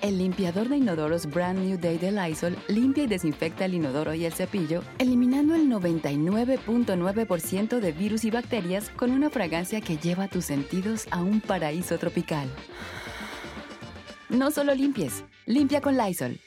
El 0.00 0.18
limpiador 0.18 0.68
de 0.68 0.76
inodoros 0.76 1.26
Brand 1.26 1.58
New 1.58 1.76
Day 1.76 1.98
de 1.98 2.12
Lysol 2.12 2.56
limpia 2.68 3.02
y 3.02 3.08
desinfecta 3.08 3.64
el 3.64 3.74
inodoro 3.74 4.14
y 4.14 4.26
el 4.26 4.32
cepillo, 4.32 4.84
eliminando 4.98 5.56
el 5.56 5.68
99.9% 5.68 7.80
de 7.80 7.92
virus 7.92 8.24
y 8.24 8.30
bacterias 8.30 8.90
con 8.90 9.10
una 9.10 9.28
fragancia 9.28 9.80
que 9.80 9.96
lleva 9.96 10.28
tus 10.28 10.44
sentidos 10.44 11.08
a 11.10 11.20
un 11.20 11.40
paraíso 11.40 11.98
tropical. 11.98 12.48
No 14.28 14.52
solo 14.52 14.72
limpies, 14.72 15.24
limpia 15.46 15.80
con 15.80 15.96
Lysol. 15.96 16.40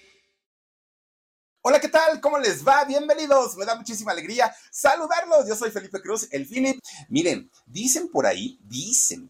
Hola, 1.62 1.82
¿qué 1.82 1.90
tal? 1.90 2.22
¿Cómo 2.22 2.40
les 2.40 2.66
va? 2.66 2.86
Bienvenidos. 2.86 3.58
Me 3.58 3.66
da 3.66 3.76
muchísima 3.76 4.14
alegría 4.14 4.56
saludarlos. 4.72 5.50
Yo 5.50 5.58
soy 5.58 5.72
Felipe 5.72 6.02
Cruz, 6.02 6.30
el 6.32 6.46
Fini. 6.46 6.80
Miren, 7.10 7.52
dicen 7.66 8.10
por 8.10 8.26
ahí, 8.26 8.62
dicen 8.64 9.30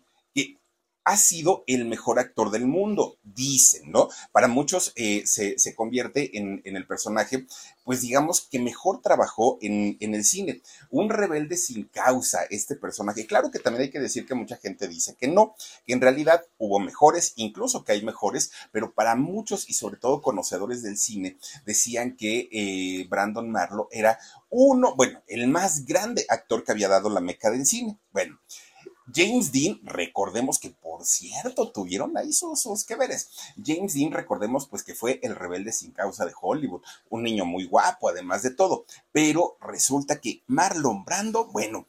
ha 1.03 1.17
sido 1.17 1.63
el 1.67 1.85
mejor 1.85 2.19
actor 2.19 2.51
del 2.51 2.67
mundo, 2.67 3.17
dicen, 3.23 3.91
¿no? 3.91 4.09
Para 4.31 4.47
muchos 4.47 4.93
eh, 4.95 5.23
se, 5.25 5.75
convierte 5.75 6.37
en, 6.37 6.61
el 6.63 6.85
personaje, 6.85 7.47
pues 7.83 8.01
digamos 8.01 8.41
que 8.41 8.59
mejor 8.59 9.01
trabajó 9.01 9.57
en, 9.61 9.97
en, 9.99 10.13
el 10.13 10.23
cine. 10.23 10.61
Un 10.89 11.09
rebelde 11.09 11.57
sin 11.57 11.85
causa, 11.85 12.43
este 12.49 12.75
personaje. 12.75 13.25
Claro 13.25 13.49
que 13.49 13.59
también 13.59 13.83
hay 13.83 13.89
que 13.89 13.99
decir 13.99 14.25
que 14.25 14.35
mucha 14.35 14.57
gente 14.57 14.87
dice 14.87 15.15
que 15.19 15.27
no, 15.27 15.55
que 15.85 15.93
en 15.93 16.01
realidad 16.01 16.45
hubo 16.57 16.79
mejores, 16.79 17.33
incluso 17.35 17.83
que 17.83 17.93
hay 17.93 18.03
mejores, 18.03 18.51
pero 18.71 18.93
para 18.93 19.15
muchos 19.15 19.69
y 19.69 19.73
sobre 19.73 19.97
todo 19.97 20.21
conocedores 20.21 20.83
del 20.83 20.97
cine 20.97 21.37
decían 21.65 22.15
que 22.15 22.49
eh, 22.51 23.07
Brandon 23.09 23.49
Marlowe 23.49 23.87
era 23.91 24.19
uno, 24.49 24.95
bueno, 24.95 25.23
el 25.27 25.47
más 25.47 25.85
grande 25.85 26.25
actor 26.29 26.63
que 26.63 26.71
había 26.73 26.89
dado 26.89 27.09
la 27.09 27.21
meca 27.21 27.49
del 27.49 27.65
cine. 27.65 27.97
Bueno. 28.11 28.39
James 29.13 29.51
Dean, 29.51 29.79
recordemos 29.83 30.59
que 30.59 30.69
por 30.69 31.05
cierto 31.05 31.71
tuvieron 31.71 32.17
ahí 32.17 32.33
sus, 32.33 32.61
sus 32.61 32.83
que 32.83 32.95
veres. 32.95 33.29
James 33.63 33.93
Dean, 33.93 34.11
recordemos 34.11 34.67
pues 34.67 34.83
que 34.83 34.95
fue 34.95 35.19
el 35.23 35.35
rebelde 35.35 35.71
sin 35.71 35.91
causa 35.91 36.25
de 36.25 36.33
Hollywood, 36.39 36.81
un 37.09 37.23
niño 37.23 37.45
muy 37.45 37.65
guapo 37.65 38.09
además 38.09 38.43
de 38.43 38.51
todo, 38.51 38.85
pero 39.11 39.57
resulta 39.61 40.19
que 40.19 40.43
Marlon 40.47 41.05
Brando, 41.05 41.45
bueno, 41.47 41.87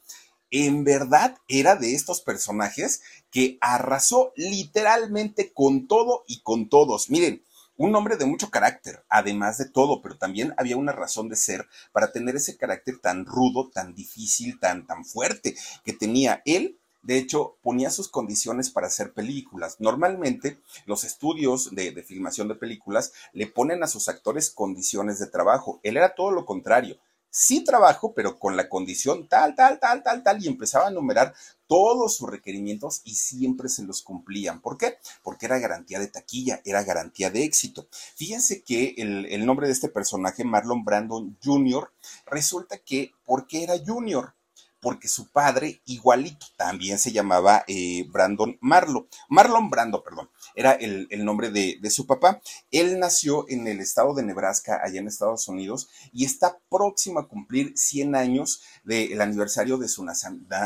en 0.51 0.83
verdad 0.83 1.37
era 1.47 1.75
de 1.75 1.95
estos 1.95 2.21
personajes 2.21 3.01
que 3.31 3.57
arrasó 3.59 4.33
literalmente 4.35 5.51
con 5.51 5.87
todo 5.87 6.23
y 6.27 6.41
con 6.41 6.69
todos. 6.69 7.09
Miren, 7.09 7.43
un 7.75 7.95
hombre 7.95 8.17
de 8.17 8.25
mucho 8.25 8.51
carácter, 8.51 9.03
además 9.09 9.57
de 9.57 9.65
todo, 9.65 10.01
pero 10.01 10.17
también 10.17 10.53
había 10.57 10.77
una 10.77 10.91
razón 10.91 11.27
de 11.27 11.35
ser 11.35 11.67
para 11.91 12.11
tener 12.11 12.35
ese 12.35 12.55
carácter 12.55 12.99
tan 12.99 13.25
rudo, 13.25 13.71
tan 13.71 13.95
difícil, 13.95 14.59
tan, 14.59 14.85
tan 14.85 15.05
fuerte 15.05 15.55
que 15.83 15.93
tenía 15.93 16.43
él 16.45 16.79
de 17.03 17.17
hecho, 17.17 17.57
ponía 17.61 17.89
sus 17.89 18.07
condiciones 18.07 18.69
para 18.69 18.87
hacer 18.87 19.11
películas. 19.11 19.75
Normalmente, 19.79 20.61
los 20.85 21.03
estudios 21.03 21.75
de, 21.75 21.91
filmación 22.01 22.47
de 22.47 22.55
películas 22.55 23.11
le 23.33 23.47
ponen 23.47 23.83
a 23.83 23.87
sus 23.87 24.07
actores 24.07 24.49
condiciones 24.49 25.19
de 25.19 25.27
trabajo. 25.27 25.81
Él 25.83 25.97
era 25.97 26.15
todo 26.15 26.31
lo 26.31 26.45
contrario. 26.45 26.97
Sí 27.29 27.65
trabajo, 27.65 28.13
pero 28.13 28.39
con 28.39 28.55
la 28.55 28.69
condición 28.69 29.27
tal, 29.27 29.53
tal, 29.55 29.79
tal, 29.79 30.01
tal, 30.01 30.23
tal, 30.23 30.41
y 30.41 30.47
empezaba 30.47 30.87
a 30.87 30.91
enumerar 30.91 31.33
todos 31.67 32.15
sus 32.15 32.29
requerimientos 32.29 33.01
y 33.03 33.15
siempre 33.15 33.67
se 33.67 33.83
los 33.83 34.01
cumplían. 34.01 34.61
¿Por 34.61 34.77
qué? 34.77 34.97
Porque 35.23 35.47
era 35.47 35.59
garantía 35.59 35.99
de 35.99 36.07
taquilla, 36.07 36.61
era 36.63 36.83
garantía 36.83 37.31
de 37.31 37.43
éxito. 37.43 37.87
Fíjense 38.15 38.63
que 38.63 38.93
el, 38.97 39.25
el 39.25 39.45
nombre 39.45 39.67
de 39.67 39.73
este 39.73 39.89
personaje, 39.89 40.45
Marlon 40.45 40.85
Brandon 40.85 41.37
Jr., 41.43 41.91
resulta 42.27 42.77
que, 42.77 43.11
¿por 43.25 43.45
qué 43.45 43.63
era 43.63 43.73
Junior? 43.85 44.35
Porque 44.83 45.07
su 45.07 45.31
padre, 45.31 45.81
igualito, 45.85 46.45
también 46.57 46.99
se 46.99 47.13
llamaba 47.13 47.63
eh, 47.67 48.05
Brandon 48.09 48.57
Marlo, 48.59 49.07
Marlon 49.29 49.69
Brando, 49.69 50.03
perdón, 50.03 50.29
era 50.55 50.73
el, 50.73 51.07
nombre 51.23 51.49
de, 51.49 51.89
su 51.89 52.05
papá. 52.05 52.41
Él 52.69 52.99
nació 52.99 53.45
en 53.47 53.65
el 53.67 53.79
estado 53.79 54.13
de 54.13 54.23
Nebraska, 54.23 54.81
allá 54.83 54.99
en 54.99 55.07
Estados 55.07 55.47
Unidos, 55.47 55.87
y 56.11 56.25
está 56.25 56.59
próximo 56.69 57.19
a 57.19 57.27
cumplir 57.29 57.71
100 57.77 58.15
años 58.15 58.61
del 58.83 59.21
aniversario 59.21 59.77
de 59.77 59.87
su 59.87 60.05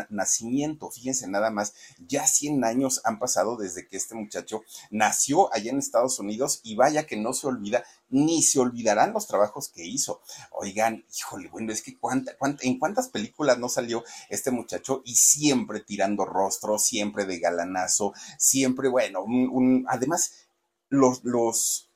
nacimiento. 0.10 0.90
Fíjense 0.90 1.28
nada 1.28 1.52
más, 1.52 1.76
ya 2.00 2.26
100 2.26 2.64
años 2.64 3.02
han 3.04 3.20
pasado 3.20 3.56
desde 3.56 3.88
que 3.88 3.98
este 3.98 4.16
muchacho 4.16 4.64
nació 4.90 5.54
allá 5.54 5.70
en 5.70 5.78
Estados 5.78 6.18
Unidos 6.20 6.60
y 6.64 6.76
vaya 6.76 7.06
que 7.06 7.18
no 7.18 7.34
se 7.34 7.46
olvida 7.46 7.84
ni 8.10 8.42
se 8.42 8.60
olvidarán 8.60 9.14
los 9.14 9.28
trabajos 9.28 9.70
que 9.70 9.86
hizo. 9.86 10.22
Oigan, 10.52 11.06
híjole, 11.18 11.50
bueno, 11.50 11.72
es 11.72 11.82
que 11.82 11.98
cuánta, 11.98 12.36
en 12.62 12.80
cuántas 12.80 13.10
películas 13.10 13.60
no 13.60 13.70
salió 13.70 14.04
este 14.30 14.52
muchacho 14.52 15.02
y 15.06 15.16
siempre 15.16 15.82
tirando 15.82 16.26
rostro, 16.26 16.80
siempre 16.80 17.26
de 17.26 17.40
galanazo, 17.40 18.14
siempre, 18.38 18.90
bueno, 18.90 19.24
un, 19.24 19.86
además, 19.90 20.48
los, 20.90 21.24
los, 21.24 21.92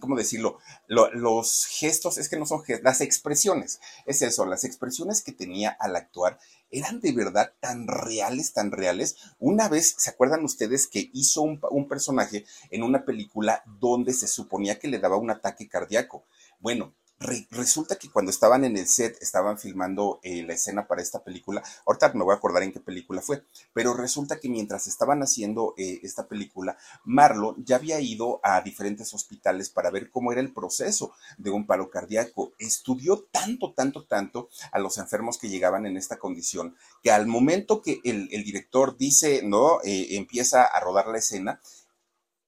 ¿cómo 0.00 0.16
decirlo? 0.16 0.58
los 0.86 1.66
gestos, 1.66 2.18
es 2.18 2.28
que 2.28 2.38
no 2.38 2.46
son 2.46 2.62
gestos, 2.62 2.84
las 2.84 3.00
expresiones, 3.00 3.80
es 4.06 4.22
eso, 4.22 4.46
las 4.46 4.64
expresiones 4.64 5.22
que 5.22 5.32
tenía 5.32 5.70
al 5.70 5.96
actuar 5.96 6.38
eran 6.74 7.00
de 7.00 7.12
verdad 7.12 7.52
tan 7.60 7.86
reales, 7.86 8.52
tan 8.52 8.72
reales. 8.72 9.16
Una 9.38 9.68
vez, 9.68 9.94
¿se 9.96 10.10
acuerdan 10.10 10.44
ustedes 10.44 10.86
que 10.88 11.10
hizo 11.12 11.42
un, 11.42 11.88
personaje 11.88 12.44
en 12.70 12.82
una 12.82 13.04
película 13.04 13.62
donde 13.78 14.12
se 14.12 14.26
suponía 14.26 14.78
que 14.78 14.88
le 14.88 14.98
daba 14.98 15.16
un 15.16 15.30
ataque 15.30 15.68
cardíaco? 15.68 16.24
Bueno, 16.58 16.94
resulta 17.18 17.96
que 17.96 18.10
cuando 18.10 18.30
estaban 18.30 18.64
en 18.64 18.76
el 18.76 18.86
set, 18.86 19.16
estaban 19.20 19.58
filmando 19.58 20.20
eh, 20.22 20.42
la 20.42 20.54
escena 20.54 20.86
para 20.86 21.02
esta 21.02 21.22
película, 21.22 21.62
ahorita 21.86 22.12
me 22.14 22.24
voy 22.24 22.34
a 22.34 22.36
acordar 22.36 22.62
en 22.62 22.72
qué 22.72 22.80
película 22.80 23.22
fue, 23.22 23.44
pero 23.72 23.94
resulta 23.94 24.40
que 24.40 24.48
mientras 24.48 24.86
estaban 24.86 25.22
haciendo 25.22 25.74
eh, 25.76 26.00
esta 26.02 26.26
película, 26.26 26.76
Marlon 27.04 27.64
ya 27.64 27.76
había 27.76 28.00
ido 28.00 28.40
a 28.42 28.60
diferentes 28.60 29.14
hospitales 29.14 29.70
para 29.70 29.90
ver 29.90 30.10
cómo 30.10 30.32
era 30.32 30.40
el 30.40 30.52
proceso 30.52 31.12
de 31.38 31.50
un 31.50 31.66
paro 31.66 31.90
cardíaco. 31.90 32.52
Estudió 32.58 33.22
tanto, 33.30 33.72
tanto, 33.72 34.04
tanto 34.04 34.48
a 34.72 34.78
los 34.78 34.98
enfermos 34.98 35.38
que 35.38 35.48
llegaban 35.48 35.86
en 35.86 35.96
esta 35.96 36.18
condición, 36.18 36.76
que 37.02 37.10
al 37.10 37.26
momento 37.26 37.82
que 37.82 38.00
el, 38.04 38.28
director 38.44 38.96
dice, 38.98 39.42
no, 39.42 39.80
eh, 39.84 40.16
empieza 40.16 40.64
a 40.64 40.80
rodar 40.80 41.08
la 41.08 41.18
escena, 41.18 41.60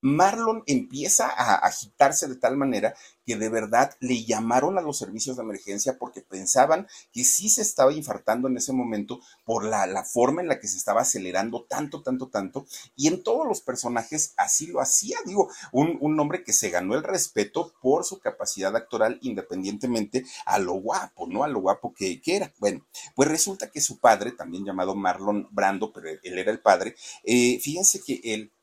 Marlon 0.07 0.63
empieza 0.67 1.27
a 1.27 1.55
agitarse 1.55 2.27
de 2.27 2.37
tal 2.37 2.55
manera 2.55 2.95
que 3.25 3.35
de 3.35 3.49
verdad 3.49 3.93
le 3.99 4.23
llamaron 4.23 4.77
a 4.77 4.81
los 4.81 4.97
servicios 4.97 5.35
de 5.35 5.43
emergencia 5.43 5.97
porque 5.99 6.21
pensaban 6.21 6.87
que 7.11 7.25
sí 7.25 7.49
se 7.49 7.61
estaba 7.61 7.91
infartando 7.91 8.47
en 8.47 8.55
ese 8.55 8.71
momento 8.71 9.19
por 9.43 9.65
la, 9.65 9.85
forma 10.05 10.41
en 10.41 10.47
la 10.47 10.61
que 10.61 10.69
se 10.69 10.77
estaba 10.77 11.01
acelerando 11.01 11.65
tanto, 11.65 12.01
tanto, 12.01 12.29
tanto. 12.29 12.65
Y 12.95 13.07
en 13.07 13.21
todos 13.21 13.45
los 13.45 13.59
personajes 13.59 14.33
así 14.37 14.67
lo 14.67 14.79
hacía, 14.79 15.17
digo, 15.25 15.49
un, 15.73 16.17
hombre 16.17 16.43
que 16.43 16.53
se 16.53 16.69
ganó 16.69 16.95
el 16.95 17.03
respeto 17.03 17.73
por 17.81 18.05
su 18.05 18.19
capacidad 18.19 18.73
actoral 18.77 19.19
independientemente 19.21 20.25
a 20.45 20.57
lo 20.57 20.75
guapo, 20.75 21.27
¿no? 21.27 21.43
A 21.43 21.49
lo 21.49 21.59
guapo 21.59 21.93
que, 21.93 22.21
era. 22.25 22.53
Bueno, 22.59 22.87
pues 23.13 23.27
resulta 23.27 23.69
que 23.69 23.81
su 23.81 23.99
padre, 23.99 24.31
también 24.31 24.63
llamado 24.63 24.95
Marlon 24.95 25.49
Brando, 25.51 25.91
pero 25.91 26.09
él 26.09 26.39
era 26.39 26.51
el 26.51 26.61
padre, 26.61 26.95
eh, 27.23 27.59
fíjense 27.59 28.01
que 28.01 28.21
él 28.23 28.53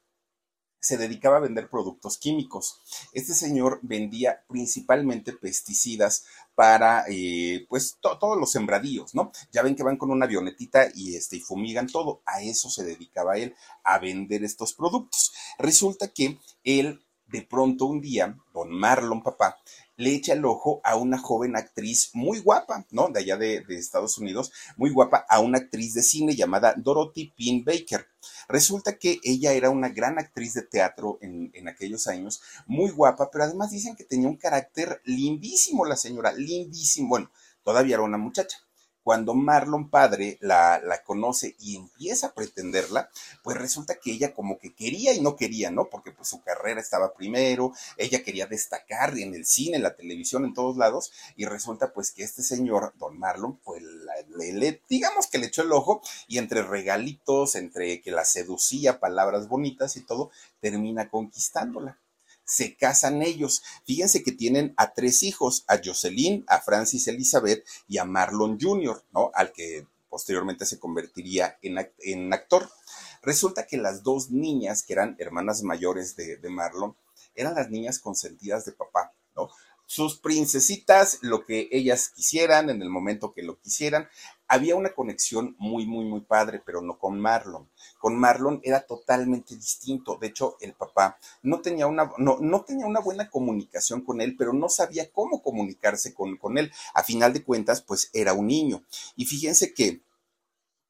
se 0.84 0.98
dedicaba 0.98 1.38
a 1.38 1.40
vender 1.40 1.70
productos 1.70 2.18
químicos. 2.18 2.82
Este 3.14 3.32
señor 3.32 3.80
vendía 3.80 4.44
principalmente 4.46 5.32
pesticidas 5.32 6.26
para 6.54 7.06
eh, 7.08 7.64
pues 7.70 7.96
todos 8.00 8.38
los 8.38 8.52
sembradíos, 8.52 9.14
¿no? 9.14 9.32
Ya 9.50 9.62
ven 9.62 9.76
que 9.76 9.82
van 9.82 9.96
con 9.96 10.10
una 10.10 10.26
avionetita 10.26 10.88
y 10.94 11.16
este 11.16 11.36
y 11.36 11.40
fumigan 11.40 11.86
todo. 11.86 12.20
A 12.26 12.42
eso 12.42 12.68
se 12.68 12.84
dedicaba 12.84 13.38
él, 13.38 13.54
a 13.82 13.98
vender 13.98 14.44
estos 14.44 14.74
productos. 14.74 15.32
Resulta 15.58 16.08
que 16.08 16.38
él 16.64 17.00
de 17.28 17.40
pronto 17.40 17.86
un 17.86 18.02
día, 18.02 18.36
con 18.52 18.70
Marlon 18.70 19.22
Papá, 19.22 19.56
le 19.96 20.14
echa 20.14 20.32
el 20.32 20.44
ojo 20.44 20.80
a 20.84 20.96
una 20.96 21.18
joven 21.18 21.56
actriz 21.56 22.10
muy 22.14 22.40
guapa, 22.40 22.86
¿no? 22.90 23.08
De 23.08 23.20
allá 23.20 23.36
de, 23.36 23.64
Estados 23.68 24.18
Unidos, 24.18 24.52
muy 24.76 24.90
guapa, 24.90 25.24
a 25.28 25.40
una 25.40 25.58
actriz 25.58 25.94
de 25.94 26.02
cine 26.02 26.34
llamada 26.34 26.74
Dorothy 26.76 27.32
Pin 27.36 27.64
Baker. 27.64 28.06
Resulta 28.48 28.98
que 28.98 29.20
ella 29.22 29.52
era 29.52 29.70
una 29.70 29.88
gran 29.88 30.18
actriz 30.18 30.54
de 30.54 30.62
teatro 30.62 31.18
en, 31.20 31.50
en, 31.54 31.68
aquellos 31.68 32.06
años, 32.06 32.42
muy 32.66 32.90
guapa, 32.90 33.30
pero 33.30 33.44
además 33.44 33.70
dicen 33.70 33.96
que 33.96 34.04
tenía 34.04 34.28
un 34.28 34.36
carácter 34.36 35.00
lindísimo 35.04 35.84
la 35.84 35.96
señora, 35.96 36.32
lindísimo. 36.32 37.08
Bueno, 37.08 37.30
todavía 37.62 37.94
era 37.94 38.04
una 38.04 38.18
muchacha 38.18 38.63
cuando 39.04 39.34
Marlon 39.34 39.90
padre 39.90 40.38
la, 40.40 40.80
conoce 41.04 41.54
y 41.60 41.76
empieza 41.76 42.28
a 42.28 42.32
pretenderla, 42.32 43.10
pues 43.42 43.58
resulta 43.58 43.96
que 44.02 44.10
ella 44.10 44.32
como 44.32 44.58
que 44.58 44.74
quería 44.74 45.12
y 45.12 45.20
no 45.20 45.36
quería, 45.36 45.70
¿no? 45.70 45.90
Porque 45.90 46.10
pues 46.10 46.28
su 46.28 46.42
carrera 46.42 46.80
estaba 46.80 47.12
primero, 47.12 47.74
ella 47.98 48.24
quería 48.24 48.46
destacar 48.46 49.16
en 49.18 49.34
el 49.34 49.44
cine, 49.44 49.76
en 49.76 49.82
la 49.82 49.94
televisión, 49.94 50.46
en 50.46 50.54
todos 50.54 50.78
lados, 50.78 51.12
y 51.36 51.44
resulta 51.44 51.92
pues 51.92 52.12
que 52.12 52.24
este 52.24 52.42
señor, 52.42 52.94
don 52.98 53.18
Marlon, 53.18 53.58
pues 53.58 53.82
le, 54.34 54.80
digamos 54.88 55.26
que 55.26 55.38
le 55.38 55.46
echó 55.46 55.62
el 55.62 55.72
ojo 55.72 56.00
y 56.26 56.38
entre 56.38 56.62
regalitos, 56.62 57.56
entre 57.56 58.00
que 58.00 58.10
la 58.10 58.24
seducía, 58.24 59.00
palabras 59.00 59.48
bonitas 59.48 59.96
y 59.96 60.00
todo, 60.00 60.30
termina 60.60 61.10
conquistándola 61.10 61.98
se 62.44 62.76
casan 62.76 63.22
ellos. 63.22 63.62
Fíjense 63.84 64.22
que 64.22 64.32
tienen 64.32 64.74
a 64.76 64.92
tres 64.92 65.22
hijos, 65.22 65.64
a 65.68 65.80
Jocelyn, 65.82 66.44
a 66.48 66.60
Francis 66.60 67.08
Elizabeth 67.08 67.64
y 67.88 67.98
a 67.98 68.04
Marlon 68.04 68.58
Jr., 68.60 69.02
¿no? 69.12 69.30
Al 69.34 69.52
que 69.52 69.86
posteriormente 70.08 70.64
se 70.66 70.78
convertiría 70.78 71.58
en, 71.62 72.32
actor. 72.32 72.70
Resulta 73.22 73.66
que 73.66 73.76
las 73.76 74.02
dos 74.02 74.30
niñas, 74.30 74.82
que 74.82 74.92
eran 74.92 75.16
hermanas 75.18 75.62
mayores 75.62 76.14
de, 76.14 76.36
de 76.36 76.50
Marlon, 76.50 76.96
eran 77.34 77.54
las 77.54 77.70
niñas 77.70 77.98
consentidas 77.98 78.64
de 78.64 78.72
papá, 78.72 79.12
¿no? 79.34 79.50
sus 79.86 80.18
princesitas, 80.18 81.18
lo 81.22 81.44
que 81.44 81.68
ellas 81.70 82.08
quisieran, 82.08 82.70
en 82.70 82.82
el 82.82 82.90
momento 82.90 83.32
que 83.32 83.42
lo 83.42 83.60
quisieran. 83.60 84.08
Había 84.46 84.76
una 84.76 84.90
conexión 84.90 85.56
muy, 85.58 85.86
muy, 85.86 86.04
muy 86.04 86.20
padre, 86.20 86.62
pero 86.64 86.80
no 86.80 86.98
con 86.98 87.18
Marlon. 87.18 87.68
Con 87.98 88.16
Marlon 88.16 88.60
era 88.62 88.86
totalmente 88.86 89.54
distinto. 89.54 90.16
De 90.20 90.28
hecho, 90.28 90.56
el 90.60 90.74
papá 90.74 91.18
no 91.42 91.60
tenía 91.60 91.86
una, 91.86 92.12
no, 92.18 92.38
no 92.40 92.62
tenía 92.62 92.86
una 92.86 93.00
buena 93.00 93.30
comunicación 93.30 94.02
con 94.02 94.20
él, 94.20 94.36
pero 94.36 94.52
no 94.52 94.68
sabía 94.68 95.10
cómo 95.10 95.42
comunicarse 95.42 96.14
con, 96.14 96.36
con 96.36 96.58
él. 96.58 96.72
A 96.94 97.02
final 97.02 97.32
de 97.32 97.42
cuentas, 97.42 97.82
pues 97.82 98.10
era 98.12 98.32
un 98.32 98.46
niño. 98.46 98.82
Y 99.16 99.26
fíjense 99.26 99.72
que 99.72 100.00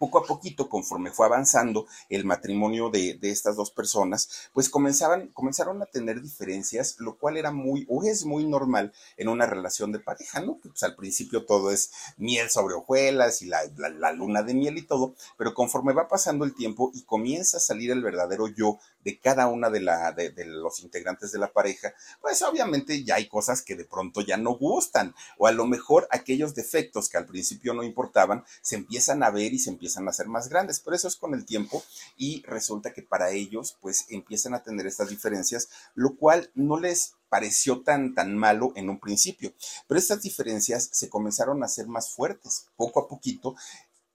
poco 0.04 0.18
a 0.18 0.26
poquito, 0.26 0.68
conforme 0.68 1.10
fue 1.10 1.24
avanzando 1.24 1.86
el 2.10 2.26
matrimonio 2.26 2.90
de, 2.90 3.18
estas 3.22 3.56
dos 3.56 3.70
personas, 3.70 4.50
pues 4.52 4.68
comenzaban, 4.68 5.28
comenzaron 5.28 5.80
a 5.80 5.86
tener 5.86 6.20
diferencias, 6.20 6.96
lo 6.98 7.16
cual 7.16 7.38
era 7.38 7.52
muy, 7.52 7.86
o 7.88 8.04
es 8.04 8.26
muy 8.26 8.44
normal 8.44 8.92
en 9.16 9.28
una 9.28 9.46
relación 9.46 9.92
de 9.92 10.00
pareja, 10.00 10.42
¿no? 10.42 10.58
Pues 10.62 10.82
al 10.82 10.94
principio 10.94 11.46
todo 11.46 11.70
es 11.70 11.90
miel 12.18 12.50
sobre 12.50 12.74
hojuelas 12.74 13.40
y 13.40 13.46
la, 13.46 14.12
luna 14.12 14.42
de 14.42 14.52
miel 14.52 14.76
y 14.76 14.82
todo, 14.82 15.14
pero 15.38 15.54
conforme 15.54 15.94
va 15.94 16.06
pasando 16.06 16.44
el 16.44 16.54
tiempo 16.54 16.90
y 16.92 17.04
comienza 17.04 17.56
a 17.56 17.60
salir 17.60 17.90
el 17.90 18.02
verdadero 18.02 18.48
yo 18.48 18.78
de 19.04 19.18
cada 19.18 19.46
una 19.48 19.70
de, 19.70 19.80
la, 19.80 20.12
de, 20.12 20.32
los 20.46 20.80
integrantes 20.80 21.30
de 21.32 21.38
la 21.38 21.52
pareja, 21.52 21.94
pues 22.20 22.42
obviamente 22.42 23.04
ya 23.04 23.16
hay 23.16 23.28
cosas 23.28 23.62
que 23.62 23.76
de 23.76 23.84
pronto 23.84 24.22
ya 24.22 24.36
no 24.36 24.56
gustan, 24.56 25.14
o 25.38 25.46
a 25.46 25.52
lo 25.52 25.66
mejor 25.66 26.08
aquellos 26.10 26.54
defectos 26.54 27.08
que 27.08 27.18
al 27.18 27.26
principio 27.26 27.74
no 27.74 27.82
importaban, 27.82 28.44
se 28.62 28.76
empiezan 28.76 29.22
a 29.22 29.30
ver 29.30 29.52
y 29.52 29.58
se 29.58 29.70
empiezan 29.70 30.08
a 30.08 30.12
ser 30.12 30.26
más 30.26 30.48
grandes, 30.48 30.80
pero 30.80 30.96
eso 30.96 31.08
es 31.08 31.16
con 31.16 31.34
el 31.34 31.44
tiempo 31.44 31.84
y 32.16 32.42
resulta 32.46 32.92
que 32.92 33.02
para 33.02 33.30
ellos 33.30 33.76
pues 33.80 34.06
empiezan 34.08 34.54
a 34.54 34.62
tener 34.62 34.86
estas 34.86 35.10
diferencias, 35.10 35.68
lo 35.94 36.16
cual 36.16 36.50
no 36.54 36.80
les 36.80 37.14
pareció 37.28 37.82
tan, 37.82 38.14
tan 38.14 38.36
malo 38.36 38.72
en 38.76 38.88
un 38.88 39.00
principio, 39.00 39.52
pero 39.86 39.98
estas 39.98 40.22
diferencias 40.22 40.88
se 40.92 41.08
comenzaron 41.08 41.62
a 41.62 41.68
ser 41.68 41.88
más 41.88 42.10
fuertes 42.10 42.66
poco 42.76 43.00
a 43.00 43.08
poquito 43.08 43.54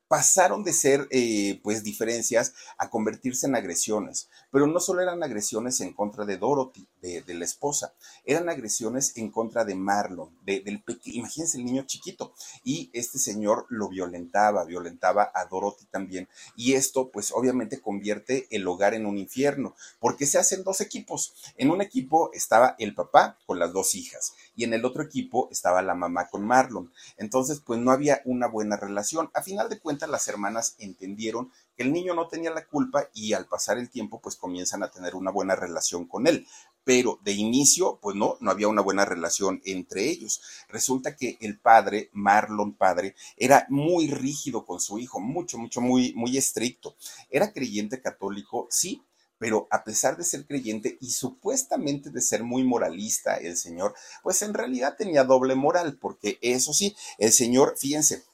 pasaron 0.09 0.63
de 0.63 0.73
ser 0.73 1.07
eh, 1.11 1.61
pues 1.63 1.83
diferencias 1.83 2.53
a 2.77 2.89
convertirse 2.89 3.45
en 3.45 3.55
agresiones, 3.55 4.27
pero 4.51 4.67
no 4.67 4.79
solo 4.79 5.01
eran 5.01 5.23
agresiones 5.23 5.79
en 5.81 5.93
contra 5.93 6.25
de 6.25 6.37
Dorothy, 6.37 6.87
de, 7.01 7.23
la 7.33 7.45
esposa, 7.45 7.93
eran 8.25 8.49
agresiones 8.49 9.15
en 9.15 9.31
contra 9.31 9.63
de 9.63 9.75
Marlon, 9.75 10.29
de, 10.43 10.59
del 10.59 10.81
pequeño, 10.81 11.19
imagínense 11.19 11.57
el 11.57 11.65
niño 11.65 11.83
chiquito, 11.83 12.33
y 12.63 12.89
este 12.93 13.19
señor 13.19 13.65
lo 13.69 13.87
violentaba, 13.87 14.65
violentaba 14.65 15.31
a 15.33 15.45
Dorothy 15.45 15.85
también, 15.85 16.27
y 16.55 16.73
esto 16.73 17.09
pues 17.09 17.31
obviamente 17.31 17.79
convierte 17.79 18.47
el 18.51 18.67
hogar 18.67 18.93
en 18.93 19.05
un 19.05 19.17
infierno, 19.17 19.75
porque 19.99 20.25
se 20.25 20.37
hacen 20.37 20.63
dos 20.63 20.81
equipos, 20.81 21.33
en 21.55 21.71
un 21.71 21.81
equipo 21.81 22.31
estaba 22.33 22.75
el 22.79 22.93
papá 22.95 23.37
con 23.45 23.59
las 23.59 23.71
dos 23.71 23.95
hijas, 23.95 24.33
y 24.55 24.65
en 24.65 24.73
el 24.73 24.83
otro 24.83 25.03
equipo 25.03 25.47
estaba 25.51 25.81
la 25.81 25.95
mamá 25.95 26.27
con 26.27 26.45
Marlon, 26.45 26.91
entonces 27.17 27.61
pues 27.65 27.79
no 27.79 27.91
había 27.91 28.21
una 28.25 28.47
buena 28.47 28.75
relación, 28.75 29.29
a 29.33 29.41
final 29.41 29.69
de 29.69 29.79
cuentas 29.79 30.09
las 30.09 30.27
hermanas 30.27 30.75
entendieron 30.79 31.51
el 31.79 31.93
niño 31.93 32.13
no 32.13 32.27
tenía 32.27 32.51
la 32.51 32.65
culpa 32.65 33.09
y 33.13 33.33
al 33.33 33.47
pasar 33.47 33.77
el 33.77 33.89
tiempo 33.89 34.21
pues 34.21 34.35
comienzan 34.35 34.83
a 34.83 34.91
tener 34.91 35.15
una 35.15 35.31
buena 35.31 35.55
relación 35.55 36.05
con 36.07 36.27
él. 36.27 36.45
Pero 36.83 37.19
de 37.23 37.31
inicio 37.31 37.99
pues 38.01 38.15
no, 38.15 38.37
no 38.41 38.51
había 38.51 38.67
una 38.67 38.81
buena 38.81 39.05
relación 39.05 39.61
entre 39.65 40.09
ellos. 40.09 40.41
Resulta 40.67 41.15
que 41.15 41.37
el 41.39 41.57
padre, 41.57 42.09
Marlon 42.13 42.73
padre, 42.73 43.15
era 43.37 43.65
muy 43.69 44.07
rígido 44.09 44.65
con 44.65 44.79
su 44.79 44.99
hijo, 44.99 45.19
mucho, 45.19 45.57
mucho, 45.57 45.81
muy, 45.81 46.13
muy 46.15 46.37
estricto. 46.37 46.95
Era 47.29 47.53
creyente 47.53 48.01
católico, 48.01 48.67
sí, 48.69 49.03
pero 49.39 49.67
a 49.71 49.83
pesar 49.83 50.17
de 50.17 50.25
ser 50.25 50.45
creyente 50.45 50.97
y 50.99 51.11
supuestamente 51.11 52.11
de 52.11 52.21
ser 52.21 52.43
muy 52.43 52.63
moralista 52.63 53.37
el 53.37 53.55
Señor, 53.55 53.95
pues 54.21 54.41
en 54.41 54.53
realidad 54.53 54.95
tenía 54.97 55.23
doble 55.23 55.55
moral, 55.55 55.97
porque 55.97 56.37
eso 56.41 56.73
sí, 56.73 56.95
el 57.17 57.31
Señor, 57.31 57.75
fíjense, 57.77 58.25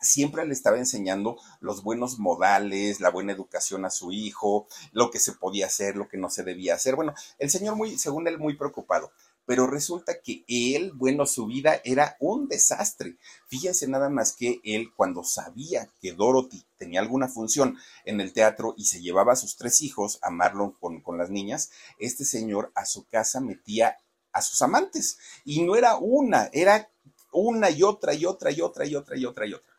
siempre 0.00 0.46
le 0.46 0.52
estaba 0.52 0.78
enseñando 0.78 1.36
los 1.60 1.82
buenos 1.82 2.18
modales, 2.18 3.00
la 3.00 3.10
buena 3.10 3.32
educación 3.32 3.84
a 3.84 3.90
su 3.90 4.12
hijo, 4.12 4.66
lo 4.92 5.10
que 5.10 5.18
se 5.18 5.32
podía 5.32 5.66
hacer, 5.66 5.96
lo 5.96 6.08
que 6.08 6.16
no 6.16 6.30
se 6.30 6.42
debía 6.42 6.74
hacer. 6.74 6.96
Bueno, 6.96 7.14
el 7.38 7.50
señor 7.50 7.76
muy, 7.76 7.98
según 7.98 8.26
él, 8.28 8.38
muy 8.38 8.56
preocupado. 8.56 9.12
Pero 9.46 9.66
resulta 9.66 10.20
que 10.20 10.44
él, 10.46 10.92
bueno, 10.94 11.26
su 11.26 11.46
vida 11.46 11.80
era 11.84 12.16
un 12.20 12.46
desastre. 12.46 13.16
Fíjense 13.48 13.88
nada 13.88 14.08
más 14.08 14.32
que 14.32 14.60
él, 14.62 14.92
cuando 14.94 15.24
sabía 15.24 15.88
que 16.00 16.12
Dorothy 16.12 16.64
tenía 16.76 17.00
alguna 17.00 17.26
función 17.26 17.76
en 18.04 18.20
el 18.20 18.32
teatro 18.32 18.74
y 18.76 18.84
se 18.84 19.00
llevaba 19.00 19.32
a 19.32 19.36
sus 19.36 19.56
tres 19.56 19.80
hijos, 19.82 20.18
a 20.22 20.30
Marlon 20.30 20.72
con, 20.72 21.00
con 21.00 21.18
las 21.18 21.30
niñas, 21.30 21.70
este 21.98 22.24
señor 22.24 22.70
a 22.74 22.84
su 22.84 23.06
casa 23.08 23.40
metía 23.40 23.98
a 24.32 24.42
sus 24.42 24.62
amantes. 24.62 25.18
Y 25.44 25.62
no 25.62 25.74
era 25.74 25.96
una, 25.96 26.48
era 26.52 26.88
una 27.32 27.70
y 27.70 27.82
otra 27.82 28.14
y 28.14 28.26
otra 28.26 28.52
y 28.52 28.60
otra 28.60 28.86
y 28.86 28.94
otra 28.94 29.16
y 29.16 29.24
otra 29.24 29.46
y 29.46 29.54
otra 29.54 29.69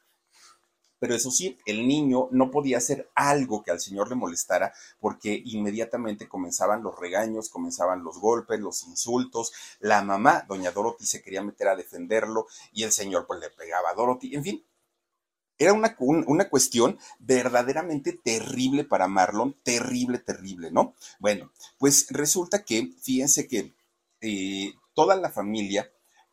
pero 1.02 1.16
eso 1.16 1.32
sí, 1.32 1.58
el 1.66 1.88
niño 1.88 2.28
no 2.30 2.52
podía 2.52 2.78
hacer 2.78 3.10
algo 3.16 3.64
que 3.64 3.72
al 3.72 3.80
señor 3.80 4.08
le 4.08 4.16
molestara 4.16 4.72
porque 5.00 5.42
inmediatamente 5.46 6.30
comenzaban 6.30 6.84
los 6.84 6.98
regaños, 7.00 7.50
comenzaban 7.50 8.04
los 8.04 8.20
golpes, 8.20 8.60
los 8.60 8.84
insultos, 8.84 9.52
la 9.80 10.04
mamá, 10.04 10.46
doña 10.48 10.70
Dorothy, 10.70 11.08
se 11.08 11.24
quería 11.24 11.42
meter 11.42 11.70
a 11.70 11.76
defenderlo 11.76 12.46
y 12.72 12.84
el 12.84 12.92
señor 12.92 13.26
pues 13.26 13.40
le 13.40 13.50
pegaba 13.50 13.90
a 13.90 13.96
Dorothy, 13.96 14.36
en 14.36 14.44
fin. 14.44 14.66
Era 15.58 15.74
una, 15.74 15.96
una 16.00 16.50
cuestión 16.50 17.00
verdaderamente 17.18 18.14
terrible 18.14 18.84
para 18.84 19.08
Marlon, 19.08 19.56
terrible, 19.64 20.20
terrible, 20.20 20.70
¿no? 20.70 20.94
Bueno, 21.18 21.52
pues 21.80 22.06
resulta 22.12 22.64
que, 22.64 22.94
fíjense 23.02 23.48
que 23.48 23.74
eh, 24.22 24.76
toda 24.94 25.16
la 25.16 25.32
familia 25.32 25.92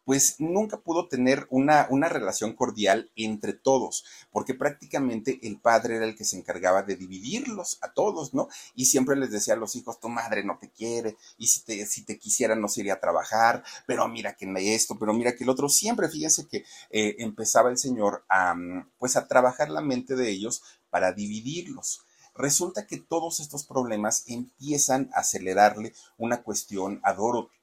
pues 0.09 0.37
nunca 0.39 0.79
pudo 0.79 1.07
tener 1.07 1.47
una, 1.51 1.87
una, 1.91 2.09
relación 2.09 2.55
cordial 2.55 3.11
entre 3.15 3.53
todos, 3.53 4.07
porque 4.33 4.55
prácticamente 4.55 5.39
el 5.43 5.61
padre 5.61 5.97
era 5.97 6.07
el 6.07 6.17
que 6.17 6.25
se 6.25 6.39
encargaba 6.39 6.83
de 6.83 6.97
dividirlos 6.97 7.77
a 7.83 7.93
todos, 7.93 8.33
¿no? 8.33 8.49
Y 8.75 8.87
siempre 8.87 9.17
les 9.17 9.31
decía 9.31 9.53
a 9.53 9.59
los 9.59 9.77
hijos, 9.77 10.01
tu 10.01 10.09
madre 10.09 10.43
no 10.45 10.57
te 10.59 10.71
quiere, 10.71 11.19
y 11.37 11.49
si 11.49 11.63
te, 11.63 11.85
si 11.85 12.07
te 12.07 12.19
quisiera 12.19 12.55
no 12.55 12.69
se 12.69 12.81
iría 12.81 12.95
a 12.95 13.01
trabajar, 13.01 13.63
pero 13.87 14.09
mira 14.09 14.35
que 14.35 14.47
esto, 14.75 14.99
pero 14.99 15.13
mira 15.13 15.37
que 15.37 15.45
el 15.45 15.51
otro, 15.51 15.69
siempre 15.69 16.09
fíjense 16.09 16.49
que 16.49 16.65
eh, 16.89 17.17
empezaba 17.19 17.69
el 17.69 17.77
Señor 17.77 18.25
a, 18.31 18.55
pues 18.97 19.15
a 19.17 19.29
trabajar 19.29 19.69
la 19.69 19.83
mente 19.83 20.17
de 20.17 20.31
ellos 20.31 20.63
para 20.89 21.13
dividirlos. 21.13 22.07
Resulta 22.35 22.87
que 22.87 22.97
todos 22.97 23.41
estos 23.41 23.67
problemas 23.67 24.25
empiezan 24.27 25.11
a 25.13 25.21
acelerarle 25.21 25.93
una 26.17 26.43
cuestión 26.43 26.99
a 27.05 27.13
Dorothy 27.13 27.58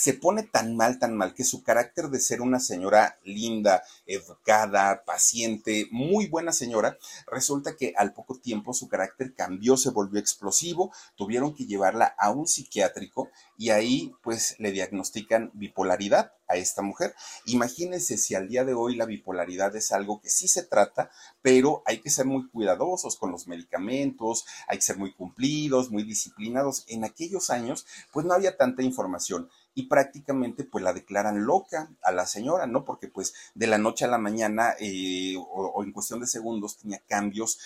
se 0.00 0.14
pone 0.14 0.44
tan 0.44 0.76
mal, 0.76 0.98
tan 0.98 1.14
mal, 1.14 1.34
que 1.34 1.44
su 1.44 1.62
carácter 1.62 2.08
de 2.08 2.20
ser 2.20 2.40
una 2.40 2.58
señora 2.58 3.18
linda, 3.22 3.82
educada, 4.06 5.04
paciente, 5.04 5.88
muy 5.90 6.26
buena 6.26 6.52
señora, 6.52 6.96
resulta 7.30 7.76
que 7.76 7.92
al 7.98 8.14
poco 8.14 8.38
tiempo 8.38 8.72
su 8.72 8.88
carácter 8.88 9.34
cambió, 9.34 9.76
se 9.76 9.90
volvió 9.90 10.18
explosivo, 10.18 10.90
tuvieron 11.16 11.54
que 11.54 11.66
llevarla 11.66 12.14
a 12.18 12.30
un 12.30 12.46
psiquiátrico 12.46 13.28
y 13.58 13.68
ahí 13.68 14.14
pues 14.22 14.56
le 14.58 14.72
diagnostican 14.72 15.50
bipolaridad 15.52 16.32
a 16.50 16.56
esta 16.56 16.82
mujer. 16.82 17.14
Imagínense 17.44 18.16
si 18.16 18.34
al 18.34 18.48
día 18.48 18.64
de 18.64 18.74
hoy 18.74 18.96
la 18.96 19.06
bipolaridad 19.06 19.74
es 19.76 19.92
algo 19.92 20.20
que 20.20 20.28
sí 20.28 20.48
se 20.48 20.64
trata, 20.64 21.10
pero 21.42 21.82
hay 21.86 22.00
que 22.00 22.10
ser 22.10 22.26
muy 22.26 22.48
cuidadosos 22.48 23.16
con 23.16 23.30
los 23.30 23.46
medicamentos, 23.46 24.44
hay 24.66 24.78
que 24.78 24.84
ser 24.84 24.98
muy 24.98 25.12
cumplidos, 25.12 25.90
muy 25.90 26.02
disciplinados. 26.02 26.84
En 26.88 27.04
aquellos 27.04 27.50
años, 27.50 27.86
pues 28.12 28.26
no 28.26 28.34
había 28.34 28.56
tanta 28.56 28.82
información 28.82 29.48
y 29.80 29.86
prácticamente 29.86 30.64
pues 30.64 30.84
la 30.84 30.92
declaran 30.92 31.46
loca 31.46 31.90
a 32.02 32.12
la 32.12 32.26
señora, 32.26 32.66
¿no? 32.66 32.84
Porque 32.84 33.08
pues 33.08 33.32
de 33.54 33.66
la 33.66 33.78
noche 33.78 34.04
a 34.04 34.08
la 34.08 34.18
mañana 34.18 34.74
eh, 34.78 35.36
o, 35.38 35.82
en 35.82 35.92
cuestión 35.92 36.20
de 36.20 36.26
segundos 36.26 36.76
tenía 36.76 37.00
cambios 37.08 37.58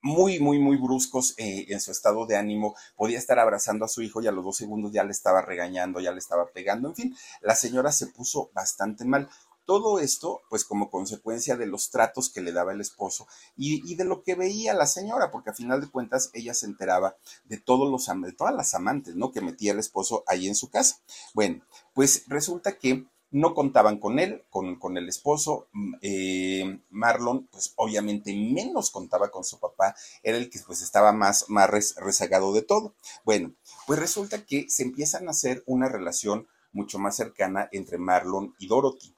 muy, 0.00 0.40
muy, 0.40 0.58
muy 0.58 0.76
bruscos 0.78 1.34
eh, 1.36 1.66
en 1.68 1.80
su 1.80 1.90
estado 1.90 2.24
de 2.26 2.36
ánimo. 2.36 2.74
Podía 2.94 3.18
estar 3.18 3.38
abrazando 3.38 3.84
a 3.84 3.88
su 3.88 4.02
hijo 4.02 4.22
y 4.22 4.28
a 4.28 4.32
los 4.32 4.44
dos 4.44 4.56
segundos 4.56 4.92
ya 4.92 5.04
le 5.04 5.10
estaba 5.10 5.42
regañando, 5.42 6.00
ya 6.00 6.12
le 6.12 6.18
estaba 6.18 6.46
pegando. 6.46 6.88
En 6.88 6.94
fin, 6.94 7.16
la 7.42 7.54
señora 7.54 7.92
se 7.92 8.06
puso 8.06 8.50
bastante 8.54 9.04
mal. 9.04 9.28
Todo 9.66 9.98
esto, 9.98 10.42
pues 10.48 10.64
como 10.64 10.90
consecuencia 10.90 11.56
de 11.56 11.66
los 11.66 11.90
tratos 11.90 12.30
que 12.30 12.40
le 12.40 12.52
daba 12.52 12.72
el 12.72 12.80
esposo 12.80 13.26
y, 13.56 13.96
de 13.96 14.04
lo 14.04 14.22
que 14.22 14.36
veía 14.36 14.74
la 14.74 14.86
señora, 14.86 15.32
porque 15.32 15.50
a 15.50 15.54
final 15.54 15.80
de 15.80 15.90
cuentas 15.90 16.30
ella 16.34 16.54
se 16.54 16.66
enteraba 16.66 17.16
de 17.44 17.58
todos 17.58 17.90
los 17.90 18.06
de 18.22 18.32
todas 18.32 18.54
las 18.54 18.74
amantes, 18.74 19.16
¿no? 19.16 19.32
Que 19.32 19.40
metía 19.40 19.72
el 19.72 19.80
esposo 19.80 20.22
ahí 20.28 20.46
en 20.46 20.54
su 20.54 20.70
casa. 20.70 21.00
Bueno, 21.34 21.64
pues 21.94 22.26
resulta 22.28 22.78
que 22.78 23.06
no 23.32 23.54
contaban 23.54 23.98
con 23.98 24.20
él, 24.20 24.44
con, 24.50 24.96
el 24.96 25.08
esposo. 25.08 25.66
Mm, 25.72 25.94
eh, 26.00 26.80
Marlon, 26.90 27.48
pues 27.48 27.72
obviamente 27.74 28.32
menos 28.34 28.92
contaba 28.92 29.30
con 29.32 29.42
su 29.42 29.58
papá, 29.58 29.96
era 30.22 30.38
el 30.38 30.48
que 30.48 30.60
pues 30.64 30.80
estaba 30.80 31.12
más, 31.12 31.46
más 31.48 31.68
rezagado 31.96 32.52
de 32.52 32.62
todo. 32.62 32.94
Bueno, 33.24 33.52
pues 33.88 33.98
resulta 33.98 34.44
que 34.44 34.66
se 34.68 34.84
empiezan 34.84 35.26
a 35.26 35.32
hacer 35.32 35.64
una 35.66 35.88
relación 35.88 36.46
mucho 36.72 37.00
más 37.00 37.16
cercana 37.16 37.68
entre 37.72 37.98
Marlon 37.98 38.54
y 38.60 38.68
Dorothy 38.68 39.15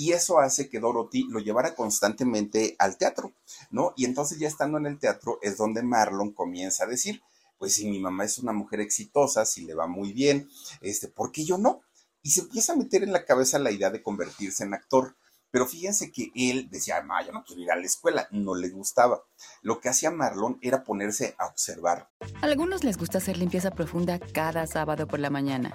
y 0.00 0.12
eso 0.12 0.38
hace 0.38 0.70
que 0.70 0.80
Dorothy 0.80 1.26
lo 1.28 1.40
llevara 1.40 1.74
constantemente 1.74 2.74
al 2.78 2.96
teatro, 2.96 3.34
¿no? 3.70 3.92
Y 3.98 4.06
entonces 4.06 4.38
ya 4.38 4.48
estando 4.48 4.78
en 4.78 4.86
el 4.86 4.98
teatro 4.98 5.38
es 5.42 5.58
donde 5.58 5.82
Marlon 5.82 6.32
comienza 6.32 6.84
a 6.84 6.86
decir, 6.86 7.20
pues 7.58 7.74
si 7.74 7.86
mi 7.86 7.98
mamá 7.98 8.24
es 8.24 8.38
una 8.38 8.54
mujer 8.54 8.80
exitosa, 8.80 9.44
si 9.44 9.66
le 9.66 9.74
va 9.74 9.86
muy 9.86 10.14
bien, 10.14 10.48
este, 10.80 11.08
¿por 11.08 11.30
qué 11.30 11.44
yo 11.44 11.58
no? 11.58 11.82
Y 12.22 12.30
se 12.30 12.40
empieza 12.40 12.72
a 12.72 12.76
meter 12.76 13.02
en 13.02 13.12
la 13.12 13.26
cabeza 13.26 13.58
la 13.58 13.72
idea 13.72 13.90
de 13.90 14.02
convertirse 14.02 14.64
en 14.64 14.72
actor. 14.72 15.16
Pero 15.50 15.66
fíjense 15.66 16.10
que 16.10 16.30
él 16.34 16.70
decía, 16.70 17.02
no, 17.02 17.22
yo 17.22 17.32
no 17.32 17.44
quiero 17.44 17.60
ir 17.60 17.70
a 17.70 17.76
la 17.76 17.84
escuela, 17.84 18.26
no 18.30 18.54
le 18.54 18.70
gustaba. 18.70 19.22
Lo 19.60 19.80
que 19.80 19.90
hacía 19.90 20.10
Marlon 20.10 20.58
era 20.62 20.82
ponerse 20.82 21.34
a 21.36 21.44
observar. 21.44 22.08
A 22.40 22.46
algunos 22.46 22.84
les 22.84 22.96
gusta 22.96 23.18
hacer 23.18 23.36
limpieza 23.36 23.70
profunda 23.70 24.18
cada 24.18 24.66
sábado 24.66 25.06
por 25.06 25.18
la 25.18 25.28
mañana. 25.28 25.74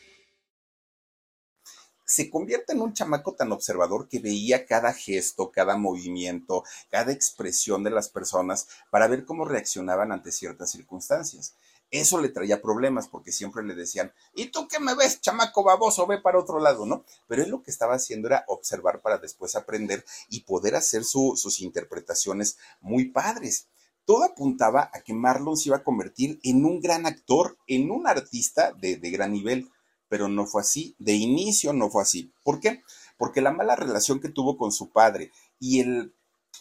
se 2.11 2.29
convierte 2.29 2.73
en 2.73 2.81
un 2.81 2.91
chamaco 2.91 3.35
tan 3.35 3.53
observador 3.53 4.09
que 4.09 4.19
veía 4.19 4.65
cada 4.65 4.91
gesto, 4.91 5.49
cada 5.49 5.77
movimiento, 5.77 6.65
cada 6.89 7.13
expresión 7.13 7.85
de 7.85 7.89
las 7.89 8.09
personas 8.09 8.67
para 8.89 9.07
ver 9.07 9.23
cómo 9.23 9.45
reaccionaban 9.45 10.11
ante 10.11 10.33
ciertas 10.33 10.71
circunstancias. 10.71 11.55
Eso 11.89 12.19
le 12.19 12.27
traía 12.27 12.61
problemas 12.61 13.07
porque 13.07 13.31
siempre 13.31 13.63
le 13.63 13.75
decían, 13.75 14.11
¿y 14.35 14.47
tú 14.47 14.67
qué 14.67 14.81
me 14.81 14.93
ves, 14.93 15.21
chamaco 15.21 15.63
baboso? 15.63 16.05
Ve 16.05 16.19
para 16.19 16.39
otro 16.39 16.59
lado, 16.59 16.85
¿no? 16.85 17.05
Pero 17.27 17.43
él 17.43 17.49
lo 17.49 17.63
que 17.63 17.71
estaba 17.71 17.95
haciendo 17.95 18.27
era 18.27 18.43
observar 18.47 18.99
para 18.99 19.17
después 19.17 19.55
aprender 19.55 20.03
y 20.27 20.41
poder 20.41 20.75
hacer 20.75 21.05
sus 21.05 21.61
interpretaciones 21.61 22.57
muy 22.81 23.05
padres. 23.05 23.67
Todo 24.03 24.25
apuntaba 24.25 24.89
a 24.93 24.99
que 24.99 25.13
Marlon 25.13 25.55
se 25.55 25.69
iba 25.69 25.77
a 25.77 25.83
convertir 25.83 26.41
en 26.43 26.65
un 26.65 26.81
gran 26.81 27.05
actor, 27.05 27.57
en 27.67 27.89
un 27.89 28.05
artista 28.05 28.73
de, 28.73 28.97
de 28.97 29.11
gran 29.11 29.31
nivel 29.31 29.69
pero 30.11 30.27
no 30.27 30.45
fue 30.45 30.59
así. 30.61 30.93
De 30.99 31.13
inicio 31.13 31.71
no 31.71 31.89
fue 31.89 32.01
así. 32.01 32.33
¿Por 32.43 32.59
qué? 32.59 32.83
Porque 33.17 33.39
la 33.39 33.53
mala 33.53 33.77
relación 33.77 34.19
que 34.19 34.27
tuvo 34.27 34.57
con 34.57 34.73
su 34.73 34.91
padre 34.91 35.31
y 35.57 35.79
el 35.79 36.13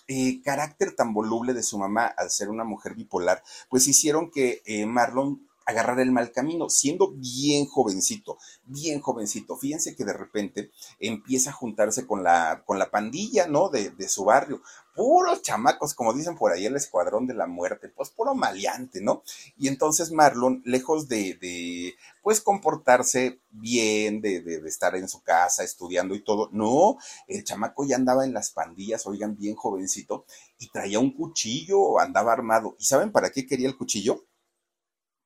eh, 0.06 0.40
carácter 0.42 0.94
tan 0.94 1.12
voluble 1.12 1.52
de 1.52 1.64
su 1.64 1.76
mamá 1.76 2.06
al 2.06 2.30
ser 2.30 2.48
una 2.48 2.62
mujer 2.62 2.94
bipolar, 2.94 3.42
pues 3.68 3.88
hicieron 3.88 4.30
que 4.30 4.62
eh, 4.66 4.86
Marlon 4.86 5.48
agarrar 5.70 6.00
el 6.00 6.12
mal 6.12 6.32
camino, 6.32 6.68
siendo 6.68 7.12
bien 7.12 7.66
jovencito, 7.66 8.38
bien 8.64 9.00
jovencito. 9.00 9.56
Fíjense 9.56 9.96
que 9.96 10.04
de 10.04 10.12
repente 10.12 10.70
empieza 10.98 11.50
a 11.50 11.54
juntarse 11.54 12.06
con 12.06 12.22
la, 12.22 12.62
con 12.66 12.78
la 12.78 12.90
pandilla, 12.90 13.46
¿no? 13.46 13.68
De, 13.68 13.90
de 13.90 14.08
su 14.08 14.24
barrio. 14.24 14.62
Puros 14.94 15.42
chamacos, 15.42 15.94
como 15.94 16.12
dicen 16.12 16.36
por 16.36 16.52
ahí, 16.52 16.66
el 16.66 16.76
escuadrón 16.76 17.26
de 17.26 17.34
la 17.34 17.46
muerte, 17.46 17.88
pues 17.88 18.10
puro 18.10 18.34
maleante, 18.34 19.00
¿no? 19.00 19.22
Y 19.56 19.68
entonces 19.68 20.10
Marlon, 20.10 20.62
lejos 20.64 21.08
de, 21.08 21.34
de 21.34 21.94
pues 22.22 22.40
comportarse 22.40 23.40
bien, 23.50 24.20
de, 24.20 24.40
de, 24.40 24.60
de, 24.60 24.68
estar 24.68 24.94
en 24.96 25.08
su 25.08 25.22
casa 25.22 25.64
estudiando 25.64 26.14
y 26.14 26.22
todo, 26.22 26.50
no, 26.52 26.98
el 27.28 27.44
chamaco 27.44 27.84
ya 27.86 27.96
andaba 27.96 28.24
en 28.24 28.34
las 28.34 28.50
pandillas, 28.50 29.06
oigan, 29.06 29.36
bien 29.36 29.54
jovencito, 29.54 30.26
y 30.58 30.68
traía 30.68 30.98
un 30.98 31.12
cuchillo, 31.12 31.98
andaba 32.00 32.32
armado. 32.32 32.76
¿Y 32.78 32.84
saben 32.84 33.12
para 33.12 33.30
qué 33.30 33.46
quería 33.46 33.68
el 33.68 33.76
cuchillo? 33.76 34.24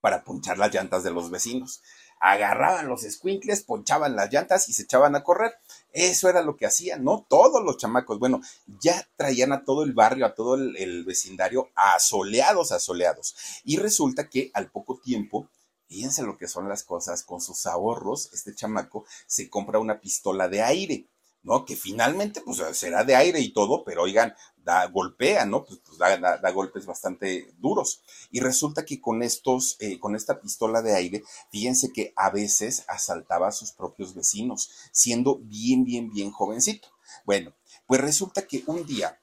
Para 0.04 0.23
ponchar 0.23 0.58
las 0.58 0.70
llantas 0.70 1.02
de 1.02 1.11
los 1.11 1.30
vecinos. 1.30 1.80
Agarraban 2.20 2.88
los 2.88 3.04
squinkles, 3.11 3.62
ponchaban 3.62 4.14
las 4.16 4.30
llantas 4.30 4.68
y 4.68 4.75
se 4.75 4.82
echaban 4.82 5.16
a 5.16 5.25
correr. 5.25 5.54
Eso 5.94 6.28
era 6.28 6.42
lo 6.42 6.58
que 6.58 6.66
hacían, 6.66 7.02
¿no? 7.02 7.25
Todos 7.26 7.64
los 7.64 7.78
chamacos. 7.78 8.18
Bueno, 8.18 8.42
ya 8.82 9.08
traían 9.16 9.52
a 9.52 9.64
todo 9.64 9.82
el 9.82 9.94
barrio, 9.94 10.26
a 10.26 10.34
todo 10.34 10.56
el, 10.56 11.04
vecindario 11.06 11.70
asoleados, 11.75 12.70
asoleados. 12.70 13.34
Y 13.64 13.78
resulta 13.78 14.28
que 14.28 14.50
al 14.52 14.70
poco 14.70 15.00
tiempo, 15.02 15.49
fíjense 15.88 16.23
lo 16.23 16.37
que 16.37 16.49
son 16.49 16.68
las 16.68 16.82
cosas, 16.82 17.23
con 17.23 17.40
sus 17.40 17.64
ahorros, 17.64 18.28
este 18.34 18.54
chamaco 18.54 19.06
se 19.26 19.49
compra 19.49 19.78
una 19.78 20.02
pistola 20.02 20.49
de 20.49 20.61
aire. 20.61 21.08
¿no? 21.42 21.64
Que 21.64 21.76
finalmente, 21.76 22.42
pues 22.42 22.58
será 22.76 23.04
de 23.04 23.16
aire 23.16 23.40
y 23.40 23.54
todo, 23.54 23.84
pero 23.84 24.02
oigan, 24.02 24.34
da, 24.64 24.87
golpea, 24.87 25.44
¿no? 25.44 25.64
Pues, 25.64 25.80
pues 25.87 25.99
da, 25.99 26.50
golpes 26.50 26.87
bastante 26.87 27.52
duros. 27.59 28.02
Y 28.30 28.40
resulta 28.40 28.85
que 28.85 29.00
con 29.00 29.23
estos, 29.23 29.76
eh, 29.80 29.99
con 29.99 30.16
esta 30.16 30.40
pistola 30.40 30.83
de 30.83 30.94
aire, 30.94 31.23
fíjense 31.50 31.92
que 31.92 32.12
a 32.16 32.30
veces 32.30 32.85
asaltaba 32.88 33.49
a 33.49 33.52
sus 33.52 33.73
propios 33.73 34.14
vecinos, 34.14 34.71
siendo 34.92 35.38
bien, 35.38 35.85
bien, 35.85 36.11
bien 36.11 36.30
jovencito. 36.30 36.88
Bueno, 37.25 37.52
pues 37.87 38.00
resulta 38.00 38.47
que 38.47 38.62
un 38.66 38.87
día 38.87 39.21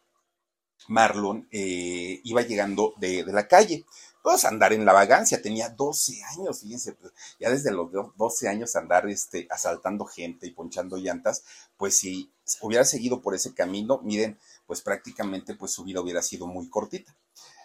Marlon 0.88 1.48
eh, 1.52 2.22
iba 2.24 2.42
llegando 2.42 2.94
de, 2.98 3.24
de 3.24 3.34
la 3.34 3.48
calle 3.48 3.86
pues 4.22 4.46
andar 4.46 4.74
en 4.74 4.86
la 4.86 4.94
vagancia, 4.94 5.42
tenía 5.42 5.70
12 5.70 6.22
años, 6.38 6.62
fíjense, 6.62 6.94
pues, 6.94 7.12
ya 7.40 7.50
desde 7.50 7.72
los 7.72 7.92
12 7.92 8.48
años 8.48 8.76
andar 8.76 9.10
este, 9.10 9.48
asaltando 9.50 10.06
gente 10.06 10.48
y 10.48 10.52
ponchando 10.52 10.98
llantas, 10.98 11.44
pues 11.78 11.98
si 11.98 12.32
hubiera 12.62 12.86
seguido 12.86 13.22
por 13.22 13.34
ese 13.34 13.54
camino, 13.54 14.00
miren, 14.04 14.38
pues 14.72 14.80
prácticamente 14.80 15.54
pues 15.54 15.74
su 15.74 15.84
vida 15.84 16.00
hubiera 16.00 16.22
sido 16.22 16.48
muy 16.48 16.70
cortita. 16.70 17.14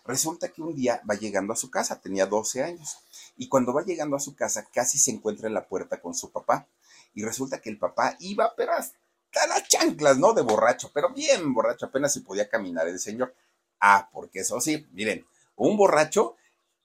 Resulta 0.04 0.48
que 0.48 0.60
un 0.60 0.75
día 0.75 1.00
va 1.08 1.14
llegando 1.14 1.52
a 1.52 1.56
su 1.56 1.70
casa, 1.70 2.00
tenía 2.00 2.26
12 2.26 2.64
años, 2.64 2.96
y 3.36 3.48
cuando 3.48 3.72
va 3.72 3.84
llegando 3.84 4.16
a 4.16 4.18
su 4.18 4.34
casa 4.34 4.66
casi 4.72 4.98
se 4.98 5.12
encuentra 5.12 5.46
en 5.46 5.54
la 5.54 5.68
puerta 5.68 6.00
con 6.00 6.16
su 6.16 6.32
papá, 6.32 6.66
y 7.14 7.22
resulta 7.22 7.60
que 7.60 7.70
el 7.70 7.78
papá 7.78 8.16
iba, 8.18 8.52
pero 8.56 8.72
hasta 8.72 9.46
las 9.46 9.68
chanclas, 9.68 10.18
¿no? 10.18 10.32
De 10.32 10.42
borracho, 10.42 10.90
pero 10.92 11.12
bien 11.12 11.54
borracho, 11.54 11.86
apenas 11.86 12.12
si 12.12 12.22
podía 12.22 12.48
caminar 12.48 12.88
el 12.88 12.98
señor. 12.98 13.36
Ah, 13.78 14.10
porque 14.12 14.40
eso 14.40 14.60
sí, 14.60 14.84
miren, 14.90 15.25
un 15.54 15.76
borracho 15.76 16.34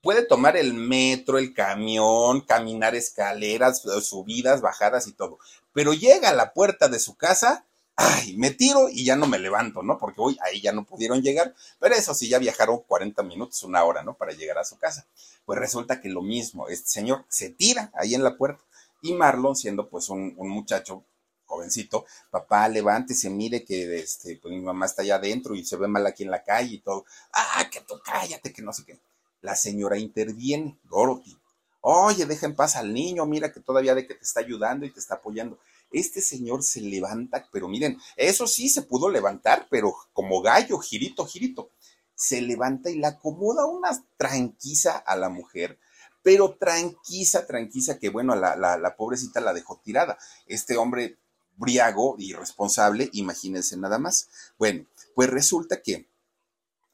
puede 0.03 0.23
tomar 0.23 0.55
el 0.55 0.75
metro, 0.75 1.39
el 1.39 1.51
camión, 1.55 2.41
caminar 2.41 2.93
escaleras, 2.93 3.81
subidas, 4.03 4.61
bajadas 4.61 5.07
y 5.07 5.13
todo. 5.13 5.39
Pero 5.73 5.93
llega 5.93 6.29
a 6.29 6.35
la 6.35 6.53
puerta 6.53 6.89
de 6.89 6.99
su 6.99 7.15
casa, 7.15 7.65
ay, 8.01 8.36
me 8.38 8.51
tiro 8.51 8.89
y 8.89 9.05
ya 9.05 9.15
no 9.15 9.27
me 9.27 9.39
levanto, 9.39 9.84
¿no? 9.84 9.98
Porque 9.98 10.22
hoy 10.22 10.38
ahí 10.41 10.62
ya 10.62 10.72
no 10.72 10.86
pudieron 10.86 11.22
llegar. 11.22 11.53
Pero 11.79 11.96
eso 11.96 12.13
sí, 12.13 12.29
ya 12.29 12.39
viajaron 12.39 12.79
40 12.88 13.24
minutos, 13.24 13.63
una 13.63 13.84
hora, 13.84 14.03
¿no? 14.03 14.15
Para 14.15 14.34
llegar 14.34 14.58
a 14.58 14.63
su 14.63 14.77
casa. 14.77 15.05
Pues 15.46 15.60
resulta 15.60 16.01
que 16.01 16.10
lo 16.10 16.22
mismo, 16.22 16.67
este 16.67 16.89
señor 16.89 17.25
se 17.29 17.50
tira 17.50 17.91
ahí 17.96 18.15
en 18.15 18.24
la 18.24 18.38
puerta. 18.38 18.63
Y 19.01 19.13
Marlon, 19.13 19.55
siendo 19.55 19.89
pues 19.89 20.10
un, 20.10 20.36
muchacho 20.38 21.03
jovencito, 21.46 22.05
papá, 22.29 22.67
levántese, 22.70 23.29
mire 23.29 23.65
que 23.65 24.00
este, 24.00 24.38
pues 24.41 24.53
mi 24.53 24.62
mamá 24.62 24.86
está 24.86 25.01
allá 25.01 25.15
adentro 25.15 25.53
y 25.55 25.65
se 25.65 25.75
ve 25.75 25.88
mal 25.88 26.05
aquí 26.05 26.24
en 26.24 26.31
la 26.31 26.43
calle 26.43 26.75
y 26.75 26.79
todo. 26.79 27.05
Ah, 27.34 27.67
que 27.72 27.81
tú 27.81 27.96
cállate, 28.03 28.53
que 28.53 28.62
no 28.62 28.72
sé 28.74 28.86
qué. 28.86 29.00
La 29.41 29.55
señora 29.55 29.98
interviene, 29.98 30.77
Dorothy. 30.84 31.38
Oye, 31.81 32.27
deja 32.27 32.46
en 32.46 32.55
paz 32.55 32.75
al 32.75 32.93
niño, 32.93 33.25
mira 33.25 33.51
que 33.51 33.60
todavía 33.60 33.96
de 33.96 34.05
que 34.05 34.13
te 34.13 34.24
está 34.24 34.39
ayudando 34.39 34.86
y 34.86 34.91
te 34.91 35.00
está 35.00 35.15
apoyando. 35.15 35.58
Este 35.91 36.21
señor 36.21 36.63
se 36.63 36.81
levanta, 36.81 37.48
pero 37.51 37.67
miren, 37.67 37.98
eso 38.15 38.48
sí 38.48 38.69
se 38.69 38.83
pudo 38.83 39.10
levantar, 39.10 39.67
pero 39.69 39.93
como 40.13 40.41
gallo, 40.41 40.79
girito, 40.79 41.25
girito. 41.25 41.71
Se 42.15 42.41
levanta 42.41 42.89
y 42.89 42.95
le 42.95 43.07
acomoda 43.07 43.65
una 43.65 43.89
tranquiza 44.17 44.98
a 44.98 45.15
la 45.15 45.29
mujer, 45.29 45.79
pero 46.21 46.55
tranquiza, 46.55 47.48
tranquiza, 47.48 47.98
que 47.98 48.10
bueno, 48.10 48.36
la, 48.36 48.55
la, 48.55 48.77
la 48.77 48.95
pobrecita 48.95 49.41
la 49.41 49.53
dejó 49.53 49.81
tirada. 49.83 50.17
Este 50.45 50.77
hombre 50.77 51.17
briago, 51.57 52.15
irresponsable, 52.17 53.10
imagínense 53.13 53.77
nada 53.77 54.00
más. 54.00 54.29
Bueno, 54.57 54.86
pues 55.15 55.29
resulta 55.29 55.81
que 55.81 56.07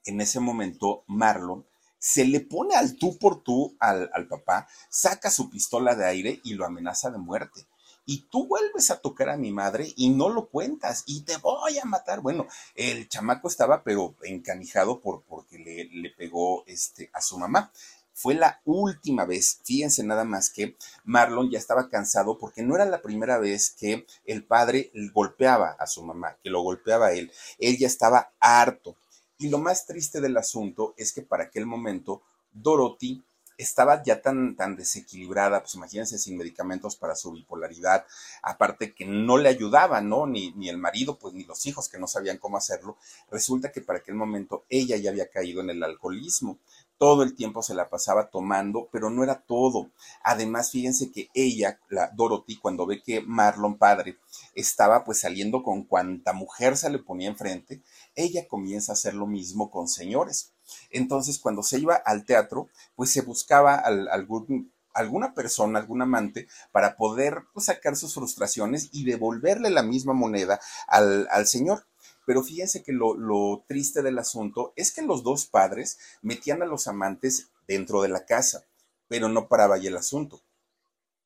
en 0.05 0.21
ese 0.21 0.39
momento 0.39 1.03
Marlon 1.07 1.65
se 1.99 2.25
le 2.25 2.39
pone 2.41 2.75
al 2.75 2.95
tú 2.95 3.17
por 3.17 3.43
tú 3.43 3.75
al, 3.79 4.27
papá, 4.27 4.67
saca 4.89 5.31
su 5.31 5.49
pistola 5.49 5.95
de 5.95 6.05
aire 6.05 6.39
y 6.43 6.53
lo 6.53 6.65
amenaza 6.65 7.09
de 7.09 7.17
muerte. 7.17 7.65
Y 8.09 8.29
tú 8.29 8.47
vuelves 8.47 8.89
a 8.89 9.01
tocar 9.01 9.27
a 9.27 9.35
mi 9.35 9.51
madre 9.51 9.91
y 9.97 10.09
no 10.09 10.29
lo 10.29 10.47
cuentas 10.47 11.03
y 11.05 11.23
te 11.23 11.35
voy 11.37 11.77
a 11.77 11.83
matar. 11.83 12.21
Bueno, 12.21 12.47
el 12.73 13.09
chamaco 13.09 13.49
estaba 13.49 13.83
pero 13.83 14.15
encanijado 14.23 15.01
por, 15.01 15.23
porque 15.23 15.59
le, 15.59 16.09
pegó 16.11 16.63
este, 16.67 17.09
a 17.11 17.19
su 17.19 17.37
mamá. 17.37 17.69
Fue 18.13 18.33
la 18.33 18.61
última 18.63 19.25
vez, 19.25 19.59
fíjense 19.65 20.05
nada 20.05 20.23
más 20.23 20.49
que 20.49 20.77
Marlon 21.03 21.51
ya 21.51 21.59
estaba 21.59 21.89
cansado 21.89 22.37
porque 22.37 22.63
no 22.63 22.75
era 22.75 22.85
la 22.85 23.01
primera 23.01 23.39
vez 23.39 23.71
que 23.71 24.07
el 24.23 24.45
padre 24.45 24.89
golpeaba 25.13 25.75
a 25.77 25.85
su 25.85 26.01
mamá, 26.01 26.37
que 26.41 26.49
lo 26.49 26.61
golpeaba 26.61 27.07
a 27.07 27.11
él. 27.11 27.29
Él 27.59 27.77
ya 27.77 27.87
estaba 27.87 28.31
harto. 28.39 28.95
Y 29.37 29.49
lo 29.49 29.59
más 29.59 29.85
triste 29.85 30.21
del 30.21 30.37
asunto 30.37 30.93
es 30.95 31.11
que 31.11 31.23
para 31.23 31.43
aquel 31.43 31.65
momento 31.65 32.21
Dorothy 32.53 33.21
estaba 33.57 34.03
ya 34.03 34.21
tan, 34.21 34.55
tan 34.55 34.75
desequilibrada, 34.75 35.61
pues 35.61 35.75
imagínense 35.75 36.17
sin 36.17 36.37
medicamentos 36.37 36.95
para 36.95 37.15
su 37.15 37.31
bipolaridad, 37.31 38.05
aparte 38.41 38.93
que 38.93 39.05
no 39.05 39.37
le 39.37 39.49
ayudaba, 39.49 40.01
¿no? 40.01 40.27
Ni, 40.27 40.51
ni 40.53 40.69
el 40.69 40.77
marido, 40.77 41.17
pues 41.17 41.33
ni 41.33 41.43
los 41.43 41.65
hijos 41.65 41.89
que 41.89 41.99
no 41.99 42.07
sabían 42.07 42.37
cómo 42.37 42.57
hacerlo. 42.57 42.97
Resulta 43.31 43.71
que 43.71 43.81
para 43.81 43.99
aquel 43.99 44.15
momento 44.15 44.65
ella 44.69 44.97
ya 44.97 45.09
había 45.09 45.29
caído 45.29 45.61
en 45.61 45.69
el 45.69 45.83
alcoholismo 45.83 46.59
todo 46.97 47.21
el 47.23 47.35
tiempo 47.35 47.61
se 47.61 47.75
la 47.75 47.89
pasaba 47.89 48.29
tomando, 48.29 48.89
pero 48.91 49.09
no 49.09 49.23
era 49.23 49.41
todo. 49.41 49.91
Además, 50.23 50.71
fíjense 50.71 51.11
que 51.11 51.29
ella, 51.33 51.79
la 51.89 52.09
Dorothy, 52.13 52.57
cuando 52.57 52.85
ve 52.85 53.01
que 53.03 53.21
Marlon 53.21 53.77
padre 53.77 54.17
estaba 54.55 55.03
pues 55.03 55.19
saliendo 55.19 55.61
con 55.63 55.83
cuanta 55.83 56.33
mujer 56.33 56.75
se 56.75 56.89
le 56.89 56.99
ponía 56.99 57.29
enfrente, 57.29 57.81
ella 58.15 58.47
comienza 58.47 58.91
a 58.91 58.93
hacer 58.93 59.13
lo 59.13 59.27
mismo 59.27 59.69
con 59.69 59.87
señores. 59.87 60.53
Entonces, 60.89 61.39
cuando 61.39 61.63
se 61.63 61.79
iba 61.79 61.95
al 61.95 62.25
teatro, 62.25 62.69
pues 62.95 63.11
se 63.11 63.21
buscaba 63.21 63.75
al, 63.75 64.07
algún 64.09 64.71
alguna 64.93 65.35
persona, 65.35 65.79
algún 65.79 66.01
amante, 66.01 66.47
para 66.71 66.97
poder 66.97 67.43
pues, 67.53 67.67
sacar 67.67 67.95
sus 67.95 68.15
frustraciones 68.15 68.89
y 68.91 69.05
devolverle 69.05 69.69
la 69.69 69.83
misma 69.83 70.13
moneda 70.13 70.59
al, 70.87 71.27
al 71.31 71.45
señor. 71.45 71.85
Pero 72.25 72.43
fíjense 72.43 72.83
que 72.83 72.91
lo, 72.91 73.15
lo, 73.15 73.63
triste 73.67 74.01
del 74.01 74.17
asunto 74.17 74.73
es 74.75 74.91
que 74.91 75.03
los 75.03 75.23
dos 75.23 75.45
padres 75.45 75.99
metían 76.21 76.63
a 76.63 76.65
los 76.65 76.87
amantes 76.87 77.49
dentro 77.67 78.01
de 78.01 78.09
la 78.09 78.25
casa, 78.25 78.65
pero 79.07 79.29
no 79.29 79.47
paraba 79.47 79.75
ahí 79.75 79.87
el 79.87 79.97
asunto. 79.97 80.41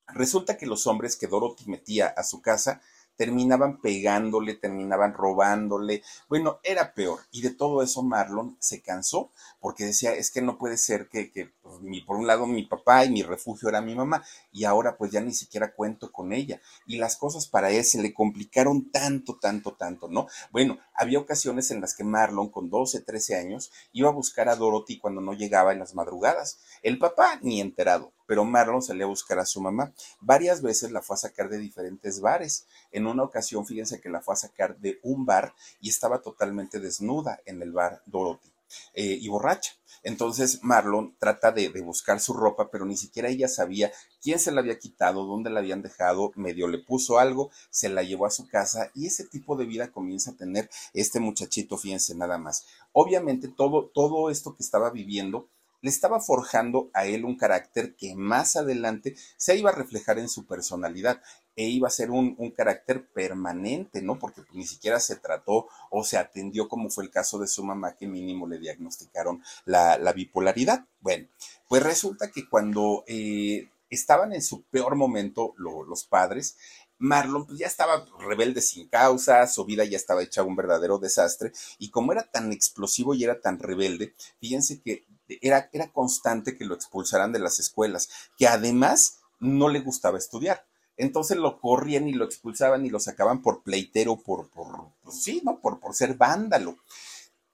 Resulta 0.07 0.57
que 0.57 0.65
los 0.65 0.86
hombres 0.88 1.15
que 1.15 1.27
Dorothy 1.27 1.69
metía 1.69 2.07
a 2.07 2.24
su 2.24 2.41
casa 2.41 2.81
terminaban 3.22 3.80
pegándole, 3.80 4.56
terminaban 4.56 5.13
robándole. 5.13 6.01
Bueno, 6.28 6.60
era 6.63 6.96
peor. 6.96 7.20
Y 7.32 7.44
de 7.44 7.51
todo 7.51 7.84
eso 7.84 8.01
Marlon 8.01 8.58
se 8.60 8.82
cansó 8.82 9.30
porque 9.60 9.86
decía, 9.86 10.16
es 10.16 10.32
que 10.32 10.42
no 10.42 10.58
puede 10.58 10.75
ser 10.75 11.08
que, 11.08 11.30
que 11.30 11.51
mi, 11.82 12.02
por 12.02 12.18
un 12.18 12.28
lado 12.28 12.46
mi 12.46 12.64
papá 12.64 13.06
y 13.06 13.10
mi 13.10 13.24
refugio 13.24 13.70
era 13.70 13.82
mi 13.82 13.96
mamá 13.96 14.24
y 14.52 14.66
ahora 14.66 14.98
pues 14.98 15.12
ya 15.12 15.22
ni 15.22 15.34
siquiera 15.34 15.74
cuento 15.74 16.12
con 16.12 16.34
ella. 16.34 16.62
Y 16.86 16.98
las 16.98 17.18
cosas 17.18 17.48
para 17.48 17.72
él 17.72 17.84
se 17.84 18.02
le 18.02 18.14
complicaron 18.14 18.92
tanto, 18.92 19.38
tanto, 19.40 19.74
tanto, 19.74 20.08
¿no? 20.08 20.28
Bueno, 20.52 20.80
había 20.94 21.20
ocasiones 21.20 21.72
en 21.72 21.82
las 21.82 21.96
que 21.96 22.04
Marlon 22.04 22.50
con 22.50 22.70
12, 22.70 23.02
13 23.02 23.36
años 23.36 23.72
iba 23.92 24.10
a 24.10 24.14
buscar 24.14 24.50
a 24.50 24.56
Dorothy 24.56 25.00
cuando 25.00 25.22
no 25.22 25.34
llegaba 25.34 25.74
en 25.74 25.80
las 25.80 25.96
madrugadas. 25.96 26.60
El 26.84 26.98
papá 27.00 27.40
ni 27.42 27.62
enterado 27.62 28.14
pero 28.32 28.46
Marlon 28.46 28.82
salía 28.82 29.04
a 29.04 29.10
buscar 29.10 29.40
a 29.40 29.46
su 29.46 29.60
mamá. 29.60 29.92
Varias 30.22 30.62
veces 30.62 30.90
la 30.92 31.02
fue 31.02 31.16
a 31.16 31.18
sacar 31.18 31.50
de 31.50 31.58
diferentes 31.58 32.22
bares. 32.22 32.66
En 32.94 33.06
una 33.06 33.24
ocasión, 33.24 33.66
fíjense 33.66 34.00
que 34.00 34.08
la 34.08 34.22
fue 34.22 34.36
a 34.36 34.38
sacar 34.38 34.78
de 34.78 35.02
un 35.04 35.26
bar 35.26 35.54
y 35.82 35.90
estaba 35.90 36.22
totalmente 36.22 36.80
desnuda 36.80 37.42
en 37.46 37.62
el 37.62 37.74
bar 37.74 38.02
Dorothy 38.06 38.50
eh, 38.94 39.18
y 39.20 39.28
borracha. 39.28 39.74
Entonces 40.04 40.60
Marlon 40.63 41.16
trata 41.20 41.51
de, 41.51 41.70
de, 41.70 41.82
buscar 41.82 42.20
su 42.20 42.34
ropa, 42.34 42.72
pero 42.72 42.86
ni 42.86 42.98
siquiera 42.98 43.30
ella 43.30 43.48
sabía 43.48 43.92
quién 44.22 44.40
se 44.40 44.51
la 44.51 44.62
había 44.62 44.80
quitado, 44.80 45.25
dónde 45.25 45.51
la 45.51 45.60
habían 45.60 45.84
dejado, 45.84 46.32
medio 46.36 46.68
le 46.68 46.80
puso 46.80 47.20
algo, 47.20 47.51
se 47.70 47.88
la 47.90 48.01
llevó 48.01 48.25
a 48.25 48.32
su 48.32 48.48
casa 48.48 48.90
y 48.96 49.06
ese 49.06 49.25
tipo 49.25 49.56
de 49.56 49.66
vida 49.66 49.92
comienza 49.92 50.32
a 50.32 50.36
tener 50.36 50.70
este 50.94 51.20
muchachito, 51.20 51.78
fíjense 51.78 52.16
nada 52.16 52.40
más. 52.40 52.66
Obviamente 52.94 53.48
todo, 53.48 53.92
todo 53.94 54.32
esto 54.32 54.56
que 54.56 54.63
estaba 54.63 54.90
viviendo 54.90 55.48
le 55.82 55.89
estaba 55.89 56.20
forjando 56.20 56.89
a 56.94 57.06
él 57.06 57.26
un 57.26 57.38
carácter 57.38 57.96
que 57.96 58.15
más 58.15 58.56
adelante 58.56 59.15
se 59.38 59.56
iba 59.58 59.72
a 59.72 59.76
reflejar 59.76 60.20
en 60.20 60.30
su 60.30 60.46
personalidad 60.46 61.22
e 61.56 61.65
iba 61.67 61.88
a 61.88 61.91
ser 61.91 62.12
un, 62.12 62.36
un 62.38 62.52
carácter 62.52 63.08
permanente, 63.08 64.02
¿no? 64.02 64.17
Porque 64.17 64.41
ni 64.54 64.65
siquiera 64.65 65.00
se 65.00 65.17
trató 65.17 65.67
o 65.89 66.04
se 66.04 66.17
atendió 66.17 66.70
como 66.70 66.89
fue 66.89 67.04
el 67.04 67.12
caso 67.12 67.39
de 67.39 67.48
su 67.48 67.63
mamá, 67.63 67.96
que 67.98 68.08
mínimo 68.08 68.48
le 68.48 68.60
diagnosticaron 68.60 69.44
la, 69.65 69.98
la 69.98 70.13
bipolaridad. 70.13 70.86
Bueno, 71.02 71.28
pues 71.67 71.84
resulta 71.84 72.32
que 72.32 72.48
cuando 72.48 73.04
eh, 73.08 73.70
estaban 73.89 74.34
en 74.34 74.41
su 74.41 74.63
peor 74.63 74.96
momento 74.96 75.54
lo, 75.58 75.84
los 75.84 76.06
padres, 76.06 76.56
Marlon 76.98 77.48
pues 77.48 77.58
ya 77.58 77.65
estaba 77.65 78.06
rebelde 78.20 78.62
sin 78.62 78.88
causa, 78.88 79.48
su 79.48 79.65
vida 79.65 79.84
ya 79.86 79.98
estaba 79.98 80.22
hecha 80.22 80.44
un 80.44 80.56
verdadero 80.56 81.00
desastre 81.00 81.52
y 81.80 81.89
como 81.89 82.12
era 82.12 82.24
tan 82.24 82.52
explosivo 82.54 83.15
y 83.15 83.24
era 83.24 83.41
tan 83.41 83.58
rebelde, 83.58 84.13
fíjense 84.39 84.82
que 84.82 85.06
era, 85.41 85.70
era 85.74 85.91
constante 85.91 86.58
que 86.58 86.65
lo 86.65 86.76
expulsaran 86.76 87.32
de 87.32 87.39
las 87.39 87.60
escuelas, 87.60 88.10
que 88.38 88.48
además 88.48 89.20
no 89.39 89.70
le 89.70 89.80
gustaba 89.80 90.17
estudiar. 90.17 90.65
Entonces 90.98 91.38
lo 91.38 91.60
corrían 91.60 92.08
y 92.08 92.13
lo 92.13 92.26
expulsaban 92.26 92.86
y 92.86 92.89
lo 92.89 93.00
sacaban 93.00 93.41
por 93.41 93.63
pleitero, 93.63 94.17
por, 94.17 94.50
por 94.50 94.91
pues 95.02 95.24
sí, 95.24 95.41
¿no? 95.44 95.60
Por, 95.60 95.80
por 95.80 95.96
ser 95.96 96.15
vándalo. 96.15 96.78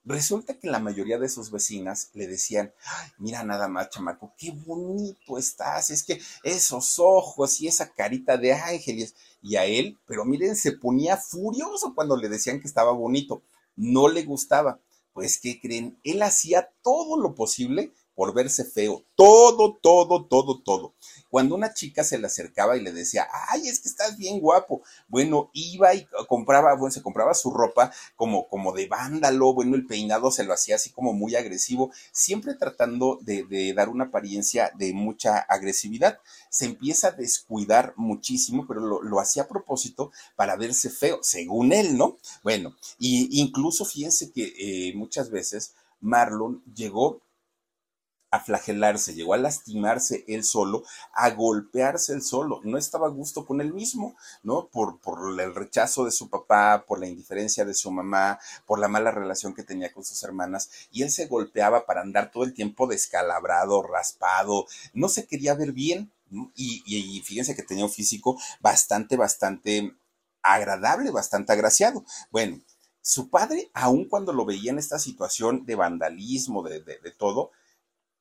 Resulta 0.03 0.57
que 0.57 0.69
la 0.69 0.79
mayoría 0.79 1.19
de 1.19 1.27
sus 1.27 1.51
vecinas 1.51 2.11
le 2.13 2.27
decían, 2.27 2.73
Ay, 2.85 3.09
mira 3.17 3.43
nada 3.43 3.67
más, 3.67 3.89
chamaco, 3.89 4.33
qué 4.37 4.51
bonito 4.51 5.37
estás, 5.37 5.89
es 5.89 6.03
que 6.03 6.21
esos 6.43 6.97
ojos 6.97 7.59
y 7.59 7.67
esa 7.67 7.89
carita 7.89 8.37
de 8.37 8.53
ángeles. 8.53 9.15
Y 9.41 9.57
a 9.57 9.65
él, 9.65 9.97
pero 10.05 10.23
miren, 10.23 10.55
se 10.55 10.71
ponía 10.71 11.17
furioso 11.17 11.93
cuando 11.93 12.15
le 12.15 12.29
decían 12.29 12.61
que 12.61 12.67
estaba 12.67 12.91
bonito. 12.93 13.43
No 13.75 14.07
le 14.07 14.23
gustaba. 14.23 14.79
Pues, 15.17 15.39
¿qué 15.39 15.59
creen? 15.59 15.99
Él 16.03 16.21
hacía 16.21 16.69
todo 16.83 17.19
lo 17.19 17.33
posible 17.33 17.91
por 18.17 18.33
verse 18.33 18.65
feo. 18.65 19.05
Todo, 19.13 19.77
todo, 19.79 20.25
todo, 20.25 20.59
todo. 20.63 20.95
Cuando 21.29 21.53
una 21.53 21.75
chica 21.75 22.03
se 22.03 22.17
le 22.17 22.25
acercaba 22.25 22.75
y 22.75 22.81
le 22.81 22.91
decía, 22.91 23.27
ay, 23.47 23.67
es 23.67 23.79
que 23.79 23.89
estás 23.89 24.17
bien 24.17 24.39
guapo, 24.39 24.81
bueno, 25.07 25.51
iba 25.53 25.93
y 25.93 26.07
compraba, 26.27 26.73
bueno, 26.73 26.91
se 26.91 27.03
compraba 27.03 27.35
su 27.35 27.51
ropa 27.51 27.93
como, 28.15 28.47
como 28.47 28.73
de 28.73 28.87
vándalo, 28.87 29.53
bueno, 29.53 29.75
el 29.75 29.85
peinado 29.85 30.31
se 30.31 30.45
lo 30.45 30.53
hacía 30.53 30.77
así 30.77 30.89
como 30.89 31.13
muy 31.13 31.35
agresivo, 31.35 31.91
siempre 32.11 32.55
tratando 32.55 33.19
de, 33.21 33.71
dar 33.75 33.87
una 33.87 34.05
apariencia 34.05 34.71
de 34.73 34.93
mucha 34.93 35.37
agresividad. 35.37 36.17
Se 36.49 36.65
empieza 36.65 37.09
a 37.09 37.11
descuidar 37.11 37.93
muchísimo, 37.97 38.65
pero 38.67 38.79
lo, 38.81 39.03
lo 39.03 39.19
hacía 39.19 39.43
a 39.43 39.47
propósito 39.47 40.11
para 40.35 40.55
verse 40.55 40.89
feo, 40.89 41.19
según 41.21 41.71
él, 41.71 41.95
¿no? 41.95 42.17
Bueno, 42.41 42.75
y 42.97 43.39
incluso 43.39 43.85
fíjense 43.85 44.31
que 44.31 44.53
eh, 44.57 44.93
muchas 44.95 45.29
veces 45.29 45.75
Marlon 46.01 46.63
llegó 46.73 47.21
a 48.37 48.43
flagelarse, 48.43 49.13
llegó 49.13 49.33
a 49.33 49.37
lastimarse 49.37 50.23
él 50.27 50.43
solo, 50.43 50.83
a 51.13 51.29
golpearse 51.31 52.13
él 52.13 52.21
solo, 52.21 52.61
no 52.63 52.77
estaba 52.77 53.07
a 53.07 53.11
gusto 53.11 53.45
con 53.45 53.61
él 53.61 53.73
mismo, 53.73 54.15
¿no? 54.43 54.67
Por, 54.67 54.99
por 54.99 55.39
el 55.39 55.55
rechazo 55.55 56.05
de 56.05 56.11
su 56.11 56.29
papá, 56.29 56.85
por 56.87 56.99
la 56.99 57.07
indiferencia 57.07 57.65
de 57.65 57.73
su 57.73 57.91
mamá, 57.91 58.39
por 58.65 58.79
la 58.79 58.87
mala 58.87 59.11
relación 59.11 59.53
que 59.53 59.63
tenía 59.63 59.91
con 59.91 60.05
sus 60.05 60.23
hermanas, 60.23 60.69
y 60.91 61.03
él 61.03 61.11
se 61.11 61.27
golpeaba 61.27 61.85
para 61.85 62.01
andar 62.01 62.31
todo 62.31 62.43
el 62.43 62.53
tiempo 62.53 62.87
descalabrado, 62.87 63.81
raspado, 63.81 64.65
no 64.93 65.09
se 65.09 65.25
quería 65.25 65.53
ver 65.55 65.71
bien, 65.71 66.11
y, 66.55 67.21
fíjense 67.25 67.55
que 67.55 67.63
tenía 67.63 67.85
un 67.85 67.91
físico 67.91 68.37
bastante, 68.59 69.15
bastante 69.15 69.95
agradable, 70.41 71.09
bastante 71.11 71.53
agraciado. 71.53 72.03
Bueno, 72.31 72.59
su 73.01 73.29
padre, 73.29 73.71
aun 73.73 74.05
cuando 74.09 74.33
lo 74.33 74.45
veía 74.45 74.71
en 74.71 74.79
esta 74.79 74.99
situación 74.99 75.65
de 75.65 75.75
vandalismo, 75.75 76.63
de 76.63 77.13
todo, 77.17 77.51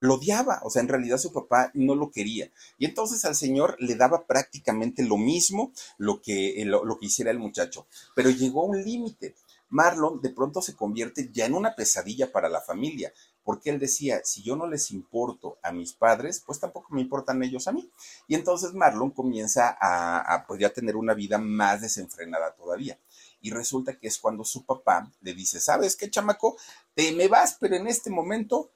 lo 0.00 0.14
odiaba, 0.14 0.60
o 0.62 0.70
sea, 0.70 0.82
en 0.82 0.88
realidad 0.88 1.18
su 1.18 1.32
papá 1.32 1.70
no 1.74 1.94
lo 1.94 2.10
quería. 2.10 2.50
Y 2.78 2.84
entonces 2.84 3.24
al 3.24 3.34
señor 3.34 3.76
le 3.78 3.94
daba 3.94 4.26
prácticamente 4.26 5.02
lo 5.02 5.16
mismo 5.16 5.72
lo 5.98 6.20
que, 6.20 6.62
lo, 6.66 6.84
lo 6.84 6.98
que 6.98 7.06
hiciera 7.06 7.30
el 7.30 7.38
muchacho. 7.38 7.86
Pero 8.14 8.30
llegó 8.30 8.62
a 8.62 8.66
un 8.66 8.82
límite. 8.82 9.34
Marlon 9.68 10.20
de 10.20 10.30
pronto 10.30 10.62
se 10.62 10.76
convierte 10.76 11.30
ya 11.32 11.46
en 11.46 11.54
una 11.54 11.74
pesadilla 11.74 12.30
para 12.30 12.48
la 12.48 12.60
familia, 12.60 13.12
porque 13.42 13.70
él 13.70 13.78
decía, 13.78 14.20
si 14.24 14.42
yo 14.42 14.56
no 14.56 14.66
les 14.66 14.90
importo 14.90 15.58
a 15.62 15.72
mis 15.72 15.92
padres, 15.92 16.42
pues 16.44 16.60
tampoco 16.60 16.94
me 16.94 17.00
importan 17.00 17.42
ellos 17.42 17.66
a 17.68 17.72
mí. 17.72 17.90
Y 18.28 18.34
entonces 18.34 18.74
Marlon 18.74 19.10
comienza 19.10 19.76
a, 19.80 20.18
a 20.18 20.46
pues 20.46 20.72
tener 20.72 20.96
una 20.96 21.14
vida 21.14 21.38
más 21.38 21.80
desenfrenada 21.80 22.54
todavía. 22.54 22.98
Y 23.40 23.50
resulta 23.50 23.98
que 23.98 24.08
es 24.08 24.18
cuando 24.18 24.44
su 24.44 24.64
papá 24.64 25.12
le 25.20 25.34
dice, 25.34 25.60
¿sabes 25.60 25.94
qué, 25.94 26.10
chamaco? 26.10 26.56
Te 26.94 27.12
me 27.12 27.28
vas, 27.28 27.56
pero 27.60 27.76
en 27.76 27.86
este 27.86 28.10
momento 28.10 28.70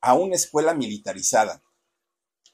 a 0.00 0.14
una 0.14 0.36
escuela 0.36 0.74
militarizada. 0.74 1.62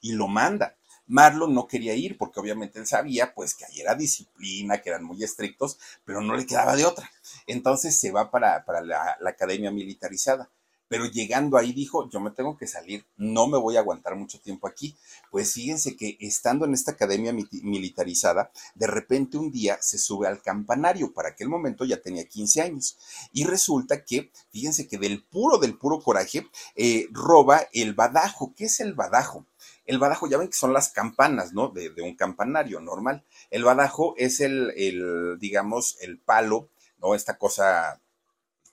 Y 0.01 0.13
lo 0.13 0.27
manda. 0.27 0.77
Marlon 1.07 1.53
no 1.53 1.67
quería 1.67 1.95
ir 1.95 2.17
porque 2.17 2.39
obviamente 2.39 2.79
él 2.79 2.85
sabía 2.85 3.33
pues 3.33 3.55
que 3.55 3.65
ahí 3.65 3.79
era 3.79 3.95
disciplina, 3.95 4.81
que 4.81 4.89
eran 4.89 5.03
muy 5.03 5.23
estrictos, 5.23 5.79
pero 6.03 6.21
no 6.21 6.35
le 6.35 6.45
quedaba 6.45 6.75
de 6.75 6.85
otra. 6.85 7.09
Entonces 7.47 7.97
se 7.99 8.11
va 8.11 8.29
para, 8.29 8.65
para 8.65 8.81
la, 8.81 9.17
la 9.21 9.29
academia 9.29 9.71
militarizada 9.71 10.49
pero 10.87 11.05
llegando 11.05 11.57
ahí 11.57 11.73
dijo, 11.73 12.09
yo 12.09 12.19
me 12.19 12.31
tengo 12.31 12.57
que 12.57 12.67
salir, 12.67 13.05
no 13.17 13.47
me 13.47 13.57
voy 13.57 13.77
a 13.77 13.79
aguantar 13.79 14.15
mucho 14.15 14.39
tiempo 14.39 14.67
aquí. 14.67 14.95
Pues 15.31 15.53
fíjense 15.53 15.95
que 15.95 16.17
estando 16.19 16.65
en 16.65 16.73
esta 16.73 16.91
academia 16.91 17.33
militarizada, 17.33 18.51
de 18.75 18.87
repente 18.87 19.37
un 19.37 19.51
día 19.51 19.77
se 19.81 19.97
sube 19.97 20.27
al 20.27 20.41
campanario, 20.41 21.13
para 21.13 21.29
aquel 21.29 21.49
momento 21.49 21.85
ya 21.85 22.01
tenía 22.01 22.27
15 22.27 22.61
años, 22.61 22.97
y 23.33 23.43
resulta 23.43 24.03
que, 24.03 24.31
fíjense 24.51 24.87
que 24.87 24.97
del 24.97 25.23
puro, 25.23 25.57
del 25.57 25.77
puro 25.77 25.99
coraje, 25.99 26.47
eh, 26.75 27.07
roba 27.11 27.67
el 27.73 27.93
badajo. 27.93 28.53
¿Qué 28.55 28.65
es 28.65 28.79
el 28.79 28.93
badajo? 28.93 29.45
El 29.85 29.99
badajo, 29.99 30.27
ya 30.27 30.37
ven 30.37 30.49
que 30.49 30.57
son 30.57 30.73
las 30.73 30.89
campanas, 30.89 31.53
¿no? 31.53 31.69
De, 31.69 31.89
de 31.89 32.01
un 32.01 32.15
campanario 32.15 32.79
normal. 32.79 33.23
El 33.49 33.63
badajo 33.63 34.13
es 34.17 34.39
el, 34.41 34.73
el, 34.75 35.37
digamos, 35.39 35.97
el 36.01 36.19
palo, 36.19 36.69
¿no? 36.99 37.15
Esta 37.15 37.37
cosa 37.37 38.01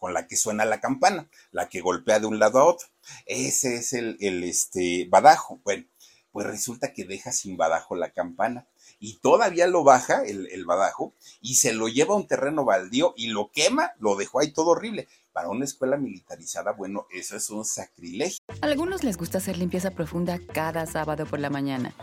con 0.05 0.13
la 0.13 0.27
que 0.27 0.37
suena 0.37 0.67
la 0.67 0.83
campana, 0.83 1.31
la 1.51 1.71
que 1.71 1.81
golpea 1.81 2.21
de 2.21 2.27
un 2.27 2.39
lado 2.39 2.59
a 2.59 2.65
otro. 2.65 2.89
Ese 3.25 3.77
es 3.77 3.95
el, 3.95 4.19
el 4.21 4.45
este, 4.45 5.09
badajo. 5.09 5.63
Bueno, 5.65 5.87
pues 6.31 6.47
resulta 6.47 6.93
que 6.93 7.07
deja 7.07 7.33
sin 7.33 7.57
badajo 7.57 7.97
la 7.97 8.11
campana 8.11 8.69
y 8.99 9.17
todavía 9.21 9.67
lo 9.67 9.83
baja 9.83 10.23
el, 10.27 10.47
el, 10.49 10.67
badajo 10.67 11.15
y 11.41 11.55
se 11.55 11.73
lo 11.73 11.89
lleva 11.89 12.13
a 12.13 12.19
un 12.19 12.27
terreno 12.27 12.67
baldío 12.67 13.15
y 13.17 13.29
lo 13.29 13.51
quema, 13.51 13.93
lo 13.99 14.15
dejó 14.15 14.41
ahí 14.41 14.53
todo 14.53 14.73
horrible. 14.73 15.09
Para 15.33 15.49
una 15.49 15.65
escuela 15.65 15.97
militarizada, 15.97 16.73
bueno, 16.73 17.07
eso 17.11 17.39
es 17.39 17.49
un 17.49 17.65
sacrilegio. 17.65 18.41
A 18.61 18.67
algunos 18.67 19.05
les 19.05 19.17
gusta 19.17 19.39
hacer 19.39 19.57
limpieza 19.57 19.91
profunda 19.93 20.39
cada 20.53 20.85
sábado 20.85 21.25
por 21.25 21.39
la 21.39 21.49
mañana. 21.49 21.95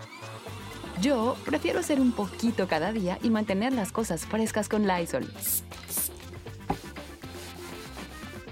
Yo 1.04 1.38
prefiero 1.46 1.82
hacer 1.82 2.02
un 2.02 2.14
poquito 2.14 2.68
cada 2.68 2.92
día 2.94 3.20
y 3.22 3.30
mantener 3.30 3.74
las 3.74 3.92
cosas 3.92 4.26
frescas 4.26 4.70
con 4.70 4.88
Lysol. 4.88 5.32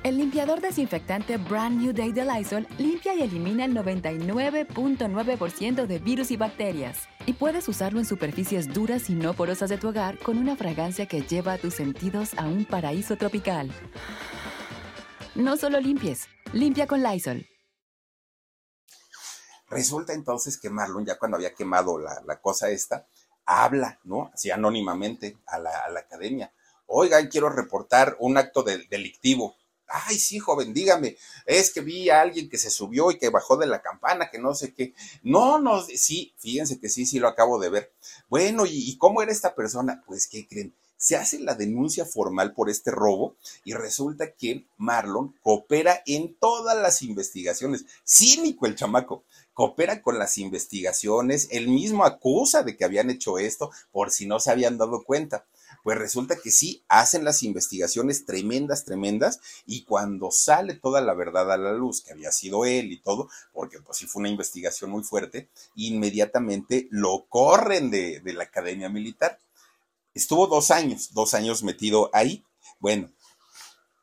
El 0.01 0.17
limpiador 0.17 0.61
desinfectante 0.61 1.35
Brand 1.35 1.81
New 1.81 1.91
Day 1.91 2.13
de 2.13 2.23
Lysol 2.23 2.65
limpia 2.77 3.13
y 3.15 3.21
elimina 3.21 3.65
el 3.65 3.75
99.9% 3.75 5.85
de 5.85 5.99
virus 5.99 6.31
y 6.31 6.37
bacterias. 6.37 7.09
Y 7.25 7.33
puedes 7.33 7.67
usarlo 7.67 7.99
en 7.99 8.05
superficies 8.05 8.73
duras 8.73 9.09
y 9.09 9.13
no 9.13 9.33
porosas 9.33 9.69
de 9.69 9.77
tu 9.77 9.89
hogar 9.89 10.17
con 10.19 10.37
una 10.37 10.55
fragancia 10.55 11.05
que 11.05 11.23
lleva 11.23 11.51
a 11.51 11.57
tus 11.57 11.73
sentidos 11.73 12.29
a 12.37 12.45
un 12.45 12.63
paraíso 12.63 13.17
tropical. 13.17 13.69
No 15.35 15.57
solo 15.57 15.81
limpies, 15.81 16.29
limpia 16.53 16.87
con 16.87 17.03
Lysol. 17.03 17.45
Resulta 19.69 20.13
entonces 20.13 20.57
que 20.57 20.69
Marlon, 20.69 21.05
ya 21.05 21.19
cuando 21.19 21.35
había 21.35 21.53
quemado 21.53 21.99
la, 21.99 22.39
cosa 22.41 22.69
esta, 22.69 23.05
habla, 23.45 23.99
¿no? 24.05 24.31
Así 24.33 24.49
anónimamente 24.49 25.35
a 25.45 25.59
la, 25.59 25.99
academia. 25.99 26.53
Oigan, 26.85 27.27
quiero 27.27 27.49
reportar 27.49 28.15
un 28.19 28.37
acto 28.37 28.63
de, 28.63 28.87
delictivo 28.87 29.58
Ay, 29.89 30.19
sí, 30.19 30.39
joven, 30.39 30.73
dígame, 30.73 31.17
es 31.45 31.71
que 31.71 31.81
vi 31.81 32.09
a 32.09 32.21
alguien 32.21 32.49
que 32.49 32.57
se 32.57 32.69
subió 32.69 33.11
y 33.11 33.17
que 33.17 33.29
bajó 33.29 33.57
de 33.57 33.67
la 33.67 33.81
campana, 33.81 34.29
que 34.29 34.39
no 34.39 34.53
sé 34.53 34.73
qué. 34.73 34.93
No, 35.23 35.59
no, 35.59 35.81
sí, 35.81 36.33
fíjense 36.37 36.79
que 36.79 36.89
sí, 36.89 37.05
sí 37.05 37.19
lo 37.19 37.27
acabo 37.27 37.59
de 37.59 37.69
ver. 37.69 37.91
Bueno, 38.29 38.65
¿y, 38.67 38.97
cómo 38.97 39.21
era 39.21 39.31
esta 39.31 39.55
persona? 39.55 40.03
Pues, 40.05 40.27
¿qué 40.27 40.47
creen? 40.47 40.73
Se 40.97 41.15
hace 41.15 41.39
la 41.39 41.55
denuncia 41.55 42.05
formal 42.05 42.53
por 42.53 42.69
este 42.69 42.91
robo 42.91 43.37
y 43.63 43.73
resulta 43.73 44.33
que 44.33 44.65
Marlon 44.77 45.33
coopera 45.41 46.03
en 46.05 46.35
todas 46.35 46.77
las 46.77 47.01
investigaciones. 47.01 47.85
Cínico 48.05 48.65
el 48.65 48.75
chamaco 48.75 49.23
coopera 49.59 50.01
con 50.01 50.17
las 50.17 50.37
investigaciones, 50.37 51.49
él 51.51 51.67
mismo 51.67 52.05
acusa 52.05 52.63
de 52.63 52.77
que 52.77 52.85
habían 52.85 53.09
hecho 53.09 53.37
esto 53.37 53.71
por 53.91 54.09
si 54.09 54.25
no 54.25 54.39
se 54.39 54.51
habían 54.51 54.77
dado 54.77 55.03
cuenta. 55.03 55.45
Pues 55.83 55.97
resulta 55.97 56.35
que 56.35 56.51
sí, 56.51 56.83
hacen 56.87 57.23
las 57.23 57.43
investigaciones 57.43 58.25
tremendas, 58.25 58.85
tremendas, 58.85 59.39
y 59.65 59.83
cuando 59.83 60.31
sale 60.31 60.75
toda 60.75 61.01
la 61.01 61.13
verdad 61.13 61.51
a 61.51 61.57
la 61.57 61.73
luz, 61.73 62.01
que 62.01 62.11
había 62.11 62.31
sido 62.31 62.65
él 62.65 62.91
y 62.91 63.01
todo, 63.01 63.29
porque 63.53 63.79
pues 63.79 63.97
sí 63.97 64.07
fue 64.07 64.21
una 64.21 64.29
investigación 64.29 64.91
muy 64.91 65.03
fuerte, 65.03 65.49
inmediatamente 65.75 66.87
lo 66.91 67.25
corren 67.29 67.89
de, 67.91 68.19
de 68.19 68.33
la 68.33 68.43
academia 68.45 68.89
militar. 68.89 69.39
Estuvo 70.13 70.47
dos 70.47 70.71
años, 70.71 71.13
dos 71.13 71.33
años 71.33 71.63
metido 71.63 72.09
ahí. 72.13 72.43
Bueno, 72.79 73.09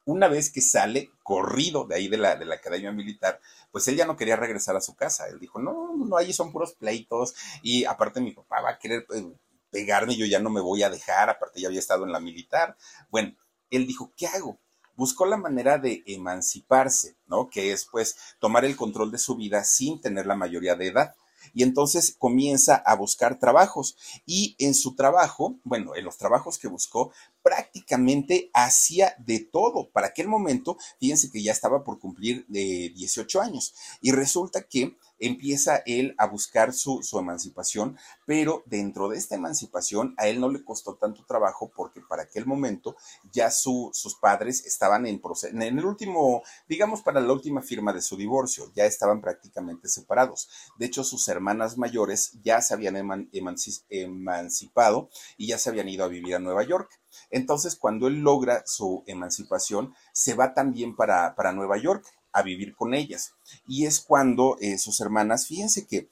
una 0.06 0.28
vez 0.28 0.50
que 0.50 0.60
sale 0.60 1.10
corrido 1.22 1.84
de 1.84 1.96
ahí 1.96 2.08
de 2.08 2.16
la, 2.16 2.36
de 2.36 2.44
la 2.44 2.54
academia 2.54 2.92
militar, 2.92 3.40
pues 3.72 3.88
él 3.88 3.96
ya 3.96 4.06
no 4.06 4.16
quería 4.16 4.36
regresar 4.36 4.76
a 4.76 4.80
su 4.80 4.94
casa. 4.94 5.26
Él 5.28 5.40
dijo, 5.40 5.60
no, 5.60 5.96
no, 5.96 6.16
ahí 6.16 6.32
son 6.32 6.52
puros 6.52 6.72
pleitos 6.74 7.34
y 7.62 7.84
aparte 7.84 8.20
mi 8.20 8.30
papá 8.30 8.60
va 8.62 8.70
a 8.70 8.78
querer 8.78 9.04
pues, 9.04 9.24
pegarme, 9.70 10.16
yo 10.16 10.26
ya 10.26 10.38
no 10.38 10.50
me 10.50 10.60
voy 10.60 10.82
a 10.82 10.90
dejar, 10.90 11.30
aparte 11.30 11.60
ya 11.60 11.68
había 11.68 11.80
estado 11.80 12.04
en 12.04 12.12
la 12.12 12.20
militar. 12.20 12.76
Bueno, 13.10 13.34
él 13.70 13.86
dijo, 13.86 14.12
¿qué 14.16 14.26
hago? 14.26 14.58
Buscó 14.94 15.26
la 15.26 15.36
manera 15.36 15.78
de 15.78 16.02
emanciparse, 16.06 17.16
¿no? 17.26 17.48
Que 17.48 17.72
es 17.72 17.84
pues 17.84 18.16
tomar 18.38 18.64
el 18.64 18.76
control 18.76 19.10
de 19.10 19.18
su 19.18 19.36
vida 19.36 19.62
sin 19.64 20.00
tener 20.00 20.26
la 20.26 20.36
mayoría 20.36 20.74
de 20.74 20.88
edad 20.88 21.14
y 21.54 21.62
entonces 21.62 22.14
comienza 22.18 22.76
a 22.76 22.94
buscar 22.94 23.38
trabajos 23.38 23.96
y 24.26 24.56
en 24.58 24.74
su 24.74 24.94
trabajo, 24.94 25.58
bueno, 25.64 25.94
en 25.94 26.04
los 26.04 26.18
trabajos 26.18 26.58
que 26.58 26.68
buscó, 26.68 27.12
prácticamente 27.42 28.50
hacía 28.52 29.14
de 29.18 29.40
todo. 29.40 29.88
Para 29.90 30.08
aquel 30.08 30.28
momento, 30.28 30.76
fíjense 30.98 31.30
que 31.30 31.42
ya 31.42 31.52
estaba 31.52 31.84
por 31.84 31.98
cumplir 31.98 32.44
de 32.48 32.92
18 32.94 33.40
años 33.40 33.74
y 34.00 34.12
resulta 34.12 34.62
que 34.62 34.96
empieza 35.18 35.82
él 35.86 36.14
a 36.18 36.26
buscar 36.26 36.72
su, 36.72 37.00
emancipación, 37.18 37.96
pero 38.26 38.62
dentro 38.66 39.08
de 39.08 39.16
esta 39.16 39.34
emancipación 39.34 40.14
a 40.18 40.28
él 40.28 40.40
no 40.40 40.50
le 40.50 40.64
costó 40.64 40.96
tanto 40.96 41.24
trabajo 41.24 41.70
porque 41.74 42.00
para 42.00 42.24
aquel 42.24 42.46
momento 42.46 42.96
ya 43.32 43.50
su, 43.50 43.90
sus 43.92 44.16
padres 44.16 44.64
estaban 44.66 45.06
en, 45.06 45.20
en 45.42 45.78
el 45.78 45.84
último, 45.84 46.42
digamos 46.68 47.02
para 47.02 47.20
la 47.20 47.32
última 47.32 47.62
firma 47.62 47.92
de 47.92 48.02
su 48.02 48.16
divorcio, 48.16 48.72
ya 48.74 48.84
estaban 48.84 49.20
prácticamente 49.20 49.88
separados. 49.88 50.48
De 50.78 50.86
hecho, 50.86 51.04
sus 51.04 51.26
hermanas 51.28 51.78
mayores 51.78 52.32
ya 52.42 52.60
se 52.60 52.74
habían 52.74 52.96
eman, 52.96 53.30
emancipado 53.90 55.08
y 55.36 55.48
ya 55.48 55.58
se 55.58 55.70
habían 55.70 55.88
ido 55.88 56.04
a 56.04 56.08
vivir 56.08 56.34
a 56.34 56.38
Nueva 56.38 56.62
York. 56.64 56.90
Entonces, 57.30 57.76
cuando 57.76 58.08
él 58.08 58.20
logra 58.20 58.62
su 58.66 59.02
emancipación, 59.06 59.94
se 60.12 60.34
va 60.34 60.52
también 60.54 60.94
para 60.94 61.52
Nueva 61.52 61.78
York 61.78 62.04
a 62.36 62.42
vivir 62.42 62.74
con 62.76 62.92
ellas. 62.92 63.32
Y 63.66 63.86
es 63.86 63.98
cuando 63.98 64.58
eh, 64.60 64.76
sus 64.76 65.00
hermanas, 65.00 65.46
fíjense 65.46 65.86
que 65.86 66.10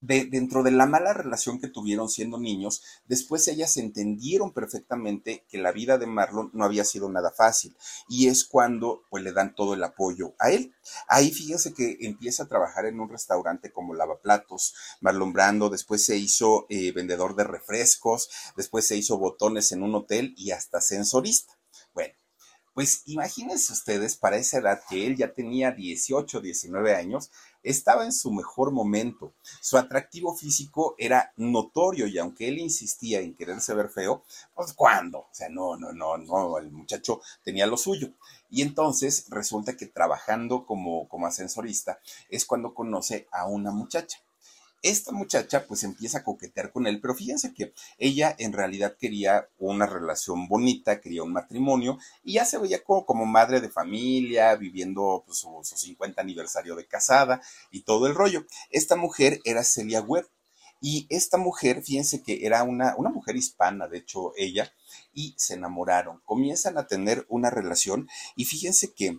de, 0.00 0.24
dentro 0.24 0.64
de 0.64 0.72
la 0.72 0.86
mala 0.86 1.14
relación 1.14 1.60
que 1.60 1.68
tuvieron 1.68 2.08
siendo 2.08 2.38
niños, 2.38 2.82
después 3.06 3.46
ellas 3.46 3.76
entendieron 3.76 4.52
perfectamente 4.52 5.44
que 5.48 5.58
la 5.58 5.70
vida 5.70 5.96
de 5.96 6.06
Marlon 6.06 6.50
no 6.52 6.64
había 6.64 6.84
sido 6.84 7.08
nada 7.08 7.30
fácil 7.30 7.76
y 8.08 8.26
es 8.26 8.44
cuando 8.44 9.02
pues 9.08 9.22
le 9.22 9.32
dan 9.32 9.54
todo 9.54 9.72
el 9.74 9.84
apoyo 9.84 10.34
a 10.40 10.50
él. 10.50 10.74
Ahí 11.06 11.30
fíjense 11.30 11.74
que 11.74 11.96
empieza 12.00 12.42
a 12.42 12.48
trabajar 12.48 12.86
en 12.86 12.98
un 12.98 13.08
restaurante 13.08 13.70
como 13.70 13.94
lavaplatos, 13.94 14.74
Marlon 15.00 15.32
Brando, 15.32 15.70
después 15.70 16.04
se 16.04 16.16
hizo 16.16 16.66
eh, 16.70 16.90
vendedor 16.90 17.36
de 17.36 17.44
refrescos, 17.44 18.28
después 18.56 18.86
se 18.88 18.96
hizo 18.96 19.16
botones 19.16 19.70
en 19.70 19.84
un 19.84 19.94
hotel 19.94 20.34
y 20.36 20.50
hasta 20.50 20.80
sensorista. 20.80 21.53
Pues 22.74 23.04
imagínense 23.06 23.72
ustedes, 23.72 24.16
para 24.16 24.36
esa 24.36 24.58
edad 24.58 24.82
que 24.90 25.06
él 25.06 25.16
ya 25.16 25.32
tenía 25.32 25.70
18, 25.70 26.40
19 26.40 26.96
años, 26.96 27.30
estaba 27.62 28.04
en 28.04 28.12
su 28.12 28.32
mejor 28.32 28.72
momento. 28.72 29.32
Su 29.60 29.78
atractivo 29.78 30.34
físico 30.34 30.96
era 30.98 31.32
notorio 31.36 32.08
y 32.08 32.18
aunque 32.18 32.48
él 32.48 32.58
insistía 32.58 33.20
en 33.20 33.36
quererse 33.36 33.74
ver 33.74 33.90
feo, 33.90 34.24
pues 34.56 34.72
¿cuándo? 34.72 35.20
O 35.20 35.28
sea, 35.30 35.48
no, 35.48 35.76
no, 35.76 35.92
no, 35.92 36.18
no, 36.18 36.58
el 36.58 36.72
muchacho 36.72 37.20
tenía 37.44 37.68
lo 37.68 37.76
suyo. 37.76 38.10
Y 38.50 38.62
entonces 38.62 39.26
resulta 39.30 39.76
que 39.76 39.86
trabajando 39.86 40.66
como, 40.66 41.08
como 41.08 41.28
ascensorista 41.28 42.00
es 42.28 42.44
cuando 42.44 42.74
conoce 42.74 43.28
a 43.30 43.46
una 43.46 43.70
muchacha 43.70 44.23
esta 44.84 45.12
muchacha 45.12 45.66
pues 45.66 45.82
empieza 45.82 46.18
a 46.18 46.22
coquetear 46.22 46.70
con 46.70 46.86
él, 46.86 47.00
pero 47.00 47.14
fíjense 47.14 47.54
que 47.54 47.72
ella 47.98 48.36
en 48.38 48.52
realidad 48.52 48.96
quería 49.00 49.48
una 49.58 49.86
relación 49.86 50.46
bonita, 50.46 51.00
quería 51.00 51.22
un 51.22 51.32
matrimonio 51.32 51.98
y 52.22 52.34
ya 52.34 52.44
se 52.44 52.58
veía 52.58 52.84
como, 52.84 53.06
como 53.06 53.24
madre 53.24 53.62
de 53.62 53.70
familia, 53.70 54.54
viviendo 54.56 55.24
pues, 55.26 55.38
su, 55.38 55.48
su 55.64 55.76
50 55.76 56.20
aniversario 56.20 56.76
de 56.76 56.86
casada 56.86 57.40
y 57.70 57.80
todo 57.80 58.06
el 58.06 58.14
rollo. 58.14 58.44
Esta 58.70 58.94
mujer 58.94 59.40
era 59.44 59.64
Celia 59.64 60.02
Webb. 60.02 60.28
Y 60.82 61.06
esta 61.08 61.38
mujer, 61.38 61.82
fíjense 61.82 62.22
que 62.22 62.44
era 62.44 62.62
una, 62.62 62.94
una 62.98 63.08
mujer 63.08 63.36
hispana, 63.36 63.88
de 63.88 63.98
hecho 63.98 64.34
ella, 64.36 64.70
y 65.14 65.34
se 65.38 65.54
enamoraron, 65.54 66.20
comienzan 66.26 66.76
a 66.76 66.86
tener 66.86 67.24
una 67.30 67.48
relación 67.48 68.06
y 68.36 68.44
fíjense 68.44 68.92
que 68.92 69.18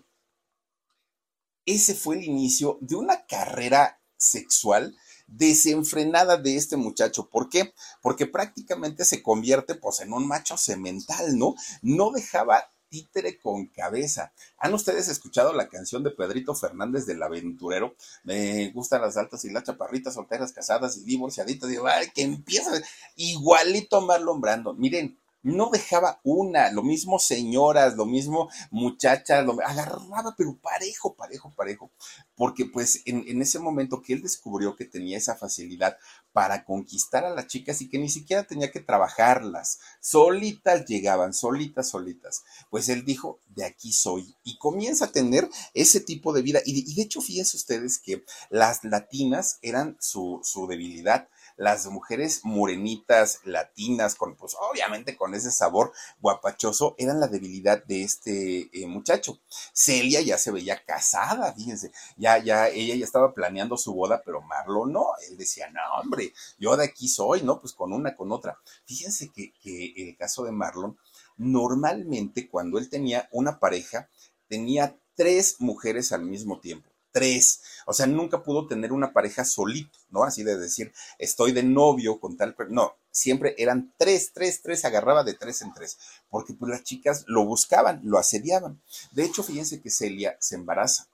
ese 1.65 1.95
fue 1.95 2.17
el 2.17 2.25
inicio 2.25 2.78
de 2.82 2.95
una 2.95 3.25
carrera 3.25 3.99
sexual 4.15 4.95
desenfrenada 5.27 6.38
de 6.38 6.55
este 6.55 6.77
muchacho. 6.77 7.29
¿Por 7.29 7.49
qué? 7.49 7.73
Porque 8.01 8.25
prácticamente 8.25 9.05
se 9.05 9.21
convierte 9.23 9.75
pues 9.75 10.01
en 10.01 10.13
un 10.13 10.27
macho 10.27 10.57
semental, 10.57 11.38
¿no? 11.38 11.55
No 11.81 12.11
dejaba 12.11 12.69
títere 12.89 13.39
con 13.39 13.65
cabeza. 13.67 14.31
¿Han 14.57 14.73
ustedes 14.73 15.09
escuchado 15.09 15.53
la 15.53 15.67
canción 15.67 16.03
de 16.03 16.11
Pedrito 16.11 16.55
Fernández 16.55 17.05
del 17.05 17.21
Aventurero? 17.23 17.95
Me 18.23 18.71
gustan 18.71 19.01
las 19.01 19.17
altas 19.17 19.43
y 19.45 19.49
las 19.49 19.63
chaparritas, 19.63 20.13
solteras, 20.13 20.53
casadas 20.53 20.97
y 20.97 21.03
divorciaditas. 21.03 21.69
Digo, 21.69 21.88
ay, 21.88 22.07
que 22.13 22.21
empieza 22.21 22.71
igualito 23.15 24.01
Marlon 24.01 24.39
Brando. 24.39 24.73
Miren, 24.73 25.17
no 25.45 25.69
dejaba 25.69 26.19
una, 26.23 26.71
lo 26.71 26.81
mismo 26.81 27.19
señoras, 27.19 27.95
lo 27.95 28.08
mismo 28.08 28.49
muchachas, 28.71 29.45
lo, 29.45 29.53
agarraba, 29.63 30.34
pero 30.36 30.58
parejo, 30.58 31.13
parejo, 31.13 31.53
parejo, 31.55 31.91
porque 32.36 32.65
pues 32.65 33.03
en, 33.05 33.23
en, 33.27 33.43
ese 33.43 33.60
momento 33.60 34.01
que 34.01 34.13
él 34.13 34.23
descubrió 34.23 34.75
que 34.75 34.86
tenía 34.86 35.19
esa 35.19 35.36
facilidad 35.36 35.97
para 36.34 36.65
conquistar 36.65 37.25
a 37.25 37.29
las 37.29 37.45
chicas 37.45 37.79
y 37.81 37.89
que 37.89 37.99
ni 37.99 38.10
siquiera 38.10 38.43
tenía 38.43 38.71
que 38.71 38.79
trabajarlas, 38.79 39.79
solitas 39.99 40.88
llegaban, 40.88 41.31
solitas, 41.31 41.89
solitas, 41.89 42.43
pues 42.71 42.89
él 42.89 43.05
dijo, 43.05 43.39
de 43.49 43.65
aquí 43.65 43.93
soy, 43.93 44.36
y 44.43 44.58
comienza 44.58 45.05
a 45.05 45.12
tener 45.12 45.47
ese 45.75 45.99
tipo 45.99 46.34
de 46.34 46.41
vida, 46.41 46.60
y, 46.65 46.91
y 46.91 46.95
de 46.95 47.03
hecho 47.03 47.21
fíjense 47.21 47.55
ustedes 47.55 47.99
que 47.99 48.25
las 48.49 48.84
latinas 48.84 49.60
eran 49.62 49.95
su, 49.99 50.41
su 50.43 50.65
debilidad, 50.65 51.29
las 51.57 51.87
mujeres 51.87 52.41
morenitas, 52.43 53.39
latinas, 53.43 54.15
con, 54.15 54.35
pues 54.35 54.55
obviamente 54.59 55.15
con 55.15 55.33
ese 55.33 55.51
sabor 55.51 55.93
guapachoso, 56.19 56.95
eran 56.97 57.19
la 57.19 57.27
debilidad 57.27 57.83
de 57.85 58.03
este 58.03 58.69
eh, 58.73 58.87
muchacho. 58.87 59.39
Celia 59.73 60.21
ya 60.21 60.37
se 60.37 60.51
veía 60.51 60.83
casada, 60.83 61.53
fíjense, 61.53 61.91
ya, 62.17 62.37
ya, 62.37 62.67
ella 62.67 62.95
ya 62.95 63.05
estaba 63.05 63.33
planeando 63.33 63.77
su 63.77 63.93
boda, 63.93 64.21
pero 64.23 64.41
Marlon 64.41 64.91
no, 64.91 65.07
él 65.29 65.37
decía, 65.37 65.69
no, 65.69 65.81
hombre, 66.01 66.33
yo 66.57 66.75
de 66.77 66.85
aquí 66.85 67.07
soy, 67.07 67.43
¿no? 67.43 67.59
Pues 67.59 67.73
con 67.73 67.93
una, 67.93 68.15
con 68.15 68.31
otra. 68.31 68.59
Fíjense 68.85 69.29
que, 69.29 69.53
que 69.61 69.93
el 69.95 70.17
caso 70.17 70.43
de 70.43 70.51
Marlon, 70.51 70.97
normalmente 71.37 72.49
cuando 72.49 72.77
él 72.79 72.89
tenía 72.89 73.27
una 73.31 73.59
pareja, 73.59 74.09
tenía 74.47 74.97
tres 75.15 75.55
mujeres 75.59 76.11
al 76.11 76.23
mismo 76.23 76.59
tiempo 76.59 76.94
tres. 77.15 77.62
O 77.86 77.93
sea, 77.93 78.08
nunca 78.08 78.43
pudo 78.43 78.67
tener 78.67 78.91
una 78.91 79.13
pareja 79.13 79.45
solito, 79.45 79.97
¿no? 80.10 80.25
Así 80.25 80.43
de 80.43 80.58
decir, 80.58 80.91
estoy 81.17 81.54
de 81.54 81.63
novio 81.63 82.19
con 82.19 82.36
tal, 82.36 82.54
no, 82.69 82.97
siempre 83.10 83.56
eran 83.58 83.93
tres, 83.97 84.34
tres, 84.34 84.62
tres, 84.62 84.84
agarraba 84.84 85.23
de 85.23 85.34
tres 85.34 85.62
en 85.62 85.73
tres, 85.73 85.97
porque 86.30 86.54
pues 86.54 86.69
las 86.69 86.84
chicas 86.84 87.23
lo 87.28 87.45
buscaban, 87.45 88.01
lo 88.04 88.17
asediaban. 88.17 88.82
De 89.12 89.23
hecho, 89.23 89.43
fíjense 89.43 89.82
que 89.82 89.89
Celia 89.89 90.36
se 90.41 90.56
embaraza. 90.56 91.08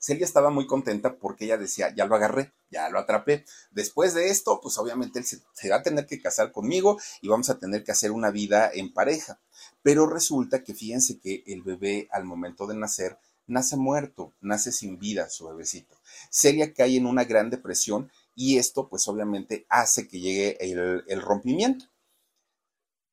Celia 0.00 0.24
estaba 0.24 0.50
muy 0.50 0.66
contenta 0.66 1.14
porque 1.14 1.44
ella 1.44 1.58
decía, 1.58 1.94
ya 1.94 2.04
lo 2.06 2.16
agarré, 2.16 2.52
ya 2.70 2.88
lo 2.88 2.98
atrapé. 2.98 3.44
Después 3.70 4.14
de 4.14 4.30
esto, 4.30 4.60
pues 4.60 4.78
obviamente 4.78 5.20
él 5.20 5.24
se, 5.24 5.38
se, 5.52 5.70
va 5.70 5.76
a 5.76 5.82
tener 5.82 6.06
que 6.06 6.20
casar 6.20 6.50
conmigo 6.50 6.98
y 7.20 7.28
vamos 7.28 7.50
a 7.50 7.58
tener 7.58 7.84
que 7.84 7.92
hacer 7.92 8.10
una 8.10 8.32
vida 8.32 8.68
en 8.74 8.92
pareja. 8.92 9.38
Pero 9.82 10.06
resulta 10.06 10.64
que 10.64 10.74
fíjense 10.74 11.20
que 11.20 11.44
el 11.46 11.62
bebé 11.62 12.08
al 12.10 12.24
momento 12.24 12.66
de 12.66 12.76
nacer 12.76 13.18
nace 13.46 13.76
muerto, 13.76 14.32
nace 14.40 14.72
sin 14.72 14.98
vida 14.98 15.28
su 15.28 15.46
bebecito. 15.46 15.96
Celia 16.30 16.72
cae 16.72 16.96
en 16.96 17.06
una 17.06 17.24
gran 17.24 17.50
depresión 17.50 18.10
y 18.34 18.58
esto 18.58 18.88
pues 18.88 19.06
obviamente 19.08 19.66
hace 19.68 20.08
que 20.08 20.20
llegue 20.20 20.56
el, 20.60 21.22
rompimiento. 21.22 21.86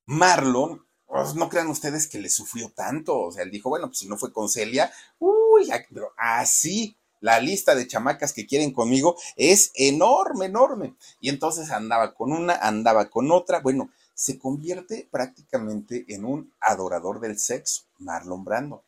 Marlon, 0.06 0.84
pues, 1.06 1.34
no 1.34 1.48
crean 1.48 1.68
ustedes 1.68 2.06
que 2.06 2.18
le 2.18 2.30
sufrió 2.30 2.70
tanto, 2.70 3.18
o 3.18 3.32
sea, 3.32 3.42
él 3.42 3.50
dijo, 3.50 3.68
bueno, 3.68 3.88
pues 3.88 3.98
si 3.98 4.08
no 4.08 4.16
fue 4.16 4.32
con 4.32 4.48
Celia, 4.48 4.92
uy, 5.18 5.68
pero 5.92 6.12
así 6.16 6.96
la 7.20 7.38
lista 7.38 7.74
de 7.74 7.86
chamacas 7.86 8.32
que 8.32 8.46
quieren 8.46 8.72
conmigo 8.72 9.16
es 9.36 9.72
enorme, 9.74 10.46
enorme. 10.46 10.94
Y 11.20 11.28
entonces 11.28 11.70
andaba 11.70 12.14
con 12.14 12.32
una, 12.32 12.54
andaba 12.54 13.10
con 13.10 13.30
otra, 13.30 13.60
bueno, 13.60 13.90
se 14.14 14.38
convierte 14.38 15.08
prácticamente 15.10 16.06
en 16.08 16.24
un 16.24 16.52
adorador 16.60 17.20
del 17.20 17.38
sexo, 17.38 17.84
Marlon 17.98 18.44
Brando 18.44 18.84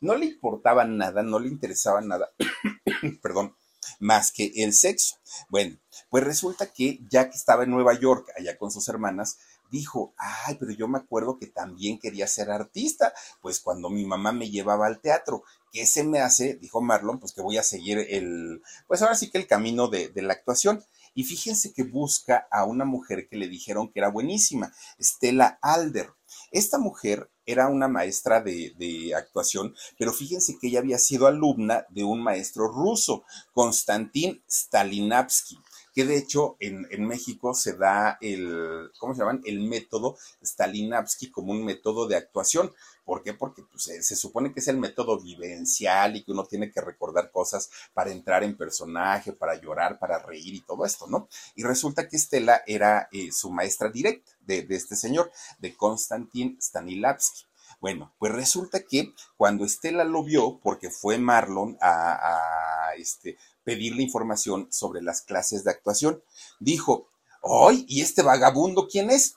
no 0.00 0.14
le 0.14 0.26
importaba 0.26 0.84
nada, 0.84 1.22
no 1.22 1.38
le 1.38 1.48
interesaba 1.48 2.00
nada, 2.00 2.30
perdón, 3.22 3.56
más 3.98 4.32
que 4.32 4.52
el 4.56 4.72
sexo. 4.72 5.16
Bueno, 5.48 5.78
pues 6.10 6.24
resulta 6.24 6.72
que 6.72 7.00
ya 7.10 7.30
que 7.30 7.36
estaba 7.36 7.64
en 7.64 7.70
Nueva 7.70 7.98
York, 7.98 8.28
allá 8.36 8.56
con 8.58 8.70
sus 8.70 8.88
hermanas, 8.88 9.38
dijo, 9.70 10.14
ay, 10.16 10.56
pero 10.58 10.72
yo 10.72 10.88
me 10.88 10.98
acuerdo 10.98 11.38
que 11.38 11.46
también 11.46 11.98
quería 11.98 12.26
ser 12.26 12.50
artista, 12.50 13.12
pues 13.40 13.60
cuando 13.60 13.90
mi 13.90 14.04
mamá 14.04 14.32
me 14.32 14.50
llevaba 14.50 14.86
al 14.86 15.00
teatro, 15.00 15.42
¿qué 15.72 15.86
se 15.86 16.04
me 16.04 16.20
hace? 16.20 16.54
Dijo 16.54 16.80
Marlon, 16.80 17.18
pues 17.18 17.32
que 17.32 17.42
voy 17.42 17.58
a 17.58 17.62
seguir 17.62 17.98
el, 17.98 18.62
pues 18.86 19.02
ahora 19.02 19.14
sí 19.14 19.30
que 19.30 19.38
el 19.38 19.46
camino 19.46 19.88
de, 19.88 20.10
la 20.14 20.32
actuación. 20.32 20.84
Y 21.14 21.24
fíjense 21.24 21.72
que 21.72 21.82
busca 21.82 22.46
a 22.50 22.64
una 22.64 22.84
mujer 22.84 23.26
que 23.28 23.36
le 23.36 23.48
dijeron 23.48 23.90
que 23.90 24.00
era 24.00 24.10
buenísima, 24.10 24.72
Stella 25.00 25.58
Alder. 25.62 26.10
Esta 26.50 26.78
mujer 26.78 27.30
era 27.46 27.68
una 27.68 27.88
maestra 27.88 28.42
de, 28.42 29.12
actuación, 29.16 29.74
pero 29.98 30.12
fíjense 30.12 30.58
que 30.60 30.68
ella 30.68 30.80
había 30.80 30.98
sido 30.98 31.26
alumna 31.26 31.86
de 31.90 32.04
un 32.04 32.22
maestro 32.22 32.68
ruso, 32.68 33.24
Konstantin 33.54 34.42
Stalinavsky 34.48 35.58
que 35.94 36.04
de 36.04 36.18
hecho 36.18 36.58
en, 36.60 36.86
en, 36.90 37.06
México 37.06 37.54
se 37.54 37.74
da 37.74 38.18
el, 38.20 38.90
¿cómo 38.98 39.14
se 39.14 39.20
llaman? 39.20 39.40
El 39.46 39.60
método 39.60 40.18
Stalinavsky 40.42 41.30
como 41.30 41.52
un 41.52 41.64
método 41.64 42.06
de 42.06 42.16
actuación. 42.16 42.70
¿Por 43.06 43.22
qué? 43.22 43.34
Porque 43.34 43.62
pues, 43.62 43.84
se 43.84 44.16
supone 44.16 44.52
que 44.52 44.58
es 44.58 44.66
el 44.66 44.78
método 44.78 45.20
vivencial 45.20 46.16
y 46.16 46.24
que 46.24 46.32
uno 46.32 46.44
tiene 46.44 46.72
que 46.72 46.80
recordar 46.80 47.30
cosas 47.30 47.70
para 47.94 48.10
entrar 48.10 48.42
en 48.42 48.56
personaje, 48.56 49.32
para 49.32 49.54
llorar, 49.54 50.00
para 50.00 50.18
reír 50.18 50.54
y 50.54 50.60
todo 50.60 50.84
esto, 50.84 51.06
¿no? 51.06 51.28
Y 51.54 51.62
resulta 51.62 52.08
que 52.08 52.16
Estela 52.16 52.62
era 52.66 53.08
eh, 53.12 53.30
su 53.30 53.52
maestra 53.52 53.90
directa 53.90 54.32
de, 54.40 54.66
este 54.70 54.96
señor, 54.96 55.30
de 55.60 55.76
Konstantin 55.76 56.58
Stanislavski. 56.60 57.46
Bueno, 57.80 58.12
pues 58.18 58.32
resulta 58.32 58.82
que 58.82 59.14
cuando 59.36 59.64
Estela 59.64 60.02
lo 60.02 60.24
vio, 60.24 60.58
porque 60.58 60.90
fue 60.90 61.16
Marlon 61.16 61.78
a, 61.80 62.88
a 62.88 62.94
este, 62.96 63.38
pedirle 63.62 64.02
información 64.02 64.66
sobre 64.72 65.00
las 65.00 65.22
clases 65.22 65.62
de 65.62 65.70
actuación. 65.70 66.24
Dijo, 66.58 67.08
¡ay! 67.44 67.84
¿Y 67.86 68.00
este 68.00 68.22
vagabundo 68.22 68.88
quién 68.90 69.12
es? 69.12 69.36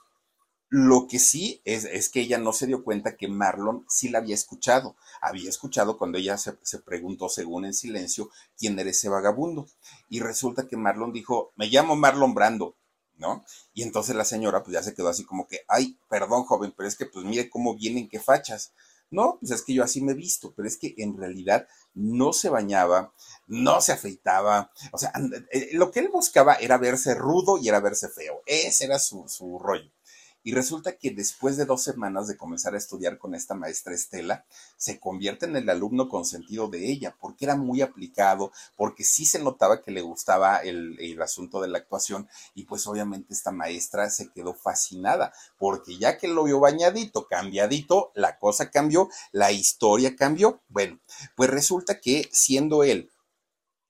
Lo 0.71 1.08
que 1.08 1.17
sí 1.17 1.62
es, 1.65 1.86
es, 1.86 2.10
que 2.10 2.21
ella 2.21 2.38
no 2.38 2.53
se 2.53 2.67
dio 2.67 2.84
cuenta 2.84 3.17
que 3.17 3.27
Marlon 3.27 3.86
sí 3.89 4.10
la 4.10 4.19
había 4.19 4.36
escuchado. 4.36 4.95
Había 5.19 5.49
escuchado 5.49 5.97
cuando 5.97 6.19
ella 6.19 6.38
se, 6.38 6.58
se, 6.62 6.79
preguntó, 6.79 7.27
según 7.27 7.65
en 7.65 7.73
silencio, 7.73 8.29
quién 8.55 8.77
era 8.77 8.91
ese 8.91 9.10
vagabundo. 9.10 9.67
Y 10.10 10.19
resulta 10.19 10.67
que 10.67 10.77
Marlon 10.77 11.12
dijo, 11.12 11.53
me 11.55 11.67
llamo 11.67 11.95
Marlon 11.95 12.36
Brando, 12.36 12.75
¿no? 13.17 13.43
Y 13.73 13.84
entonces 13.84 14.15
la 14.15 14.25
señora 14.25 14.63
pues 14.63 14.73
ya 14.73 14.84
se 14.84 14.93
quedó 14.93 15.10
así 15.10 15.25
como 15.25 15.47
que, 15.47 15.62
ay, 15.67 15.97
perdón 16.08 16.45
joven, 16.45 16.73
pero 16.75 16.88
es 16.88 16.95
que 16.95 17.05
pues 17.05 17.25
mire 17.25 17.49
cómo 17.49 17.75
vienen, 17.75 18.10
qué 18.10 18.19
fachas. 18.19 18.73
No, 19.12 19.38
pues 19.39 19.51
es 19.51 19.63
que 19.63 19.73
yo 19.73 19.84
así 19.84 20.01
me 20.01 20.12
he 20.12 20.15
visto, 20.15 20.53
pero 20.55 20.67
es 20.67 20.77
que 20.77 20.93
en 20.97 21.17
realidad 21.17 21.67
no 21.95 22.32
se 22.32 22.49
bañaba, 22.49 23.12
no 23.47 23.82
se 23.82 23.91
afeitaba, 23.91 24.71
o 24.91 24.99
sea, 24.99 25.12
eh, 25.51 25.69
lo 25.73 25.89
que 25.89 26.01
él 26.01 26.10
buscaba 26.10 26.53
era 26.55 26.77
verse 26.77 27.15
rudo 27.15 27.58
y 27.58 27.67
era 27.67 27.79
verse 27.79 28.08
feo, 28.10 28.43
ese 28.45 28.86
era 28.86 28.99
su, 28.99 29.25
su 29.27 29.58
rollo. 29.58 29.91
Y 30.43 30.54
resulta 30.54 30.97
que 30.97 31.12
después 31.12 31.58
de 31.58 31.65
dos 31.65 31.84
semanas 31.84 32.28
de 32.28 32.38
comenzar 32.38 32.73
a 32.73 32.78
estudiar 32.78 33.17
con 33.17 33.36
esta 33.36 33.56
maestra 33.56 33.93
Estela, 33.93 34.45
se 34.78 34.99
convierte 34.99 35.45
en 35.45 35.56
el 35.58 35.69
alumno 35.69 36.08
consentido 36.08 36.69
de 36.69 36.89
ella, 36.89 37.15
porque 37.19 37.45
era 37.45 37.56
muy 37.56 37.82
aplicado, 37.82 38.52
porque 38.78 39.04
sí 39.04 39.25
se 39.25 39.39
notaba 39.39 39.82
que 39.82 39.91
le 39.91 40.02
gustaba 40.02 40.58
el, 40.58 41.19
asunto 41.21 41.60
de 41.60 41.67
la 41.67 41.80
actuación, 41.80 42.30
y 42.56 42.63
pues 42.63 42.88
obviamente 42.88 43.34
esta 43.34 43.52
maestra 43.52 44.10
se 44.10 44.32
quedó 44.32 44.54
fascinada, 44.54 45.34
porque 45.58 45.97
ya 45.97 46.17
que 46.17 46.30
lo 46.30 46.45
vio 46.45 46.60
bañadito, 46.60 47.28
cambiadito, 47.28 48.12
la 48.15 48.39
cosa 48.39 48.71
cambió, 48.71 49.10
la 49.32 49.52
historia 49.52 50.15
cambió. 50.15 50.62
Bueno, 50.69 50.99
pues 51.36 51.49
resulta 51.49 51.99
que 51.99 52.30
siendo 52.32 52.84
él 52.84 53.10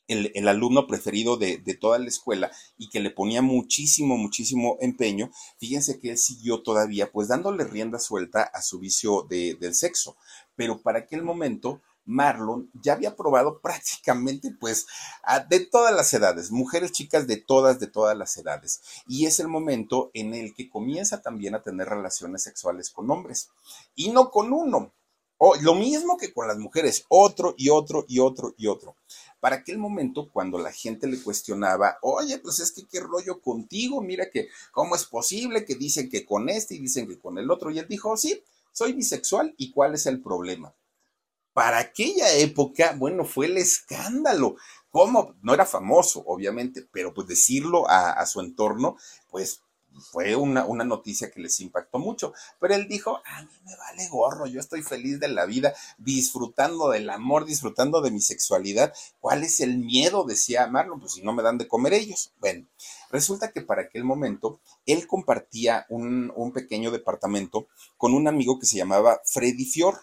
el, 0.09 0.47
alumno 0.47 0.87
preferido 0.87 1.37
de, 1.37 1.57
toda 1.79 1.99
la 1.99 2.07
escuela 2.07 2.51
y 2.77 2.89
que 2.89 2.99
le 2.99 3.11
ponía 3.11 3.41
muchísimo, 3.41 4.17
muchísimo 4.17 4.77
empeño, 4.81 5.31
fíjense 5.57 5.99
que 5.99 6.11
él 6.11 6.17
siguió 6.17 6.61
todavía 6.61 7.11
pues 7.11 7.27
dándole 7.27 7.63
rienda 7.63 7.99
suelta 7.99 8.43
a 8.43 8.61
su 8.61 8.79
vicio 8.79 9.25
de, 9.29 9.55
del 9.59 9.75
sexo. 9.75 10.17
Pero 10.55 10.81
para 10.81 10.99
aquel 10.99 11.23
momento, 11.23 11.81
Marlon 12.09 12.71
ya 12.73 12.93
había 12.93 13.15
probado 13.15 13.61
prácticamente 13.61 14.51
pues 14.59 14.87
de 15.49 15.59
todas 15.59 15.95
las 15.95 16.13
edades, 16.13 16.51
mujeres 16.51 16.91
chicas 16.91 17.27
de 17.27 17.37
todas, 17.37 17.79
de 17.79 17.87
todas 17.87 18.17
las 18.17 18.35
edades. 18.37 18.81
Y 19.07 19.27
es 19.27 19.39
el 19.39 19.47
momento 19.47 20.09
en 20.13 20.33
el 20.33 20.53
que 20.53 20.69
comienza 20.69 21.21
también 21.21 21.55
a 21.55 21.61
tener 21.61 21.87
relaciones 21.87 22.43
sexuales 22.43 22.89
con 22.89 23.09
hombres. 23.11 23.49
Y 23.95 24.09
no 24.09 24.31
con 24.31 24.51
uno, 24.51 24.91
lo 25.61 25.75
mismo 25.75 26.17
que 26.17 26.33
con 26.33 26.47
las 26.47 26.57
mujeres, 26.57 27.05
otro 27.09 27.55
y 27.57 27.69
otro 27.69 28.05
y 28.07 28.19
otro 28.19 28.53
y 28.57 28.67
otro. 28.67 28.95
Para 29.39 29.57
aquel 29.57 29.77
momento, 29.77 30.29
cuando 30.33 30.57
la 30.59 30.71
gente 30.71 31.07
le 31.07 31.21
cuestionaba, 31.21 31.97
oye, 32.01 32.39
pues 32.39 32.59
es 32.59 32.73
que 32.73 32.85
qué 32.87 32.99
rollo 32.99 33.39
contigo, 33.41 34.01
mira 34.01 34.29
que, 34.29 34.49
¿cómo 34.71 34.95
es 34.95 35.05
posible 35.05 35.63
que 35.63 35.75
dicen 35.75 36.09
que 36.09 36.25
con 36.25 36.49
este 36.49 36.75
y 36.75 36.79
dicen 36.79 37.07
que 37.07 37.19
con 37.19 37.37
el 37.37 37.49
otro? 37.49 37.71
Y 37.71 37.79
él 37.79 37.87
dijo, 37.87 38.17
sí, 38.17 38.43
soy 38.73 38.93
bisexual 38.93 39.53
y 39.57 39.71
cuál 39.71 39.93
es 39.95 40.05
el 40.07 40.21
problema. 40.21 40.75
para 41.53 41.79
aquella 41.79 42.33
época, 42.35 42.95
bueno, 42.97 43.25
fue 43.25 43.47
el 43.47 43.57
escándalo. 43.57 44.55
¿Cómo? 44.91 45.35
No 45.41 45.53
era 45.53 45.65
famoso, 45.65 46.23
obviamente, 46.25 46.87
pero 46.91 47.13
pues 47.13 47.27
decirlo 47.27 47.87
a 47.89 48.25
su 48.25 48.39
entorno, 48.39 48.97
pues 49.29 49.61
fue 49.99 50.35
una, 50.35 50.65
una, 50.65 50.83
noticia 50.83 51.31
que 51.31 51.41
les 51.41 51.59
impactó 51.59 51.99
mucho. 51.99 52.33
Pero 52.59 52.75
él 52.75 52.87
dijo, 52.87 53.21
a 53.25 53.41
mí 53.43 53.51
me 53.65 53.75
vale 53.75 54.07
gorro, 54.09 54.47
yo 54.47 54.59
estoy 54.59 54.81
feliz 54.81 55.19
de 55.19 55.27
la 55.27 55.45
vida, 55.45 55.73
disfrutando 55.97 56.89
del 56.89 57.09
amor, 57.09 57.45
disfrutando 57.45 58.01
de 58.01 58.11
mi 58.11 58.21
sexualidad. 58.21 58.93
¿Cuál 59.19 59.43
es 59.43 59.59
el 59.59 59.77
miedo? 59.77 60.25
Decía 60.25 60.67
Marlon, 60.67 60.99
pues 60.99 61.13
si 61.13 61.21
no 61.21 61.33
me 61.33 61.43
dan 61.43 61.57
de 61.57 61.67
comer 61.67 61.93
ellos. 61.93 62.33
Bueno, 62.39 62.67
resulta 63.11 63.51
que 63.51 63.61
para 63.61 63.83
aquel 63.83 64.03
momento 64.03 64.59
él 64.85 65.07
compartía 65.07 65.85
un, 65.89 66.31
un 66.35 66.51
pequeño 66.51 66.91
departamento 66.91 67.67
con 67.97 68.13
un 68.13 68.27
amigo 68.27 68.59
que 68.59 68.65
se 68.65 68.77
llamaba 68.77 69.21
Freddy 69.25 69.65
Fior. 69.65 70.01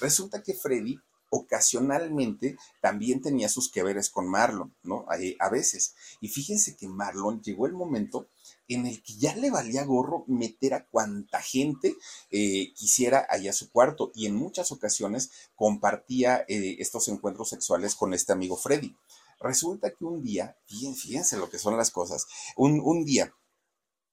Resulta 0.00 0.42
que 0.42 0.54
Freddy 0.54 0.98
ocasionalmente 1.30 2.56
también 2.80 3.20
tenía 3.20 3.48
sus 3.48 3.70
que 3.70 3.82
veres 3.82 4.10
con 4.10 4.28
Marlon, 4.28 4.74
¿no? 4.82 5.06
A, 5.08 5.48
veces. 5.50 5.94
Y 6.20 6.28
fíjense 6.28 6.76
que 6.76 6.88
Marlon 6.88 7.42
llegó 7.42 7.66
el 7.66 7.72
momento 7.72 8.28
en 8.68 8.86
el 8.86 9.02
que 9.02 9.14
ya 9.14 9.34
le 9.36 9.50
valía 9.50 9.84
gorro 9.84 10.24
meter 10.26 10.74
a 10.74 10.86
cuanta 10.86 11.40
gente 11.40 11.94
eh, 12.30 12.72
quisiera 12.74 13.26
allá 13.28 13.50
a 13.50 13.54
su 13.54 13.70
cuarto 13.70 14.12
y 14.14 14.26
en 14.26 14.34
muchas 14.34 14.72
ocasiones 14.72 15.30
compartía 15.54 16.44
eh, 16.48 16.76
estos 16.78 17.08
encuentros 17.08 17.48
sexuales 17.48 17.94
con 17.94 18.14
este 18.14 18.32
amigo 18.32 18.56
Freddy. 18.56 18.96
Resulta 19.38 19.90
que 19.90 20.04
un 20.04 20.22
día, 20.22 20.56
fíjense 20.66 21.36
lo 21.36 21.50
que 21.50 21.58
son 21.58 21.76
las 21.76 21.90
cosas, 21.90 22.26
un, 22.56 23.04
día 23.04 23.34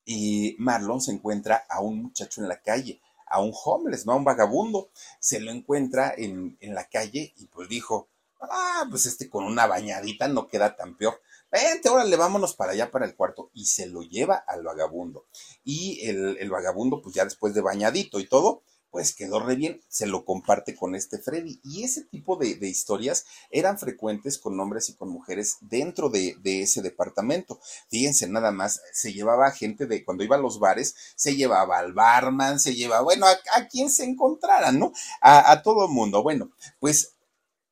y 0.05 0.55
Marlon 0.59 0.99
se 1.01 1.11
encuentra 1.11 1.65
a 1.69 1.79
un 1.79 2.03
muchacho 2.03 2.41
en 2.41 2.49
la 2.49 2.61
calle, 2.61 3.01
a 3.25 3.41
un 3.41 3.53
homeless, 3.53 4.05
¿no? 4.05 4.11
A 4.11 4.15
un 4.17 4.25
vagabundo. 4.25 4.89
Se 5.19 5.39
lo 5.39 5.51
encuentra 5.51 6.13
en, 6.15 6.57
en 6.59 6.75
la 6.75 6.89
calle 6.89 7.33
y 7.37 7.47
pues 7.47 7.69
dijo, 7.69 8.09
ah, 8.41 8.85
pues 8.89 9.05
este 9.05 9.29
con 9.29 9.45
una 9.45 9.65
bañadita 9.65 10.27
no 10.27 10.47
queda 10.47 10.75
tan 10.75 10.97
peor. 10.97 11.21
Vente, 11.53 11.87
órale, 11.87 12.15
vámonos 12.15 12.55
para 12.55 12.71
allá, 12.71 12.89
para 12.89 13.05
el 13.05 13.15
cuarto. 13.15 13.51
Y 13.53 13.65
se 13.67 13.85
lo 13.85 14.01
lleva 14.01 14.43
al 14.47 14.63
vagabundo. 14.63 15.27
Y 15.63 16.03
el, 16.07 16.35
el 16.39 16.49
vagabundo, 16.49 16.99
pues 16.99 17.13
ya 17.13 17.25
después 17.25 17.53
de 17.53 17.61
bañadito 17.61 18.19
y 18.19 18.25
todo, 18.25 18.63
pues 18.89 19.15
quedó 19.15 19.39
re 19.39 19.55
bien, 19.55 19.81
se 19.87 20.07
lo 20.07 20.25
comparte 20.25 20.75
con 20.75 20.95
este 20.95 21.19
Freddy. 21.19 21.59
Y 21.63 21.83
ese 21.83 22.05
tipo 22.05 22.37
de, 22.37 22.55
de 22.55 22.69
historias 22.69 23.27
eran 23.51 23.77
frecuentes 23.77 24.39
con 24.39 24.59
hombres 24.59 24.89
y 24.89 24.95
con 24.95 25.09
mujeres 25.09 25.57
dentro 25.61 26.09
de, 26.09 26.35
de, 26.41 26.63
ese 26.63 26.81
departamento. 26.81 27.59
Fíjense, 27.87 28.27
nada 28.27 28.51
más, 28.51 28.81
se 28.91 29.13
llevaba 29.13 29.51
gente 29.51 29.85
de, 29.85 30.03
cuando 30.03 30.23
iba 30.23 30.37
a 30.37 30.39
los 30.39 30.59
bares, 30.59 30.95
se 31.15 31.35
llevaba 31.35 31.77
al 31.77 31.93
barman, 31.93 32.59
se 32.59 32.73
llevaba, 32.73 33.03
bueno, 33.03 33.27
a, 33.27 33.37
a 33.55 33.67
quien 33.67 33.91
se 33.91 34.05
encontrara, 34.05 34.71
¿no? 34.71 34.91
A, 35.21 35.51
a 35.51 35.61
todo 35.61 35.85
el 35.85 35.91
mundo. 35.91 36.23
Bueno, 36.23 36.49
pues 36.79 37.13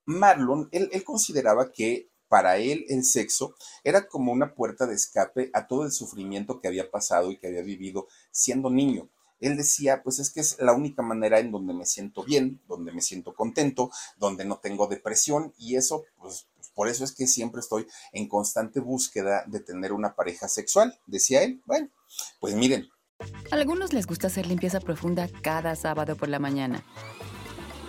Marlon, 0.05 0.69
él, 0.71 0.89
él 0.91 1.03
consideraba 1.03 1.71
que 1.71 2.10
para 2.31 2.55
él 2.55 2.85
el 2.87 3.03
sexo 3.03 3.55
era 3.83 4.07
como 4.07 4.31
una 4.31 4.55
puerta 4.55 4.87
de 4.87 4.95
escape 4.95 5.49
a 5.53 5.67
todo 5.67 5.83
el 5.83 5.91
sufrimiento 5.91 6.61
que 6.61 6.69
había 6.69 6.89
pasado 6.89 7.29
y 7.29 7.37
que 7.37 7.47
había 7.47 7.61
vivido 7.61 8.07
siendo 8.31 8.69
niño 8.69 9.09
él 9.41 9.57
decía, 9.57 10.03
pues 10.03 10.19
es 10.19 10.29
que 10.29 10.39
es 10.39 10.57
la 10.59 10.73
única 10.73 11.01
manera 11.01 11.39
en 11.39 11.51
donde 11.51 11.73
me 11.73 11.85
siento 11.85 12.23
bien, 12.23 12.61
donde 12.67 12.93
me 12.93 13.01
siento 13.01 13.33
contento, 13.33 13.89
donde 14.17 14.45
no 14.45 14.59
tengo 14.59 14.87
depresión 14.87 15.51
y 15.57 15.75
eso, 15.77 16.03
pues, 16.19 16.47
por 16.75 16.87
eso 16.87 17.03
es 17.03 17.11
que 17.11 17.25
siempre 17.25 17.59
estoy 17.59 17.87
en 18.13 18.29
constante 18.29 18.79
búsqueda 18.79 19.43
de 19.47 19.59
tener 19.59 19.93
una 19.93 20.15
pareja 20.15 20.47
sexual, 20.47 20.97
decía 21.07 21.41
él. 21.41 21.61
Bueno, 21.65 21.89
pues 22.39 22.55
miren. 22.55 22.87
A 23.51 23.55
algunos 23.55 23.93
les 23.93 24.05
gusta 24.05 24.27
hacer 24.27 24.45
limpieza 24.45 24.79
profunda 24.79 25.27
cada 25.41 25.75
sábado 25.75 26.15
por 26.15 26.29
la 26.29 26.39
mañana. 26.39 26.85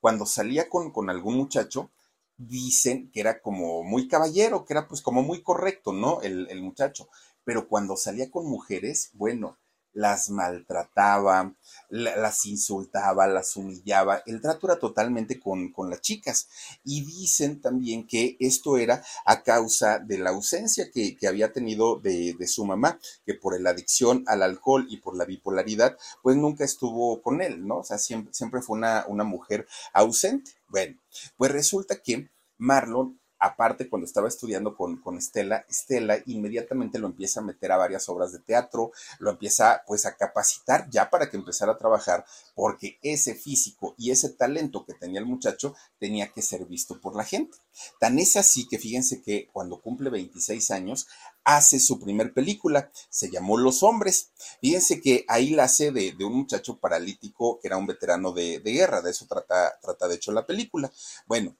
cuando 0.00 0.26
salía 0.26 0.68
con, 0.68 0.92
con 0.92 1.10
algún 1.10 1.36
muchacho, 1.36 1.90
dicen 2.36 3.10
que 3.12 3.20
era 3.20 3.40
como 3.42 3.82
muy 3.84 4.08
caballero, 4.08 4.64
que 4.64 4.72
era 4.74 4.88
pues 4.88 5.02
como 5.02 5.22
muy 5.22 5.42
correcto, 5.42 5.92
¿no? 5.92 6.22
El, 6.22 6.48
el 6.50 6.62
muchacho. 6.62 7.08
Pero 7.44 7.68
cuando 7.68 7.96
salía 7.96 8.30
con 8.30 8.46
mujeres, 8.46 9.10
bueno, 9.14 9.58
las 9.92 10.30
maltrataba, 10.30 11.54
las 11.88 12.46
insultaba, 12.46 13.26
las 13.26 13.56
humillaba. 13.56 14.22
El 14.26 14.40
trato 14.40 14.66
era 14.66 14.78
totalmente 14.78 15.38
con, 15.40 15.72
con, 15.72 15.90
las 15.90 16.00
chicas. 16.00 16.48
Y 16.84 17.04
dicen 17.04 17.60
también 17.60 18.06
que 18.06 18.36
esto 18.40 18.76
era 18.78 19.02
a 19.24 19.42
causa 19.42 19.98
de 19.98 20.18
la 20.18 20.30
ausencia 20.30 20.90
que, 20.92 21.16
que 21.16 21.26
había 21.26 21.52
tenido 21.52 21.96
de, 21.96 22.34
de, 22.38 22.46
su 22.46 22.64
mamá, 22.64 22.98
que 23.24 23.34
por 23.34 23.60
la 23.60 23.70
adicción 23.70 24.24
al 24.26 24.42
alcohol 24.42 24.86
y 24.88 24.98
por 24.98 25.16
la 25.16 25.24
bipolaridad, 25.24 25.96
pues 26.22 26.36
nunca 26.36 26.64
estuvo 26.64 27.20
con 27.22 27.42
él, 27.42 27.66
¿no? 27.66 27.78
O 27.78 27.84
sea, 27.84 27.98
siempre, 27.98 28.32
siempre 28.32 28.62
fue 28.62 28.78
una, 28.78 29.04
una 29.08 29.24
mujer 29.24 29.66
ausente. 29.92 30.52
Bueno, 30.68 30.98
pues 31.36 31.50
resulta 31.50 32.00
que 32.00 32.30
Marlon 32.58 33.19
aparte 33.40 33.88
cuando 33.88 34.06
estaba 34.06 34.28
estudiando 34.28 34.76
con, 34.76 34.98
con 35.00 35.16
Estela, 35.16 35.64
Estela 35.68 36.18
inmediatamente 36.26 36.98
lo 36.98 37.06
empieza 37.06 37.40
a 37.40 37.42
meter 37.42 37.72
a 37.72 37.78
varias 37.78 38.08
obras 38.08 38.32
de 38.32 38.38
teatro, 38.38 38.92
lo 39.18 39.30
empieza 39.30 39.82
pues 39.86 40.06
a 40.06 40.16
capacitar 40.16 40.88
ya 40.90 41.10
para 41.10 41.30
que 41.30 41.38
empezara 41.38 41.72
a 41.72 41.78
trabajar, 41.78 42.24
porque 42.54 42.98
ese 43.02 43.34
físico 43.34 43.94
y 43.96 44.10
ese 44.10 44.28
talento 44.28 44.84
que 44.84 44.94
tenía 44.94 45.20
el 45.20 45.26
muchacho 45.26 45.74
tenía 45.98 46.32
que 46.32 46.42
ser 46.42 46.66
visto 46.66 47.00
por 47.00 47.16
la 47.16 47.24
gente. 47.24 47.56
Tan 47.98 48.18
es 48.18 48.36
así 48.36 48.68
que 48.68 48.78
fíjense 48.78 49.22
que 49.22 49.48
cuando 49.52 49.80
cumple 49.80 50.10
26 50.10 50.70
años, 50.70 51.08
hace 51.44 51.80
su 51.80 51.98
primer 51.98 52.34
película, 52.34 52.90
se 53.08 53.30
llamó 53.30 53.56
Los 53.56 53.82
Hombres. 53.82 54.30
Fíjense 54.60 55.00
que 55.00 55.24
ahí 55.28 55.50
la 55.50 55.64
hace 55.64 55.90
de, 55.92 56.12
de 56.12 56.24
un 56.24 56.34
muchacho 56.34 56.78
paralítico 56.78 57.58
que 57.60 57.68
era 57.68 57.76
un 57.76 57.86
veterano 57.86 58.32
de, 58.32 58.60
de 58.60 58.72
guerra, 58.72 59.00
de 59.00 59.10
eso 59.10 59.26
trata, 59.26 59.78
trata 59.80 60.08
de 60.08 60.16
hecho 60.16 60.32
la 60.32 60.46
película. 60.46 60.92
Bueno, 61.26 61.56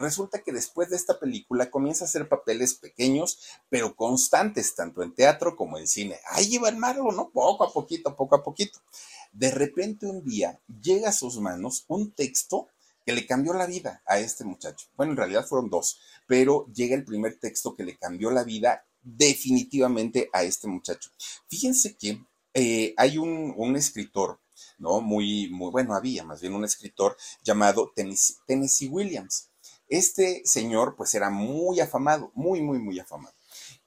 Resulta 0.00 0.42
que 0.42 0.50
después 0.50 0.88
de 0.88 0.96
esta 0.96 1.20
película 1.20 1.70
comienza 1.70 2.04
a 2.04 2.08
hacer 2.08 2.26
papeles 2.26 2.72
pequeños, 2.72 3.38
pero 3.68 3.94
constantes, 3.94 4.74
tanto 4.74 5.02
en 5.02 5.14
teatro 5.14 5.56
como 5.56 5.76
en 5.76 5.86
cine. 5.86 6.16
Ahí 6.30 6.48
lleva 6.48 6.70
el 6.70 6.78
marro, 6.78 7.12
¿no? 7.12 7.28
Poco 7.28 7.64
a 7.64 7.70
poquito, 7.70 8.16
poco 8.16 8.34
a 8.34 8.42
poquito. 8.42 8.80
De 9.30 9.50
repente 9.50 10.06
un 10.06 10.24
día 10.24 10.58
llega 10.80 11.10
a 11.10 11.12
sus 11.12 11.38
manos 11.38 11.84
un 11.86 12.12
texto 12.12 12.68
que 13.04 13.12
le 13.12 13.26
cambió 13.26 13.52
la 13.52 13.66
vida 13.66 14.02
a 14.06 14.18
este 14.18 14.42
muchacho. 14.42 14.86
Bueno, 14.96 15.12
en 15.12 15.18
realidad 15.18 15.46
fueron 15.46 15.68
dos, 15.68 16.00
pero 16.26 16.64
llega 16.72 16.94
el 16.94 17.04
primer 17.04 17.38
texto 17.38 17.76
que 17.76 17.84
le 17.84 17.98
cambió 17.98 18.30
la 18.30 18.42
vida 18.42 18.86
definitivamente 19.02 20.30
a 20.32 20.44
este 20.44 20.66
muchacho. 20.66 21.10
Fíjense 21.46 21.98
que 21.98 22.24
eh, 22.54 22.94
hay 22.96 23.18
un, 23.18 23.52
un 23.54 23.76
escritor, 23.76 24.40
¿no? 24.78 25.02
Muy, 25.02 25.50
muy, 25.50 25.70
bueno, 25.70 25.94
había 25.94 26.24
más 26.24 26.40
bien 26.40 26.54
un 26.54 26.64
escritor 26.64 27.18
llamado 27.44 27.92
Tennessee 27.94 28.88
Williams 28.88 29.49
este 29.90 30.42
señor 30.44 30.94
pues 30.96 31.12
era 31.14 31.28
muy 31.28 31.80
afamado, 31.80 32.30
muy, 32.34 32.62
muy, 32.62 32.78
muy 32.78 32.98
afamado. 32.98 33.34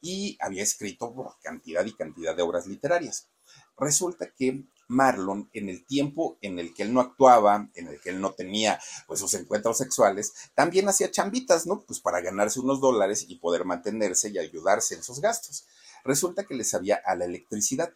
Y 0.01 0.37
había 0.39 0.61
escrito 0.61 1.35
cantidad 1.41 1.85
y 1.85 1.93
cantidad 1.93 2.35
de 2.35 2.43
obras 2.43 2.67
literarias. 2.67 3.29
Resulta 3.77 4.29
que 4.37 4.65
Marlon, 4.87 5.49
en 5.53 5.69
el 5.69 5.85
tiempo 5.85 6.37
en 6.41 6.59
el 6.59 6.73
que 6.73 6.83
él 6.83 6.93
no 6.93 6.99
actuaba, 6.99 7.69
en 7.73 7.87
el 7.87 7.99
que 7.99 8.09
él 8.09 8.21
no 8.21 8.33
tenía 8.33 8.79
pues 9.07 9.19
sus 9.19 9.33
encuentros 9.33 9.77
sexuales, 9.77 10.33
también 10.53 10.87
hacía 10.87 11.09
chambitas, 11.09 11.65
¿no? 11.65 11.81
Pues 11.81 11.99
para 11.99 12.21
ganarse 12.21 12.59
unos 12.59 12.81
dólares 12.81 13.25
y 13.27 13.37
poder 13.37 13.65
mantenerse 13.65 14.29
y 14.29 14.37
ayudarse 14.37 14.95
en 14.95 15.03
sus 15.03 15.19
gastos. 15.21 15.65
Resulta 16.03 16.43
que 16.43 16.55
le 16.55 16.65
sabía 16.65 17.01
a 17.05 17.15
la 17.15 17.25
electricidad. 17.25 17.93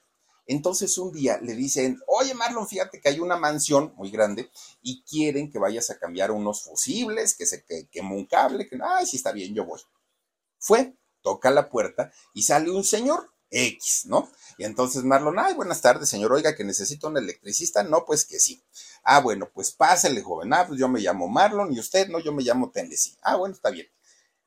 Entonces 0.48 0.98
un 0.98 1.12
día 1.12 1.40
le 1.42 1.54
dicen, 1.54 2.00
oye 2.08 2.34
Marlon, 2.34 2.68
fíjate 2.68 3.02
que 3.02 3.10
hay 3.10 3.20
una 3.20 3.36
mansión 3.36 3.94
muy 3.98 4.10
grande 4.10 4.50
y 4.82 5.04
quieren 5.04 5.52
que 5.52 5.60
vayas 5.60 5.90
a 5.90 6.00
cambiar 6.00 6.32
unos 6.32 6.64
fusibles, 6.64 7.36
que 7.36 7.46
se 7.46 7.66
que, 7.66 8.02
un 8.02 8.26
cable, 8.26 8.68
que, 8.68 8.80
ay, 8.82 9.06
sí 9.06 9.18
está 9.18 9.34
bien, 9.34 9.54
yo 9.54 9.66
voy. 9.66 9.82
Fue, 10.58 10.96
toca 11.22 11.52
la 11.52 11.70
puerta 11.70 12.12
y 12.34 12.44
sale 12.44 12.72
un 12.72 12.86
señor 12.86 13.30
X, 13.50 14.06
¿no? 14.06 14.30
Y 14.58 14.64
entonces 14.64 15.04
Marlon, 15.04 15.38
ay, 15.38 15.54
buenas 15.54 15.82
tardes, 15.82 16.08
señor, 16.08 16.32
oiga, 16.32 16.56
que 16.56 16.64
necesito 16.64 17.08
un 17.08 17.18
electricista, 17.18 17.84
no, 17.84 18.06
pues 18.06 18.26
que 18.26 18.40
sí. 18.40 18.64
Ah, 19.04 19.20
bueno, 19.20 19.50
pues 19.54 19.72
pásele, 19.72 20.22
joven, 20.22 20.54
ah, 20.54 20.66
pues 20.66 20.80
yo 20.80 20.88
me 20.88 21.02
llamo 21.02 21.28
Marlon 21.28 21.74
y 21.74 21.80
usted, 21.80 22.08
no, 22.08 22.20
yo 22.20 22.32
me 22.32 22.44
llamo 22.44 22.72
Tennessee. 22.72 23.18
Ah, 23.22 23.36
bueno, 23.36 23.54
está 23.54 23.70
bien. 23.70 23.88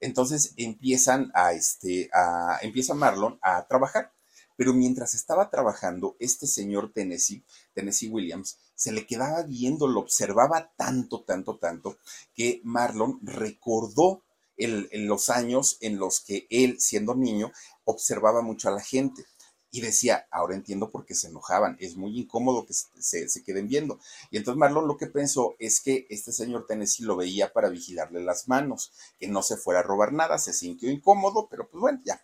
Entonces 0.01 0.55
empiezan 0.57 1.31
a, 1.35 1.53
este, 1.53 2.09
a, 2.15 2.59
empieza 2.63 2.95
Marlon 2.95 3.39
a 3.43 3.67
trabajar 3.67 4.13
Pero 4.61 4.75
mientras 4.75 5.15
estaba 5.15 5.49
trabajando, 5.49 6.17
este 6.19 6.47
señor 6.47 6.93
Tennessee, 6.93 7.43
Tennessee 7.73 8.11
Williams, 8.11 8.59
se 8.75 8.93
le 8.93 9.07
quedaba 9.07 9.43
viendo, 9.43 9.89
lo 9.89 10.01
observaba 10.01 10.71
tanto, 10.77 11.23
tanto, 11.23 11.57
tanto, 11.57 11.97
que 12.35 12.61
Marlon 12.63 13.21
recordó 13.23 14.23
los 14.59 15.31
años 15.31 15.79
en 15.81 15.99
los 15.99 16.21
que 16.21 16.47
él, 16.51 16.79
siendo 16.79 17.15
niño, 17.15 17.51
observaba 17.85 18.43
mucho 18.43 18.69
a 18.69 18.73
la 18.73 18.83
gente 18.83 19.25
y 19.71 19.81
decía, 19.81 20.27
ahora 20.31 20.57
entiendo 20.57 20.91
por 20.91 21.07
qué 21.07 21.15
se 21.15 21.29
enojaban, 21.29 21.79
es 21.81 21.97
muy 21.97 22.19
incómodo 22.21 22.67
que 22.67 22.75
se, 22.75 23.31
se, 23.31 23.43
queden 23.43 23.67
viendo. 23.67 23.99
Y 24.31 24.37
entonces 24.37 24.59
Marlon 24.59 24.87
lo 24.87 24.99
que 24.99 25.07
pensó 25.07 25.57
es 25.59 25.81
que 25.81 26.07
este 26.11 26.33
señor 26.33 26.67
Tennessee 26.67 27.05
lo 27.05 27.17
veía 27.17 27.51
para 27.55 27.71
vigilarle 27.71 28.23
las 28.23 28.47
manos, 28.47 28.93
que 29.19 29.27
no 29.27 29.43
se 29.43 29.57
fuera 29.57 29.81
a 29.81 29.85
robar 29.85 30.13
nada, 30.13 30.37
se 30.37 30.53
sintió 30.53 30.91
incómodo, 30.91 31.49
pero 31.51 31.67
pues 31.67 31.81
bueno, 31.81 32.03
ya. 32.05 32.21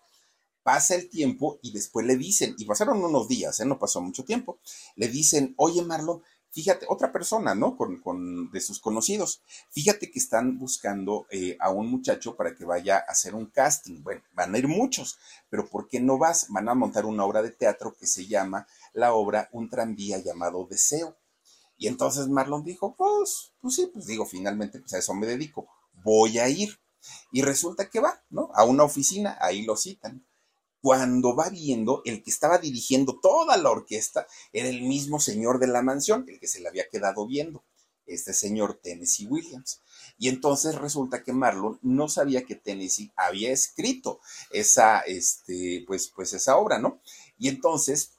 Pasa 0.67 0.97
el 0.97 1.09
tiempo 1.09 1.61
y 1.63 1.71
después 1.71 2.05
le 2.05 2.17
dicen, 2.17 2.57
y 2.59 2.65
pasaron 2.65 3.05
unos 3.05 3.29
días, 3.29 3.61
¿eh? 3.61 3.65
no 3.65 3.79
pasó 3.79 4.01
mucho 4.01 4.25
tiempo, 4.25 4.59
le 4.97 5.07
dicen, 5.07 5.55
oye 5.59 5.81
Marlon, 5.81 6.25
fíjate, 6.51 6.87
otra 6.89 7.13
persona, 7.13 7.55
¿no? 7.55 7.77
Con, 7.77 8.51
de 8.51 8.61
sus 8.61 8.81
conocidos. 8.81 9.43
Fíjate 9.71 10.11
que 10.11 10.19
están 10.19 10.59
buscando 10.59 11.29
eh, 11.31 11.57
a 11.61 11.71
un 11.71 11.89
muchacho 11.89 12.35
para 12.35 12.57
que 12.57 12.65
vaya 12.65 12.97
a 12.97 13.13
hacer 13.13 13.37
un 13.37 13.47
casting. 13.47 14.03
Bueno, 14.03 14.23
van 14.33 14.57
a 14.57 14.59
ir 14.59 14.67
muchos, 14.67 15.21
pero 15.49 15.71
¿por 15.71 15.87
qué 15.87 16.01
no 16.01 16.19
vas? 16.19 16.49
Van 16.49 16.69
a 16.69 16.75
montar 16.75 17.07
una 17.07 17.25
obra 17.25 17.43
de 17.43 17.53
teatro 17.53 17.95
que 17.97 18.09
se 18.09 18.27
llama 18.27 18.67
la 18.93 19.15
obra 19.15 19.49
Un 19.53 19.71
tranvía 19.71 20.19
llamado 20.19 20.67
Deseo. 20.69 21.17
Y 21.79 21.87
entonces 21.87 22.27
Marlon 22.27 22.65
dijo, 22.65 22.97
pues, 22.97 23.53
pues 23.61 23.77
sí, 23.77 23.89
pues 23.93 24.07
digo, 24.07 24.27
finalmente 24.27 24.81
pues 24.81 24.93
a 24.95 24.99
eso 24.99 25.15
me 25.15 25.29
dedico, 25.29 25.69
voy 26.03 26.41
a 26.41 26.49
ir. 26.49 26.81
Y 27.31 27.43
resulta 27.43 27.89
que 27.89 28.01
va, 28.01 28.21
¿no? 28.31 28.51
A 28.55 28.65
una 28.65 28.83
oficina, 28.83 29.39
ahí 29.41 29.65
lo 29.65 29.77
citan 29.77 30.26
cuando 30.87 31.35
va 31.35 31.51
viendo, 31.51 32.01
el 32.05 32.23
que 32.23 32.31
estaba 32.31 32.59
dirigiendo 32.59 33.19
toda 33.21 33.57
la 33.57 33.71
orquesta 33.73 34.29
era 34.53 34.69
el 34.69 34.83
mismo 34.83 35.19
señor 35.19 35.59
de 35.59 35.67
la 35.67 35.83
mansión, 35.83 36.25
el 36.29 36.39
que 36.39 36.47
se 36.47 36.61
le 36.61 36.69
había 36.69 36.89
quedado 36.89 37.27
viendo, 37.27 37.65
este 38.07 38.33
señor 38.33 38.79
Tennessee 38.81 39.27
Williams. 39.27 39.83
Y 40.17 40.29
entonces 40.29 40.77
resulta 40.77 41.25
que 41.25 41.33
Marlon 41.33 41.81
no 41.83 42.09
sabía 42.09 42.45
que 42.45 42.55
Tennessee 42.55 43.11
había 43.17 43.51
escrito 43.51 44.21
esa, 44.53 45.01
este, 45.01 45.83
pues, 45.89 46.13
pues 46.15 46.33
esa 46.35 46.57
obra, 46.57 46.79
¿no? 46.79 47.01
Y 47.37 47.49
entonces 47.49 48.13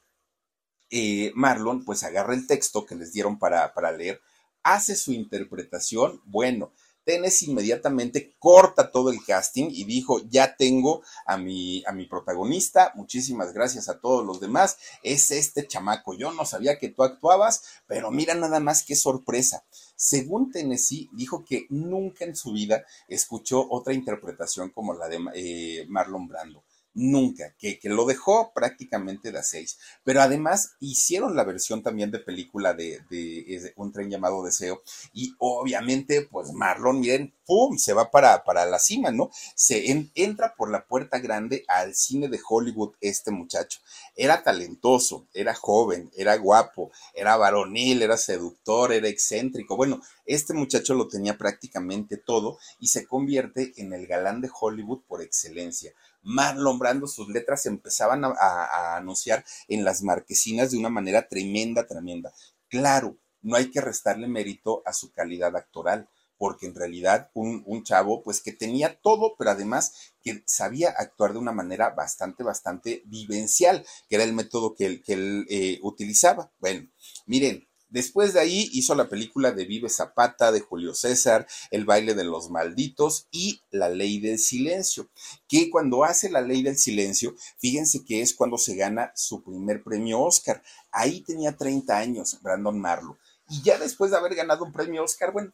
eh, 0.90 1.32
Marlon, 1.36 1.86
pues 1.86 2.04
agarra 2.04 2.34
el 2.34 2.48
texto 2.48 2.86
que 2.86 2.96
les 2.96 3.14
dieron 3.14 3.40
para, 3.40 3.74
para 3.74 3.94
leer, 3.94 4.20
hace 4.62 4.98
su 4.98 5.14
interpretación, 5.14 6.22
bueno, 6.26 6.74
Tennessee 7.08 7.50
inmediatamente 7.50 8.36
corta 8.38 8.92
todo 8.92 9.12
el 9.12 9.24
casting 9.24 9.70
y 9.72 9.86
dijo, 9.86 10.20
ya 10.28 10.58
tengo 10.58 11.04
a 11.26 11.38
mi, 11.38 11.82
a 11.88 11.94
mi 11.94 12.06
protagonista, 12.06 12.92
muchísimas 12.96 13.54
gracias 13.54 13.88
a 13.88 14.02
todos 14.02 14.26
los 14.26 14.42
demás, 14.42 14.78
es 15.04 15.32
este 15.32 15.66
chamaco, 15.66 16.16
yo 16.16 16.34
no 16.34 16.44
sabía 16.44 16.78
que 16.78 16.90
tú 16.90 17.04
actuabas, 17.04 17.64
pero 17.88 18.12
mira 18.12 18.36
nada 18.36 18.60
más 18.60 18.84
qué 18.84 18.98
sorpresa. 18.98 19.64
Según 19.96 20.52
Tennessee, 20.52 21.10
dijo 21.14 21.46
que 21.46 21.66
nunca 21.70 22.26
en 22.26 22.36
su 22.36 22.52
vida 22.52 22.84
escuchó 23.08 23.66
otra 23.70 23.94
interpretación 23.94 24.72
como 24.72 24.94
la 24.94 25.08
de 25.08 25.18
eh, 25.34 25.86
Marlon 25.88 26.28
Brando 26.28 26.67
nunca, 26.98 27.54
que, 27.60 27.80
lo 27.84 28.06
dejó 28.06 28.52
prácticamente 28.54 29.32
de 29.32 29.40
a 29.40 29.44
seis. 29.44 29.78
Pero 30.04 30.22
además 30.22 30.72
hicieron 30.80 31.36
la 31.36 31.44
versión 31.44 31.84
también 31.84 32.12
de 32.12 32.20
película 32.20 32.74
de, 32.74 33.74
Un 33.76 33.92
tren 33.92 34.10
llamado 34.10 34.44
Deseo. 34.44 34.82
Y 35.14 35.34
obviamente, 35.38 36.24
pues 36.24 36.52
Marlon, 36.52 37.00
miren, 37.00 37.34
¡pum! 37.46 37.78
se 37.78 37.94
va 37.94 38.10
para, 38.10 38.44
para 38.44 38.66
la 38.66 38.80
cima, 38.80 39.12
¿no? 39.12 39.30
Se 39.56 40.10
entra 40.16 40.56
por 40.56 40.72
la 40.72 40.86
puerta 40.86 41.20
grande 41.20 41.64
al 41.68 41.94
cine 41.94 42.30
de 42.30 42.40
Hollywood 42.48 42.96
este 43.00 43.30
muchacho. 43.32 43.80
Era 44.16 44.44
talentoso, 44.44 45.28
era 45.34 45.54
joven, 45.54 46.12
era 46.18 46.36
guapo, 46.38 46.92
era 47.14 47.38
varonil, 47.38 48.02
era 48.02 48.18
seductor, 48.18 48.92
era 48.92 49.08
excéntrico. 49.08 49.78
Bueno, 49.78 50.02
este 50.26 50.54
muchacho 50.56 50.96
lo 50.96 51.08
tenía 51.08 51.38
prácticamente 51.38 52.18
todo 52.18 52.58
y 52.80 52.88
se 52.88 53.06
convierte 53.06 53.74
en 53.78 53.94
el 53.94 54.08
galán 54.08 54.42
de 54.42 54.50
Hollywood 54.52 55.04
por 55.08 55.22
excelencia. 55.22 55.94
Marlon 56.28 56.78
Brando, 56.78 57.08
sus 57.08 57.30
letras 57.30 57.66
empezaban 57.66 58.26
a, 58.26 58.98
anunciar 58.98 59.46
en 59.70 59.86
las 59.86 60.04
marquesinas 60.04 60.72
de 60.72 60.78
una 60.78 60.90
manera 60.90 61.30
tremenda, 61.30 61.88
tremenda. 61.88 62.34
Claro, 62.68 63.18
no 63.42 63.56
hay 63.56 63.72
que 63.72 63.80
restarle 63.80 64.28
mérito 64.28 64.84
a 64.86 64.92
su 64.92 65.14
calidad 65.14 65.56
actoral, 65.56 66.10
porque 66.38 66.66
en 66.66 66.76
realidad 66.76 67.32
un, 67.34 67.84
chavo, 67.84 68.24
pues 68.24 68.42
que 68.42 68.52
tenía 68.52 69.00
todo, 69.00 69.36
pero 69.38 69.52
además 69.52 70.14
que 70.22 70.44
sabía 70.46 70.90
actuar 70.90 71.32
de 71.32 71.40
una 71.40 71.54
manera 71.54 71.92
bastante, 71.92 72.44
bastante 72.44 73.04
vivencial, 73.06 73.86
que 74.10 74.16
era 74.18 74.26
el 74.26 74.34
método 74.34 74.76
que 74.76 74.86
él, 74.86 75.04
que 75.04 75.46
eh, 75.50 75.80
utilizaba. 75.82 76.52
Bueno, 76.60 76.90
miren, 77.26 77.68
Después 77.90 78.34
de 78.34 78.42
ahí 78.42 78.70
hizo 78.74 78.96
la 78.96 79.08
película 79.08 79.52
de 79.52 79.66
Vive 79.66 79.90
Zapata, 79.90 80.52
de 80.52 80.60
Julio 80.60 80.94
César, 80.94 81.48
El 81.72 81.86
baile 81.86 82.16
de 82.16 82.26
los 82.26 82.50
malditos 82.50 83.28
y 83.32 83.62
La 83.72 83.90
ley 83.90 84.20
del 84.20 84.40
silencio, 84.40 85.10
que 85.48 85.70
cuando 85.70 86.04
hace 86.04 86.30
La 86.30 86.42
ley 86.42 86.64
del 86.64 86.78
silencio, 86.78 87.36
fíjense 87.58 88.04
que 88.04 88.22
es 88.22 88.34
cuando 88.34 88.58
se 88.58 88.76
gana 88.76 89.12
su 89.16 89.44
primer 89.44 89.84
premio 89.84 90.22
Oscar. 90.22 90.62
Ahí 90.92 91.22
tenía 91.22 91.56
30 91.56 91.98
años 91.98 92.38
Brandon 92.42 92.80
Marlowe. 92.80 93.18
Y 93.50 93.62
ya 93.62 93.78
después 93.78 94.12
de 94.12 94.18
haber 94.18 94.36
ganado 94.36 94.66
un 94.66 94.74
premio 94.74 95.04
Oscar, 95.04 95.32
bueno, 95.32 95.54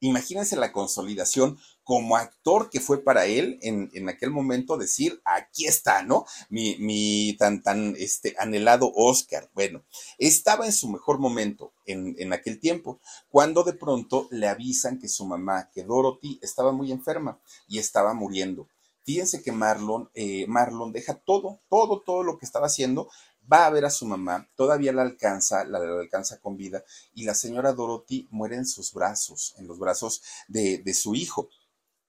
imagínense 0.00 0.56
la 0.56 0.72
consolidación 0.72 1.58
como 1.82 2.16
actor 2.16 2.68
que 2.70 2.80
fue 2.80 3.02
para 3.02 3.26
él 3.26 3.58
en, 3.62 4.08
aquel 4.08 4.30
momento 4.30 4.76
decir, 4.76 5.22
aquí 5.24 5.66
está, 5.66 6.02
¿no? 6.02 6.26
Mi, 6.50 6.76
mi 6.78 7.34
tan, 7.38 7.62
tan 7.62 7.94
este, 7.98 8.34
anhelado 8.38 8.92
Oscar. 8.94 9.50
Bueno, 9.54 9.82
estaba 10.18 10.66
en 10.66 10.72
su 10.72 10.88
mejor 10.90 11.18
momento 11.18 11.72
en, 11.86 12.14
en, 12.18 12.32
aquel 12.32 12.60
tiempo, 12.60 13.00
cuando 13.30 13.64
de 13.64 13.72
pronto 13.72 14.28
le 14.30 14.48
avisan 14.48 14.98
que 14.98 15.08
su 15.08 15.24
mamá, 15.24 15.70
que 15.72 15.82
Dorothy, 15.82 16.38
estaba 16.42 16.72
muy 16.72 16.92
enferma 16.92 17.40
y 17.66 17.78
estaba 17.78 18.12
muriendo. 18.12 18.68
Fíjense 19.08 19.42
que 19.42 19.52
Marlon, 19.52 20.10
eh, 20.12 20.44
Marlon 20.48 20.92
deja 20.92 21.14
todo, 21.14 21.60
todo, 21.70 22.02
todo 22.02 22.22
lo 22.22 22.36
que 22.36 22.44
estaba 22.44 22.66
haciendo 22.66 23.08
va 23.50 23.66
a 23.66 23.70
ver 23.70 23.84
a 23.84 23.90
su 23.90 24.06
mamá, 24.06 24.48
todavía 24.54 24.92
la 24.92 25.02
alcanza, 25.02 25.64
la, 25.64 25.78
alcanza 25.78 26.40
con 26.40 26.56
vida, 26.56 26.84
y 27.14 27.24
la 27.24 27.34
señora 27.34 27.72
Dorothy 27.72 28.28
muere 28.30 28.56
en 28.56 28.66
sus 28.66 28.92
brazos, 28.92 29.54
en 29.58 29.66
los 29.66 29.78
brazos 29.78 30.22
de, 30.48 30.82
su 30.94 31.14
hijo. 31.14 31.48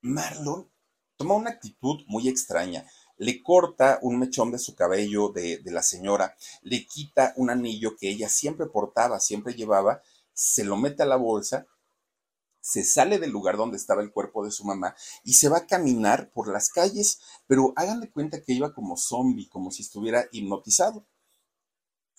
Marlon 0.02 0.70
toma 1.18 1.36
una 1.36 1.52
actitud 1.52 2.04
muy 2.08 2.28
extraña. 2.28 2.86
Le 3.18 3.44
corta 3.44 4.00
un 4.02 4.18
mechón 4.18 4.52
de 4.52 4.60
su 4.60 4.76
cabello 4.76 5.30
de, 5.30 5.58
de 5.58 5.72
la 5.72 5.84
señora, 5.84 6.36
le 6.62 6.86
quita 6.86 7.34
un 7.36 7.50
anillo 7.50 7.98
que 7.98 8.10
ella 8.10 8.30
siempre 8.30 8.68
portaba, 8.68 9.20
siempre 9.20 9.54
llevaba, 9.54 10.02
se 10.34 10.64
lo 10.64 10.78
mete 10.78 11.04
a 11.04 11.06
la 11.06 11.18
bolsa 11.18 11.68
se 12.62 12.84
sale 12.84 13.20
del 13.20 13.32
lugar 13.32 13.58
donde 13.58 13.78
estaba 13.78 14.02
el 14.02 14.12
cuerpo 14.12 14.44
de 14.44 14.52
su 14.52 14.66
mamá 14.66 14.94
y 15.24 15.34
se 15.34 15.50
va 15.50 15.60
a 15.60 15.66
caminar 15.66 16.30
por 16.32 16.48
las 16.50 16.70
calles, 16.70 17.20
pero 17.48 17.74
háganle 17.76 18.12
cuenta 18.12 18.42
que 18.42 18.54
iba 18.54 18.74
como 18.74 18.98
zombie, 18.98 19.50
como 19.50 19.72
si 19.72 19.82
estuviera 19.82 20.28
hipnotizado 20.32 21.08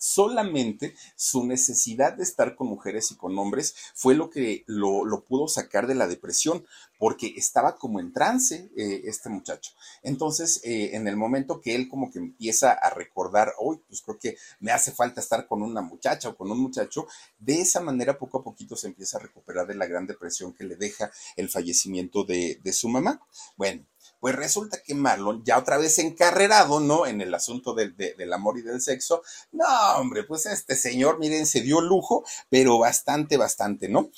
solamente 0.01 0.95
su 1.15 1.45
necesidad 1.45 2.15
de 2.15 2.23
estar 2.23 2.57
con 2.57 2.69
mujeres 2.69 3.13
y 3.13 3.17
con 3.17 3.39
hombres 3.39 3.75
fue 3.95 4.15
lo 4.15 4.31
que 4.31 4.65
lo, 4.67 5.25
pudo 5.25 5.47
sacar 5.47 5.87
de 5.87 5.95
la 5.95 6.09
depresión, 6.09 6.65
porque 6.99 7.35
estaba 7.37 7.77
como 7.77 8.01
en 8.01 8.13
trance 8.13 8.71
eh, 8.77 9.03
este 9.05 9.29
muchacho. 9.29 9.73
Entonces, 10.03 10.63
eh, 10.65 10.97
en 10.97 11.07
el 11.07 11.17
momento 11.17 11.61
que 11.61 11.75
él 11.75 11.89
como 11.89 12.11
que 12.11 12.19
empieza 12.19 12.73
a 12.73 12.91
recordar, 12.91 13.53
hoy 13.59 13.79
pues 13.87 14.01
creo 14.01 14.19
que 14.19 14.37
me 14.59 14.73
hace 14.73 14.91
falta 14.91 15.21
estar 15.21 15.47
con 15.47 15.63
una 15.63 15.83
muchacha 15.83 16.31
o 16.31 16.37
con 16.37 16.51
un 16.51 16.61
muchacho, 16.61 17.07
de 17.39 17.61
esa 17.61 17.81
manera 17.81 18.19
poco 18.19 18.39
a 18.39 18.43
poquito 18.43 18.77
se 18.77 18.87
empieza 18.87 19.19
a 19.19 19.21
recuperar 19.21 19.67
de 19.67 19.75
la 19.75 19.87
gran 19.87 20.07
depresión 20.07 20.55
que 20.55 20.65
le 20.65 20.77
deja 20.77 21.11
el 21.37 21.51
fallecimiento 21.51 22.25
de, 22.25 22.59
de 22.65 22.73
su 22.73 22.89
mamá. 22.89 23.21
Bueno, 23.57 23.85
pues 24.21 24.37
resulta 24.37 24.83
que 24.83 24.95
Marlon, 24.95 25.43
ya 25.45 25.59
otra 25.59 25.79
vez 25.79 25.99
encarrerado, 25.99 26.79
¿no? 26.79 27.07
En 27.07 27.21
el 27.21 27.35
asunto 27.35 27.75
del, 27.75 27.97
del 27.97 28.33
amor 28.33 28.59
y 28.59 28.63
del 28.63 28.81
sexo, 28.81 29.23
no, 29.53 29.67
hombre, 29.97 30.25
pues 30.25 30.47
este 30.47 30.77
señor, 30.77 31.19
miren, 31.19 31.47
se 31.47 31.63
dio 31.63 31.81
lujo, 31.81 32.25
pero 32.49 32.79
bastante, 32.79 33.37
bastante, 33.37 33.89
¿no? 33.89 34.11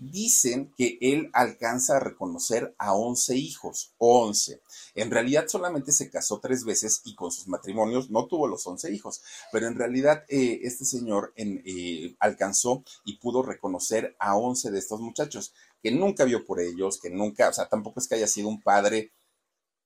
Dicen 0.00 0.72
que 0.76 0.96
él 1.00 1.28
alcanza 1.32 1.96
a 1.96 2.00
reconocer 2.00 2.72
a 2.78 2.94
11 2.94 3.34
hijos, 3.34 3.94
11. 3.98 4.62
En 4.94 5.10
realidad 5.10 5.48
solamente 5.48 5.90
se 5.90 6.08
casó 6.08 6.38
tres 6.38 6.64
veces 6.64 7.02
y 7.04 7.16
con 7.16 7.32
sus 7.32 7.48
matrimonios 7.48 8.08
no 8.08 8.26
tuvo 8.28 8.46
los 8.46 8.64
11 8.64 8.92
hijos, 8.94 9.22
pero 9.50 9.66
en 9.66 9.74
realidad 9.74 10.24
eh, 10.28 10.60
este 10.62 10.84
señor 10.84 11.32
eh, 11.34 12.14
alcanzó 12.20 12.84
y 13.04 13.18
pudo 13.18 13.42
reconocer 13.42 14.14
a 14.20 14.36
11 14.36 14.70
de 14.70 14.78
estos 14.78 15.00
muchachos, 15.00 15.52
que 15.82 15.90
nunca 15.90 16.22
vio 16.22 16.44
por 16.44 16.60
ellos, 16.60 17.00
que 17.00 17.10
nunca, 17.10 17.48
o 17.48 17.52
sea, 17.52 17.68
tampoco 17.68 17.98
es 17.98 18.06
que 18.06 18.14
haya 18.14 18.28
sido 18.28 18.46
un 18.48 18.62
padre 18.62 19.10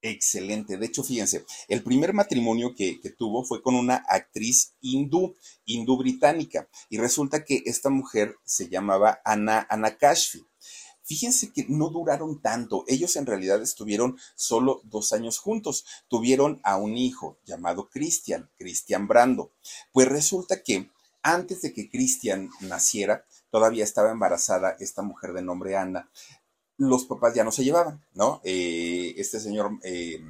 excelente. 0.03 0.76
De 0.76 0.86
hecho, 0.86 1.03
fíjense, 1.03 1.44
el 1.68 1.82
primer 1.82 2.12
matrimonio 2.12 2.74
que, 2.74 3.00
tuvo 3.16 3.44
fue 3.44 3.62
con 3.62 3.74
una 3.74 4.05
actriz 4.09 4.74
hindú, 4.80 5.34
hindú 5.64 5.96
británica, 5.96 6.68
y 6.90 6.98
resulta 6.98 7.44
que 7.44 7.62
esta 7.66 7.88
mujer 7.88 8.36
se 8.44 8.68
llamaba 8.68 9.20
Ana, 9.24 9.66
Ana 9.70 9.96
Kashfi. 9.96 10.44
Fíjense 11.05 11.53
que 11.53 11.66
no 11.68 11.88
duraron 11.88 12.40
tanto. 12.40 12.84
Ellos 12.86 13.16
en 13.16 13.26
realidad 13.26 13.61
estuvieron 13.61 14.18
solo 14.34 14.82
dos 14.84 15.12
años 15.12 15.38
juntos. 15.38 15.84
Tuvieron 16.09 16.61
a 16.62 16.76
un 16.76 16.96
hijo 16.96 17.38
llamado 17.44 17.88
Cristian, 17.88 18.50
Cristian 18.57 19.09
Brando. 19.09 19.53
Pues 19.92 20.09
resulta 20.09 20.62
que 20.62 20.90
antes 21.22 21.62
de 21.62 21.72
que 21.72 21.88
Cristian 21.90 22.50
naciera, 22.61 23.24
todavía 23.50 23.84
estaba 23.84 24.11
embarazada 24.11 24.76
esta 24.80 25.03
mujer 25.03 25.32
de 25.32 25.42
nombre 25.42 25.76
Ana. 25.76 26.11
Los 26.88 27.04
papás 27.04 27.34
ya 27.34 27.44
no 27.44 27.52
se 27.52 27.62
llevaban, 27.62 28.04
¿no? 28.14 28.40
Eh, 28.42 29.14
este 29.16 29.38
señor 29.38 29.78
eh, 29.84 30.20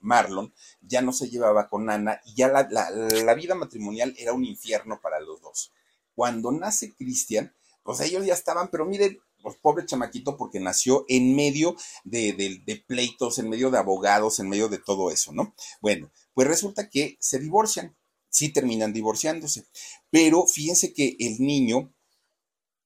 Marlon 0.00 0.54
ya 0.80 1.02
no 1.02 1.12
se 1.12 1.28
llevaba 1.28 1.68
con 1.68 1.90
Ana 1.90 2.20
y 2.24 2.34
ya 2.34 2.48
la, 2.48 3.34
vida 3.34 3.54
matrimonial 3.54 4.14
era 4.18 4.32
un 4.32 4.44
infierno 4.44 5.00
para 5.02 5.20
los 5.20 5.42
dos. 5.42 5.72
Cuando 6.14 6.50
nace 6.50 6.94
Cristian, 6.94 7.52
pues 7.82 8.00
ellos 8.00 8.24
ya 8.24 8.32
estaban, 8.32 8.68
pero 8.70 8.86
miren, 8.86 9.18
pues 9.42 9.56
pobre 9.56 9.84
chamaquito 9.84 10.36
porque 10.38 10.60
nació 10.60 11.04
en 11.08 11.36
medio 11.36 11.76
de, 12.04 12.32
de, 12.64 12.84
pleitos, 12.86 13.38
en 13.38 13.50
medio 13.50 13.70
de 13.70 13.78
abogados, 13.78 14.40
en 14.40 14.48
medio 14.48 14.68
de 14.68 14.78
todo 14.78 15.10
eso, 15.10 15.32
¿no? 15.32 15.54
Bueno, 15.82 16.10
pues 16.32 16.48
resulta 16.48 16.88
que 16.88 17.18
se 17.20 17.38
divorcian, 17.38 17.96
sí 18.30 18.50
terminan 18.50 18.94
divorciándose, 18.94 19.66
pero 20.10 20.46
fíjense 20.46 20.94
que 20.94 21.16
el 21.20 21.38
niño 21.38 21.92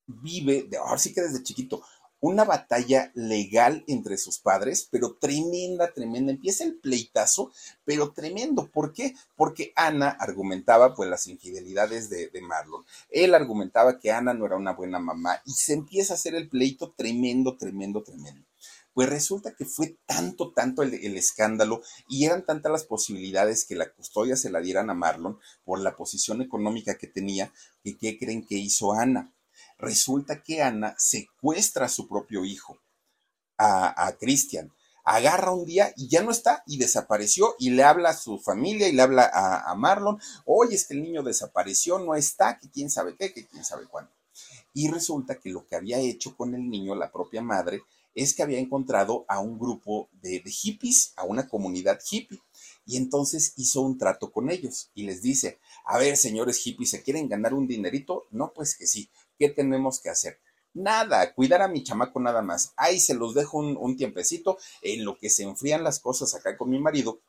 vive, 0.06 0.68
ahora 0.84 0.98
sí 0.98 1.14
que 1.14 1.22
desde 1.22 1.42
chiquito, 1.42 1.82
una 2.22 2.44
batalla 2.44 3.10
legal 3.16 3.84
entre 3.88 4.16
sus 4.16 4.38
padres, 4.38 4.86
pero 4.88 5.16
tremenda, 5.16 5.92
tremenda. 5.92 6.30
Empieza 6.30 6.62
el 6.62 6.76
pleitazo, 6.76 7.50
pero 7.84 8.12
tremendo. 8.12 8.70
¿Por 8.70 8.92
qué? 8.92 9.14
Porque 9.34 9.72
Ana 9.74 10.10
argumentaba 10.10 10.94
pues 10.94 11.10
las 11.10 11.26
infidelidades 11.26 12.08
de, 12.10 12.30
Marlon. 12.40 12.84
Él 13.10 13.34
argumentaba 13.34 13.98
que 13.98 14.12
Ana 14.12 14.34
no 14.34 14.46
era 14.46 14.56
una 14.56 14.72
buena 14.72 15.00
mamá 15.00 15.42
y 15.44 15.50
se 15.50 15.72
empieza 15.72 16.14
a 16.14 16.16
hacer 16.16 16.36
el 16.36 16.48
pleito 16.48 16.94
tremendo, 16.96 17.56
tremendo, 17.56 18.04
tremendo. 18.04 18.46
Pues 18.94 19.08
resulta 19.08 19.54
que 19.56 19.64
fue 19.64 19.96
tanto, 20.06 20.52
tanto 20.52 20.82
el, 20.82 20.94
el, 20.94 21.16
escándalo 21.16 21.82
y 22.08 22.26
eran 22.26 22.44
tantas 22.44 22.70
las 22.70 22.84
posibilidades 22.84 23.64
que 23.64 23.74
la 23.74 23.90
custodia 23.90 24.36
se 24.36 24.50
la 24.50 24.60
dieran 24.60 24.90
a 24.90 24.94
Marlon 24.94 25.40
por 25.64 25.80
la 25.80 25.96
posición 25.96 26.40
económica 26.40 26.96
que 26.98 27.08
tenía, 27.08 27.52
que 27.82 27.96
¿qué 27.96 28.16
creen 28.16 28.46
que 28.46 28.56
hizo 28.58 28.92
Ana? 28.92 29.32
Resulta 29.82 30.40
que 30.44 30.62
Ana 30.62 30.94
secuestra 30.96 31.86
a 31.86 31.88
su 31.88 32.06
propio 32.06 32.44
hijo, 32.44 32.78
a, 33.58 34.06
a 34.06 34.16
Cristian. 34.16 34.72
Agarra 35.04 35.50
un 35.50 35.64
día 35.64 35.92
y 35.96 36.06
ya 36.06 36.22
no 36.22 36.30
está 36.30 36.62
y 36.68 36.78
desapareció 36.78 37.56
y 37.58 37.70
le 37.70 37.82
habla 37.82 38.10
a 38.10 38.16
su 38.16 38.38
familia 38.38 38.86
y 38.86 38.92
le 38.92 39.02
habla 39.02 39.28
a, 39.34 39.74
Marlon, 39.74 40.20
oye, 40.44 40.76
es 40.76 40.86
que 40.86 40.94
el 40.94 41.02
niño 41.02 41.24
desapareció, 41.24 41.98
no 41.98 42.14
está, 42.14 42.60
que 42.60 42.70
quién 42.70 42.90
sabe 42.90 43.16
qué, 43.18 43.32
que 43.32 43.44
quién 43.44 43.64
sabe 43.64 43.86
cuándo. 43.88 44.12
Y 44.72 44.88
resulta 44.88 45.40
que 45.40 45.50
lo 45.50 45.66
que 45.66 45.74
había 45.74 45.98
hecho 45.98 46.36
con 46.36 46.54
el 46.54 46.70
niño 46.70 46.94
la 46.94 47.10
propia 47.10 47.42
madre 47.42 47.82
es 48.14 48.34
que 48.34 48.44
había 48.44 48.60
encontrado 48.60 49.24
a 49.26 49.40
un 49.40 49.58
grupo 49.58 50.08
de, 50.12 50.38
de 50.38 50.50
hippies, 50.50 51.12
a 51.16 51.24
una 51.24 51.48
comunidad 51.48 51.98
hippie 52.08 52.40
y 52.86 52.96
entonces 52.96 53.52
hizo 53.56 53.80
un 53.80 53.98
trato 53.98 54.32
con 54.32 54.50
ellos 54.50 54.90
y 54.94 55.04
les 55.04 55.22
dice, 55.22 55.58
a 55.84 55.98
ver, 55.98 56.16
señores 56.16 56.58
hippies, 56.58 56.90
¿se 56.90 57.02
quieren 57.02 57.28
ganar 57.28 57.54
un 57.54 57.66
dinerito? 57.66 58.26
No, 58.30 58.52
pues 58.52 58.76
que 58.76 58.86
sí. 58.86 59.08
¿Qué 59.42 59.48
tenemos 59.48 59.98
que 60.00 60.08
hacer? 60.08 60.40
Nada, 60.72 61.34
cuidar 61.34 61.62
a 61.62 61.66
mi 61.66 61.82
chamaco 61.82 62.20
nada 62.20 62.42
más. 62.42 62.74
Ahí 62.76 63.00
se 63.00 63.12
los 63.12 63.34
dejo 63.34 63.58
un, 63.58 63.96
tiempecito 63.96 64.56
en 64.82 65.04
lo 65.04 65.18
que 65.18 65.30
se 65.30 65.42
enfrían 65.42 65.82
las 65.82 65.98
cosas 65.98 66.32
acá 66.36 66.56
con 66.56 66.70
mi 66.70 66.78
marido. 66.78 67.22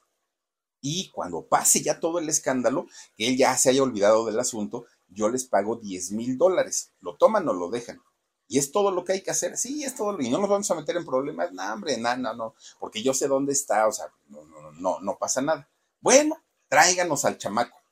Y 0.79 1.09
cuando 1.09 1.47
pase 1.47 1.81
ya 1.81 1.99
todo 1.99 2.19
el 2.19 2.29
escándalo, 2.29 2.85
que 3.17 3.29
él 3.29 3.35
ya 3.35 3.57
se 3.57 3.71
haya 3.71 3.81
olvidado 3.81 4.27
del 4.27 4.39
asunto, 4.39 4.85
yo 5.07 5.27
les 5.27 5.45
pago 5.45 5.77
10 5.77 6.11
mil 6.11 6.37
dólares. 6.37 6.91
¿Lo 7.01 7.15
toman 7.15 7.49
o 7.49 7.53
lo 7.53 7.71
dejan? 7.71 7.99
Y 8.47 8.59
es 8.59 8.71
todo 8.71 8.91
lo 8.91 9.03
que 9.03 9.13
hay 9.13 9.23
que 9.23 9.31
hacer. 9.31 9.57
Sí, 9.57 9.83
es 9.83 9.95
todo. 9.95 10.21
Y 10.21 10.29
no 10.29 10.37
nos 10.37 10.51
vamos 10.51 10.69
a 10.69 10.75
meter 10.75 10.95
en 10.97 11.05
problemas. 11.05 11.51
No, 11.51 11.73
hombre, 11.73 11.97
no, 11.97 12.15
no, 12.15 12.35
no. 12.35 12.53
Porque 12.79 13.01
yo 13.01 13.15
sé 13.15 13.27
dónde 13.27 13.53
está. 13.53 13.87
O 13.87 13.91
sea, 13.91 14.05
no, 14.27 14.45
no, 14.45 14.71
no, 14.73 14.99
no 14.99 15.17
pasa 15.17 15.41
nada. 15.41 15.67
Bueno, 15.99 16.37
tráiganos 16.69 17.25
al 17.25 17.39
chamaco 17.39 17.83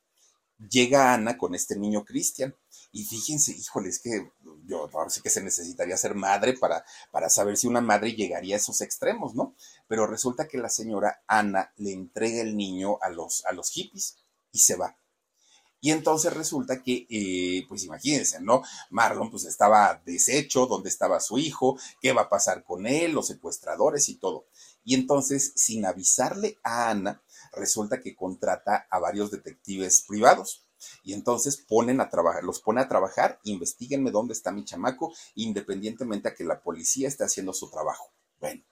llega 0.68 1.14
Ana 1.14 1.36
con 1.36 1.54
este 1.54 1.76
niño 1.76 2.04
Cristian. 2.04 2.54
Y 2.92 3.04
fíjense, 3.04 3.52
híjole, 3.52 3.88
es 3.88 3.98
que 3.98 4.30
yo 4.66 4.88
ahora 4.92 5.08
sí 5.08 5.22
que 5.22 5.30
se 5.30 5.42
necesitaría 5.42 5.96
ser 5.96 6.14
madre 6.14 6.52
para, 6.58 6.84
para 7.10 7.30
saber 7.30 7.56
si 7.56 7.66
una 7.66 7.80
madre 7.80 8.12
llegaría 8.12 8.54
a 8.54 8.58
esos 8.58 8.82
extremos, 8.82 9.34
¿no? 9.34 9.56
Pero 9.88 10.06
resulta 10.06 10.46
que 10.46 10.58
la 10.58 10.68
señora 10.68 11.22
Ana 11.26 11.72
le 11.76 11.92
entrega 11.92 12.42
el 12.42 12.54
niño 12.54 12.98
a 13.00 13.08
los, 13.08 13.44
a 13.46 13.52
los 13.52 13.70
hippies 13.70 14.18
y 14.52 14.58
se 14.58 14.76
va. 14.76 14.98
Y 15.84 15.90
entonces 15.90 16.32
resulta 16.32 16.80
que, 16.80 17.06
eh, 17.10 17.64
pues 17.68 17.82
imagínense, 17.82 18.40
¿no? 18.40 18.62
Marlon 18.90 19.30
pues 19.30 19.44
estaba 19.46 20.00
deshecho, 20.06 20.66
¿dónde 20.66 20.88
estaba 20.88 21.18
su 21.18 21.38
hijo? 21.38 21.76
¿Qué 22.00 22.12
va 22.12 22.22
a 22.22 22.28
pasar 22.28 22.62
con 22.62 22.86
él? 22.86 23.12
Los 23.12 23.26
secuestradores 23.26 24.08
y 24.08 24.14
todo. 24.14 24.46
Y 24.84 24.94
entonces, 24.94 25.52
sin 25.56 25.84
avisarle 25.84 26.58
a 26.62 26.90
Ana, 26.90 27.20
resulta 27.52 28.00
que 28.00 28.14
contrata 28.14 28.86
a 28.90 28.98
varios 29.00 29.32
detectives 29.32 30.04
privados. 30.06 30.64
Y 31.02 31.14
entonces 31.14 31.56
ponen 31.56 32.00
a 32.00 32.08
trabajar, 32.08 32.44
los 32.44 32.60
pone 32.60 32.80
a 32.80 32.88
trabajar, 32.88 33.40
investiguenme 33.44 34.10
dónde 34.10 34.34
está 34.34 34.50
mi 34.50 34.64
chamaco, 34.64 35.12
independientemente 35.34 36.28
a 36.28 36.34
que 36.34 36.44
la 36.44 36.62
policía 36.62 37.08
esté 37.08 37.24
haciendo 37.24 37.52
su 37.52 37.70
trabajo. 37.70 38.10
Bueno, 38.40 38.62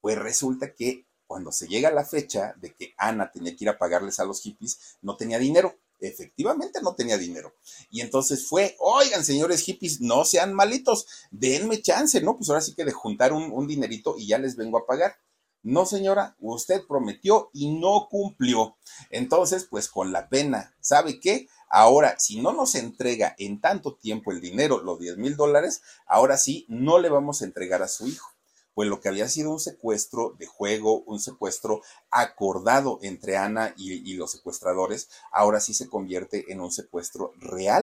pues 0.00 0.18
resulta 0.18 0.74
que 0.74 1.06
cuando 1.26 1.52
se 1.52 1.68
llega 1.68 1.92
la 1.92 2.04
fecha 2.04 2.54
de 2.60 2.74
que 2.74 2.94
Ana 2.96 3.30
tenía 3.30 3.54
que 3.54 3.64
ir 3.64 3.68
a 3.68 3.78
pagarles 3.78 4.18
a 4.18 4.24
los 4.24 4.40
hippies, 4.40 4.96
no 5.02 5.16
tenía 5.16 5.38
dinero. 5.38 5.78
Efectivamente 6.00 6.80
no 6.82 6.94
tenía 6.94 7.18
dinero. 7.18 7.54
Y 7.90 8.00
entonces 8.00 8.48
fue, 8.48 8.74
oigan, 8.80 9.24
señores 9.24 9.60
hippies, 9.62 10.00
no 10.00 10.24
sean 10.24 10.54
malitos, 10.54 11.06
denme 11.30 11.82
chance, 11.82 12.20
¿no? 12.20 12.36
Pues 12.36 12.48
ahora 12.48 12.62
sí 12.62 12.74
que 12.74 12.84
de 12.84 12.92
juntar 12.92 13.32
un, 13.32 13.52
un 13.52 13.66
dinerito 13.66 14.16
y 14.18 14.26
ya 14.26 14.38
les 14.38 14.56
vengo 14.56 14.78
a 14.78 14.86
pagar. 14.86 15.18
No, 15.62 15.84
señora, 15.84 16.36
usted 16.40 16.82
prometió 16.88 17.50
y 17.52 17.78
no 17.78 18.08
cumplió. 18.10 18.76
Entonces, 19.10 19.64
pues 19.64 19.88
con 19.88 20.10
la 20.10 20.28
pena, 20.28 20.74
¿sabe 20.80 21.20
qué? 21.20 21.48
Ahora, 21.68 22.18
si 22.18 22.40
no 22.40 22.52
nos 22.52 22.74
entrega 22.74 23.34
en 23.38 23.60
tanto 23.60 23.94
tiempo 23.94 24.32
el 24.32 24.40
dinero, 24.40 24.82
los 24.82 24.98
10 24.98 25.18
mil 25.18 25.36
dólares, 25.36 25.82
ahora 26.06 26.38
sí, 26.38 26.64
no 26.68 26.98
le 26.98 27.10
vamos 27.10 27.42
a 27.42 27.44
entregar 27.44 27.82
a 27.82 27.88
su 27.88 28.08
hijo. 28.08 28.28
Pues 28.74 28.88
lo 28.88 29.00
que 29.00 29.08
había 29.08 29.28
sido 29.28 29.50
un 29.50 29.60
secuestro 29.60 30.34
de 30.38 30.46
juego, 30.46 31.02
un 31.02 31.20
secuestro 31.20 31.82
acordado 32.10 32.98
entre 33.02 33.36
Ana 33.36 33.74
y, 33.76 33.92
y 34.10 34.14
los 34.14 34.32
secuestradores, 34.32 35.10
ahora 35.30 35.60
sí 35.60 35.74
se 35.74 35.88
convierte 35.88 36.50
en 36.50 36.60
un 36.60 36.72
secuestro 36.72 37.32
real. 37.36 37.82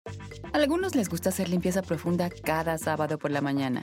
A 0.53 0.57
algunos 0.57 0.95
les 0.95 1.09
gusta 1.09 1.31
hacer 1.31 1.49
limpieza 1.49 1.83
profunda 1.83 2.31
cada 2.31 2.79
sábado 2.79 3.19
por 3.19 3.33
la 3.33 3.41
mañana. 3.41 3.83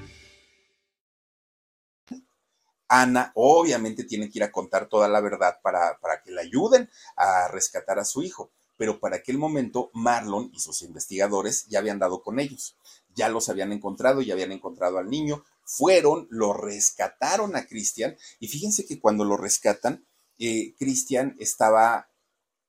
Ana 2.93 3.31
obviamente 3.35 4.03
tiene 4.03 4.29
que 4.29 4.39
ir 4.39 4.43
a 4.43 4.51
contar 4.51 4.89
toda 4.89 5.07
la 5.07 5.21
verdad 5.21 5.59
para, 5.63 5.97
para 6.01 6.21
que 6.21 6.31
le 6.31 6.41
ayuden 6.41 6.89
a 7.15 7.47
rescatar 7.47 7.99
a 7.99 8.03
su 8.03 8.21
hijo. 8.21 8.51
Pero 8.75 8.99
para 8.99 9.15
aquel 9.15 9.37
momento 9.37 9.91
Marlon 9.93 10.49
y 10.53 10.59
sus 10.59 10.81
investigadores 10.81 11.67
ya 11.69 11.79
habían 11.79 11.99
dado 11.99 12.21
con 12.21 12.37
ellos. 12.37 12.75
Ya 13.15 13.29
los 13.29 13.47
habían 13.47 13.71
encontrado, 13.71 14.21
ya 14.21 14.33
habían 14.33 14.51
encontrado 14.51 14.97
al 14.97 15.09
niño. 15.09 15.45
Fueron, 15.63 16.27
lo 16.31 16.51
rescataron 16.51 17.55
a 17.55 17.65
Cristian. 17.65 18.17
Y 18.41 18.49
fíjense 18.49 18.85
que 18.85 18.99
cuando 18.99 19.23
lo 19.23 19.37
rescatan, 19.37 20.05
eh, 20.37 20.75
Cristian 20.77 21.37
estaba 21.39 22.09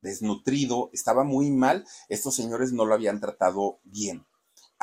desnutrido, 0.02 0.90
estaba 0.92 1.24
muy 1.24 1.50
mal. 1.50 1.84
Estos 2.08 2.36
señores 2.36 2.72
no 2.72 2.84
lo 2.84 2.94
habían 2.94 3.18
tratado 3.18 3.80
bien. 3.82 4.24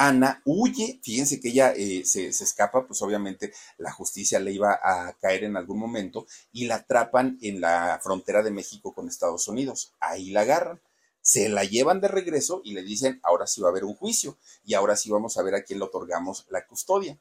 Ana 0.02 0.42
huye, 0.46 1.02
fíjense 1.04 1.42
que 1.42 1.50
ella 1.50 1.74
eh, 1.76 2.06
se, 2.06 2.30
escapa, 2.30 2.88
pues 2.88 3.02
obviamente 3.02 3.52
la 3.78 3.92
justicia 3.92 4.40
le 4.40 4.54
iba 4.54 4.80
a 4.82 5.12
caer 5.20 5.44
en 5.44 5.58
algún 5.58 5.78
momento 5.78 6.26
y 6.54 6.68
la 6.68 6.76
atrapan 6.76 7.38
en 7.42 7.60
la 7.60 8.00
frontera 8.02 8.42
de 8.42 8.50
México 8.50 8.94
con 8.94 9.10
Estados 9.10 9.50
Unidos. 9.50 9.94
Ahí 10.00 10.30
la 10.30 10.42
agarran, 10.42 10.80
se 11.20 11.50
la 11.50 11.66
llevan 11.66 12.00
de 12.00 12.08
regreso 12.08 12.62
y 12.64 12.76
le 12.76 12.84
dicen, 12.84 13.20
ahora 13.24 13.46
sí 13.46 13.60
va 13.60 13.68
a 13.68 13.72
haber 13.72 13.84
un 13.84 13.94
juicio 13.94 14.38
y 14.64 14.74
ahora 14.74 14.96
sí 14.96 15.12
vamos 15.12 15.38
a 15.38 15.44
ver 15.44 15.56
a 15.56 15.64
quién 15.64 15.80
le 15.80 15.86
otorgamos 15.86 16.46
la 16.50 16.66
custodia. 16.66 17.20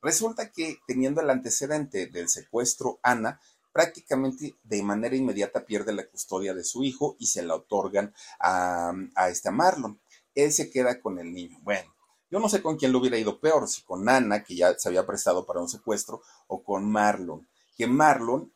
Resulta 0.00 0.52
que 0.52 0.78
teniendo 0.86 1.20
el 1.22 1.30
antecedente 1.30 2.06
del 2.06 2.28
secuestro, 2.28 3.00
Ana 3.02 3.40
prácticamente 3.72 4.56
de 4.62 4.82
manera 4.84 5.16
inmediata 5.16 5.66
pierde 5.66 5.92
la 5.92 6.06
custodia 6.06 6.54
de 6.54 6.62
su 6.62 6.84
hijo 6.84 7.16
y 7.18 7.26
se 7.26 7.42
la 7.42 7.56
otorgan 7.56 8.14
a, 8.38 8.92
a 9.16 9.30
este 9.30 9.50
Marlon. 9.50 10.00
Él 10.36 10.52
se 10.52 10.70
queda 10.70 11.00
con 11.00 11.18
el 11.18 11.32
niño. 11.32 11.58
Bueno, 11.62 11.92
yo 12.30 12.38
no 12.38 12.48
sé 12.48 12.62
con 12.62 12.76
quién 12.76 12.92
le 12.92 12.98
hubiera 12.98 13.18
ido 13.18 13.40
peor, 13.40 13.68
si 13.68 13.82
con 13.82 14.08
Ana, 14.08 14.44
que 14.44 14.54
ya 14.54 14.78
se 14.78 14.88
había 14.88 15.06
prestado 15.06 15.44
para 15.44 15.60
un 15.60 15.68
secuestro, 15.68 16.22
o 16.46 16.62
con 16.62 16.90
Marlon. 16.90 17.48
Que 17.76 17.86
Marlon 17.86 18.52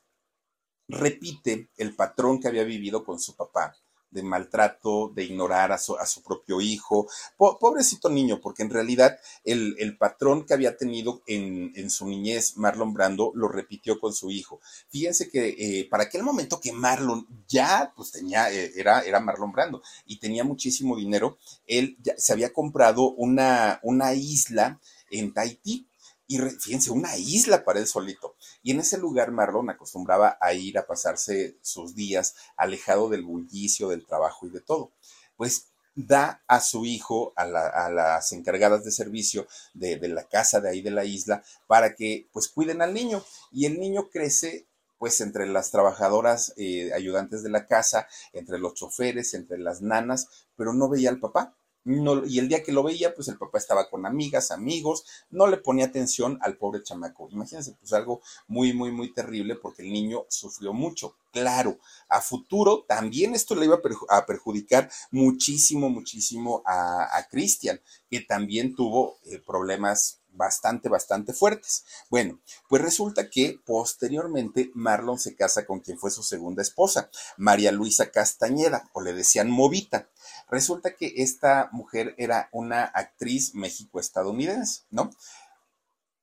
repite 0.88 1.70
el 1.76 1.94
patrón 1.96 2.40
que 2.40 2.48
había 2.48 2.64
vivido 2.64 3.04
con 3.04 3.18
su 3.18 3.34
papá 3.34 3.74
de 4.14 4.22
maltrato, 4.22 5.12
de 5.14 5.24
ignorar 5.24 5.72
a 5.72 5.78
su, 5.78 6.22
propio 6.24 6.60
hijo. 6.60 7.08
pobrecito 7.36 8.08
niño, 8.08 8.40
porque 8.40 8.62
en 8.62 8.70
realidad 8.70 9.18
el, 9.44 9.96
patrón 9.98 10.46
que 10.46 10.54
había 10.54 10.76
tenido 10.76 11.22
en, 11.26 11.90
su 11.90 12.06
niñez 12.06 12.56
Marlon 12.56 12.94
Brando 12.94 13.32
lo 13.34 13.48
repitió 13.48 13.98
con 13.98 14.14
su 14.14 14.30
hijo. 14.30 14.60
Fíjense 14.88 15.28
que 15.28 15.48
eh, 15.48 15.88
para 15.90 16.04
aquel 16.04 16.22
momento 16.22 16.60
que 16.60 16.72
Marlon 16.72 17.26
ya 17.48 17.92
pues 17.94 18.12
tenía, 18.12 18.50
eh, 18.52 18.72
era, 18.76 19.00
era 19.00 19.20
Marlon 19.20 19.52
Brando 19.52 19.82
y 20.06 20.18
tenía 20.18 20.44
muchísimo 20.44 20.96
dinero, 20.96 21.38
él 21.66 21.96
ya 22.00 22.14
se 22.16 22.32
había 22.32 22.52
comprado 22.52 23.10
una, 23.12 23.80
una 23.82 24.14
isla 24.14 24.80
en 25.10 25.32
Tahití 25.32 25.88
y 26.26 26.38
fíjense, 26.38 26.90
una 26.90 27.16
isla 27.16 27.64
para 27.64 27.80
él 27.80 27.86
solito. 27.86 28.36
Y 28.62 28.70
en 28.70 28.80
ese 28.80 28.98
lugar 28.98 29.30
Marlon 29.30 29.70
acostumbraba 29.70 30.38
a 30.40 30.54
ir 30.54 30.78
a 30.78 30.86
pasarse 30.86 31.58
sus 31.60 31.94
días 31.94 32.34
alejado 32.56 33.08
del 33.08 33.24
bullicio, 33.24 33.88
del 33.88 34.06
trabajo 34.06 34.46
y 34.46 34.50
de 34.50 34.60
todo. 34.60 34.92
Pues 35.36 35.66
da 35.94 36.42
a 36.48 36.60
su 36.60 36.86
hijo, 36.86 37.32
a, 37.36 37.46
las 37.46 38.32
encargadas 38.32 38.84
de 38.84 38.90
servicio 38.90 39.46
de, 39.74 39.96
la 40.08 40.24
casa 40.24 40.60
de 40.60 40.70
ahí 40.70 40.80
de 40.80 40.90
la 40.90 41.04
isla, 41.04 41.44
para 41.66 41.94
que 41.94 42.28
pues 42.32 42.48
cuiden 42.48 42.80
al 42.80 42.94
niño. 42.94 43.22
Y 43.52 43.66
el 43.66 43.78
niño 43.78 44.08
crece 44.10 44.66
pues 44.98 45.20
entre 45.20 45.46
las 45.46 45.70
trabajadoras 45.70 46.54
eh, 46.56 46.92
ayudantes 46.94 47.42
de 47.42 47.50
la 47.50 47.66
casa, 47.66 48.08
entre 48.32 48.58
los 48.58 48.74
choferes, 48.74 49.34
entre 49.34 49.58
las 49.58 49.82
nanas, 49.82 50.28
pero 50.56 50.72
no 50.72 50.88
veía 50.88 51.10
al 51.10 51.20
papá 51.20 51.54
y 51.84 52.38
el 52.38 52.48
día 52.48 52.62
que 52.62 52.72
lo 52.72 52.82
veía, 52.82 53.14
pues 53.14 53.28
el 53.28 53.36
papá 53.36 53.58
estaba 53.58 53.90
con 53.90 54.06
amigas, 54.06 54.50
amigos, 54.50 55.04
no 55.30 55.46
le 55.46 55.58
ponía 55.58 55.86
atención 55.86 56.38
al 56.40 56.56
pobre 56.56 56.82
chamaco. 56.82 57.28
Imagínense, 57.30 57.76
pues 57.78 57.92
algo 57.92 58.22
muy, 58.46 58.72
muy, 58.72 58.90
muy 58.90 59.12
terrible 59.12 59.56
porque 59.56 59.82
el 59.82 59.92
niño 59.92 60.24
sufrió 60.28 60.72
mucho. 60.72 61.16
Claro, 61.32 61.78
a 62.08 62.20
futuro 62.20 62.84
también 62.88 63.34
esto 63.34 63.54
le 63.54 63.66
iba 63.66 63.80
a 64.08 64.26
perjudicar 64.26 64.90
muchísimo, 65.10 65.90
muchísimo 65.90 66.62
a, 66.64 67.18
a 67.18 67.28
Cristian, 67.28 67.80
que 68.08 68.20
también 68.20 68.74
tuvo 68.74 69.18
eh, 69.24 69.42
problemas 69.44 70.20
bastante, 70.34 70.88
bastante 70.88 71.32
fuertes. 71.32 71.84
Bueno, 72.10 72.40
pues 72.68 72.82
resulta 72.82 73.30
que 73.30 73.60
posteriormente 73.64 74.70
Marlon 74.74 75.18
se 75.18 75.34
casa 75.34 75.64
con 75.66 75.80
quien 75.80 75.98
fue 75.98 76.10
su 76.10 76.22
segunda 76.22 76.62
esposa, 76.62 77.10
María 77.36 77.72
Luisa 77.72 78.10
Castañeda, 78.10 78.90
o 78.92 79.00
le 79.00 79.12
decían 79.12 79.50
Movita. 79.50 80.08
Resulta 80.54 80.94
que 80.94 81.14
esta 81.16 81.68
mujer 81.72 82.14
era 82.16 82.48
una 82.52 82.84
actriz 82.84 83.56
México-estadounidense, 83.56 84.82
¿no? 84.88 85.10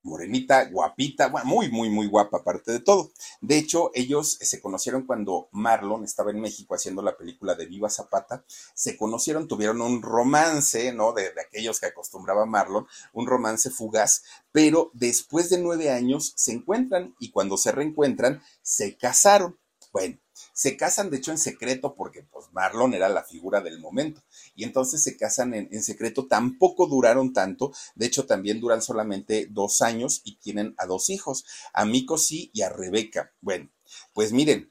morenita, 0.03 0.63
guapita, 0.69 1.27
bueno, 1.27 1.47
muy, 1.47 1.69
muy, 1.69 1.89
muy 1.89 2.07
guapa, 2.07 2.37
aparte 2.37 2.71
de 2.71 2.79
todo. 2.79 3.11
De 3.41 3.57
hecho, 3.57 3.91
ellos 3.93 4.37
se 4.39 4.61
conocieron 4.61 5.05
cuando 5.05 5.49
Marlon 5.51 6.05
estaba 6.05 6.31
en 6.31 6.39
México 6.39 6.75
haciendo 6.75 7.01
la 7.01 7.17
película 7.17 7.55
de 7.55 7.65
Viva 7.65 7.89
Zapata. 7.89 8.45
Se 8.73 8.95
conocieron, 8.95 9.49
tuvieron 9.49 9.81
un 9.81 10.01
romance, 10.01 10.93
¿no? 10.93 11.11
De, 11.11 11.33
de 11.33 11.41
aquellos 11.41 11.81
que 11.81 11.87
acostumbraba 11.87 12.45
Marlon, 12.45 12.87
un 13.11 13.27
romance 13.27 13.69
fugaz, 13.69 14.23
pero 14.53 14.91
después 14.93 15.49
de 15.49 15.57
nueve 15.57 15.91
años 15.91 16.31
se 16.37 16.53
encuentran 16.53 17.13
y 17.19 17.31
cuando 17.31 17.57
se 17.57 17.73
reencuentran, 17.73 18.41
se 18.61 18.95
casaron. 18.95 19.59
Bueno, 19.91 20.17
se 20.61 20.77
casan, 20.77 21.09
de 21.09 21.17
hecho, 21.17 21.31
en 21.31 21.39
secreto, 21.39 21.95
porque 21.95 22.21
pues 22.21 22.45
Marlon 22.51 22.93
era 22.93 23.09
la 23.09 23.23
figura 23.23 23.61
del 23.61 23.79
momento. 23.79 24.21
Y 24.53 24.63
entonces 24.63 25.01
se 25.01 25.17
casan 25.17 25.55
en, 25.55 25.81
secreto, 25.81 26.27
tampoco 26.27 26.85
duraron 26.85 27.33
tanto, 27.33 27.71
de 27.95 28.05
hecho 28.05 28.27
también 28.27 28.59
duran 28.59 28.83
solamente 28.83 29.47
dos 29.49 29.81
años 29.81 30.21
y 30.23 30.35
tienen 30.35 30.75
a 30.77 30.85
dos 30.85 31.09
hijos, 31.09 31.45
a 31.73 31.83
Miko 31.85 32.19
sí 32.19 32.51
y 32.53 32.61
a 32.61 32.69
Rebeca. 32.69 33.33
Bueno, 33.41 33.71
pues 34.13 34.33
miren, 34.33 34.69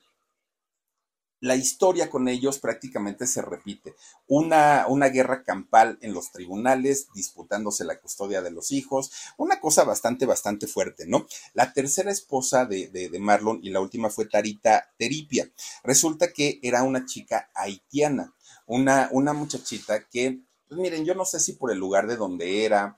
la 1.40 1.56
historia 1.56 2.10
con 2.10 2.28
ellos 2.28 2.58
prácticamente 2.58 3.26
se 3.26 3.42
repite. 3.42 3.94
Una, 4.26 4.86
una, 4.88 5.08
guerra 5.08 5.42
campal 5.42 5.98
en 6.02 6.12
los 6.12 6.32
tribunales, 6.32 7.08
disputándose 7.14 7.84
la 7.84 7.98
custodia 7.98 8.42
de 8.42 8.50
los 8.50 8.70
hijos, 8.72 9.10
una 9.38 9.58
cosa 9.58 9.84
bastante, 9.84 10.26
bastante 10.26 10.66
fuerte, 10.66 11.06
¿no? 11.06 11.26
La 11.54 11.72
tercera 11.72 12.10
esposa 12.10 12.66
de, 12.66 12.88
de, 12.88 13.18
Marlon 13.18 13.60
y 13.62 13.70
la 13.70 13.80
última 13.80 14.10
fue 14.10 14.26
Tarita 14.26 14.92
Teripia. 14.98 15.50
Resulta 15.82 16.32
que 16.32 16.60
era 16.62 16.82
una 16.82 17.06
chica 17.06 17.50
haitiana, 17.54 18.34
una, 18.66 19.08
una 19.10 19.32
muchachita 19.32 20.06
que, 20.08 20.40
pues 20.68 20.80
miren, 20.80 21.04
yo 21.04 21.14
no 21.14 21.24
sé 21.24 21.40
si 21.40 21.54
por 21.54 21.72
el 21.72 21.78
lugar 21.78 22.06
de 22.06 22.16
donde 22.16 22.64
era, 22.64 22.96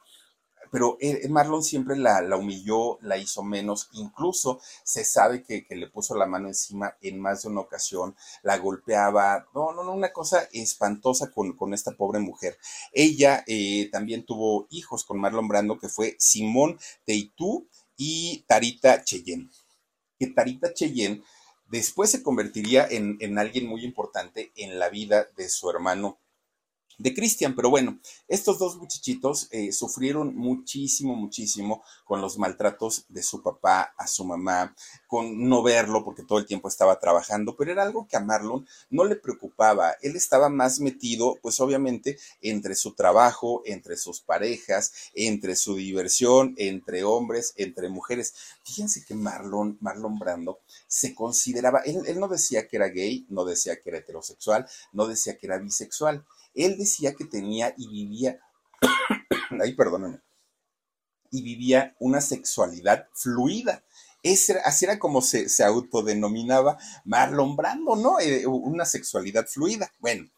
pero 0.73 0.97
eh, 1.01 1.29
Marlon 1.29 1.63
siempre 1.63 1.99
la, 1.99 2.25
humilló, 2.35 2.99
la 3.03 3.19
hizo 3.19 3.43
menos, 3.43 3.91
incluso 3.93 4.59
se 4.83 5.05
sabe 5.05 5.43
que, 5.43 5.67
le 5.69 5.87
puso 5.89 6.17
la 6.17 6.25
mano 6.25 6.49
encima 6.49 6.97
en 7.03 7.21
más 7.21 7.43
de 7.43 7.51
una 7.51 7.61
ocasión, 7.61 8.17
la 8.43 8.57
golpeaba, 8.57 9.47
no, 9.55 9.75
no, 9.75 9.85
no, 9.85 9.93
una 9.93 10.15
cosa 10.15 10.49
espantosa 10.51 11.31
con, 11.31 11.75
esta 11.75 11.93
pobre 11.93 12.21
mujer. 12.21 12.57
Ella 12.91 13.45
eh, 13.47 13.91
también 13.93 14.25
tuvo 14.25 14.67
hijos 14.71 15.05
con 15.05 15.21
Marlon 15.21 15.47
Brando, 15.47 15.79
que 15.79 15.91
fue 15.91 16.17
Simón 16.19 16.79
Teitú 17.05 17.69
y 17.99 18.43
Tarita 18.49 19.05
Cheyenne. 19.05 19.51
Que 20.19 20.29
Tarita 20.29 20.73
Cheyenne 20.73 21.23
después 21.69 22.11
se 22.11 22.23
convertiría 22.23 22.87
en 22.89 23.39
alguien 23.39 23.67
muy 23.67 23.85
importante 23.85 24.53
en 24.57 24.79
la 24.79 24.89
vida 24.89 25.27
de 25.37 25.51
su 25.51 25.69
hermano 25.69 26.19
de 27.03 27.15
Cristian. 27.15 27.55
Pero 27.55 27.69
bueno, 27.69 27.99
estos 28.29 28.59
dos 28.59 28.77
muchachitos 28.77 29.49
eh, 29.51 29.73
sufrieron 29.73 30.35
muchísimo, 30.37 31.17
muchísimo 31.17 31.83
con 32.05 32.21
los 32.21 32.39
maltratos 32.39 33.05
de 33.09 33.23
su 33.23 33.43
papá 33.43 33.93
a 33.99 34.07
su 34.07 34.25
mamá, 34.25 34.75
con 35.07 35.49
no 35.49 35.63
verlo 35.63 36.05
porque 36.05 36.23
todo 36.23 36.39
el 36.39 36.47
tiempo 36.47 36.69
estaba 36.69 36.99
trabajando, 37.01 37.57
pero 37.57 37.73
era 37.73 37.83
algo 37.83 38.07
que 38.07 38.17
a 38.17 38.21
Marlon 38.21 38.67
no 38.91 39.05
le 39.05 39.17
preocupaba. 39.17 39.97
Él 40.01 40.15
estaba 40.15 40.49
más 40.49 40.79
metido, 40.79 41.39
pues 41.43 41.61
obviamente, 41.61 42.19
entre 42.41 42.75
su 42.77 42.95
trabajo, 42.95 43.63
entre 43.65 43.97
sus 43.97 44.21
parejas, 44.21 45.11
entre 45.15 45.57
su 45.57 45.75
diversión, 45.75 46.55
entre 46.57 47.03
hombres, 47.03 47.53
entre 47.57 47.89
mujeres. 47.89 48.35
Fíjense 48.65 49.05
que 49.05 49.15
Marlon, 49.15 49.77
Marlon 49.81 50.19
Brando 50.19 50.61
se 50.87 51.15
consideraba, 51.15 51.81
él, 51.81 52.03
él 52.07 52.21
no 52.21 52.29
decía 52.29 52.69
que 52.69 52.77
era 52.77 52.89
gay, 52.89 53.27
no 53.29 53.45
decía 53.45 53.81
que 53.81 53.91
era 53.91 53.99
heterosexual, 53.99 54.69
no 54.93 55.07
decía 55.07 55.37
que 55.37 55.47
era 55.47 55.59
bisexual 55.59 56.25
él 56.55 56.77
decía 56.77 57.15
que 57.15 57.25
tenía 57.25 57.75
y 57.77 57.89
vivía, 57.89 58.41
ahí 59.63 59.75
perdónenme, 59.75 60.21
y 61.31 61.43
vivía 61.43 61.97
una 61.99 62.21
sexualidad 62.21 63.09
fluida. 63.15 63.85
así 64.65 64.85
era 64.85 64.99
como 64.99 65.23
se, 65.23 65.49
se, 65.49 65.65
autodenominaba 65.65 66.79
Marlon 67.05 67.57
Brando, 67.57 67.97
¿no? 67.97 68.21
Eh, 68.21 68.47
una 68.47 68.85
sexualidad 68.85 69.47
fluida. 69.47 69.91
Bueno, 69.99 70.29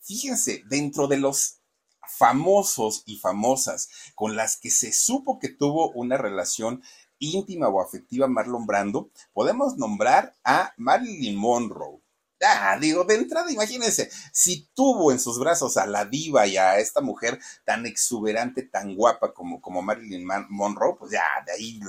fíjense, 0.00 0.62
dentro 0.68 1.08
de 1.08 1.18
los 1.18 1.58
famosos 2.08 3.02
y 3.06 3.18
famosas 3.18 3.88
con 4.14 4.36
las 4.36 4.56
que 4.56 4.70
se 4.70 4.92
supo 4.92 5.38
que 5.40 5.48
tuvo 5.48 5.90
una 5.90 6.16
relación 6.16 6.82
íntima 7.18 7.68
o 7.68 7.80
afectiva 7.80 8.28
Marlon 8.28 8.66
Brando, 8.66 9.10
podemos 9.32 9.76
nombrar 9.76 10.36
a 10.44 10.72
Marilyn 10.76 11.36
Monroe, 11.36 12.00
Ah, 12.42 12.76
digo, 12.78 13.04
de 13.04 13.14
entrada, 13.14 13.50
imagínense, 13.50 14.10
si 14.32 14.68
tuvo 14.74 15.10
en 15.10 15.18
sus 15.18 15.38
brazos 15.38 15.76
a 15.78 15.86
la 15.86 16.04
diva 16.04 16.46
y 16.46 16.58
a 16.58 16.78
esta 16.78 17.00
mujer 17.00 17.38
tan 17.64 17.86
exuberante, 17.86 18.62
tan 18.62 18.94
guapa 18.94 19.32
como, 19.32 19.60
como 19.60 19.80
Marilyn 19.80 20.26
Monroe, 20.50 20.96
pues 20.98 21.12
ya, 21.12 21.22
de 21.46 21.52
ahí 21.52 21.80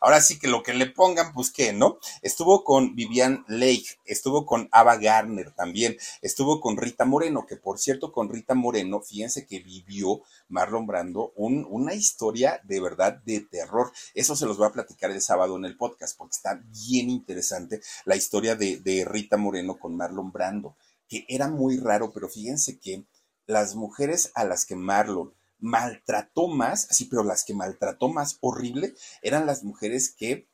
ahora 0.00 0.20
sí 0.20 0.38
que 0.38 0.48
lo 0.48 0.62
que 0.62 0.74
le 0.74 0.86
pongan, 0.86 1.32
pues 1.32 1.50
qué, 1.50 1.72
¿no? 1.72 1.98
Estuvo 2.22 2.64
con 2.64 2.94
Vivian 2.94 3.44
Lake, 3.48 3.98
estuvo 4.04 4.46
con 4.46 4.68
Ava 4.72 4.96
Garner 4.96 5.52
también, 5.52 5.96
estuvo 6.22 6.60
con 6.60 6.76
Rita 6.76 7.04
Moreno, 7.04 7.46
que 7.46 7.56
por 7.56 7.78
cierto, 7.78 8.12
con 8.12 8.28
Rita 8.28 8.54
Moreno, 8.54 9.00
fíjense 9.00 9.46
que 9.46 9.60
vivió 9.60 10.22
Marlon 10.48 10.86
Brando 10.86 11.32
una 11.36 11.94
historia 11.94 12.60
de 12.64 12.80
verdad 12.80 13.20
de 13.24 13.40
terror. 13.40 13.92
Eso 14.14 14.36
se 14.36 14.46
los 14.46 14.58
voy 14.58 14.68
a 14.68 14.72
platicar 14.72 15.10
el 15.10 15.20
sábado 15.20 15.56
en 15.56 15.64
el 15.64 15.76
podcast, 15.76 16.16
porque 16.16 16.36
está 16.36 16.60
bien 16.86 17.10
interesante 17.10 17.80
la 18.04 18.16
historia 18.16 18.56
de, 18.56 18.78
de 18.78 19.04
Rita 19.04 19.36
Moreno 19.36 19.78
con 19.78 19.96
Marlon 19.96 20.32
Brando, 20.32 20.76
que 21.08 21.24
era 21.28 21.48
muy 21.48 21.78
raro, 21.78 22.12
pero 22.12 22.28
fíjense 22.28 22.78
que 22.78 23.04
las 23.46 23.74
mujeres 23.74 24.32
a 24.34 24.44
las 24.44 24.66
que 24.66 24.76
Marlon 24.76 25.32
maltrató 25.66 26.46
más, 26.46 26.86
sí, 26.90 27.06
pero 27.06 27.24
las 27.24 27.44
que 27.44 27.52
maltrató 27.52 28.08
más 28.08 28.38
horrible 28.40 28.94
eran 29.20 29.46
las 29.46 29.64
mujeres 29.64 30.14
que 30.16 30.48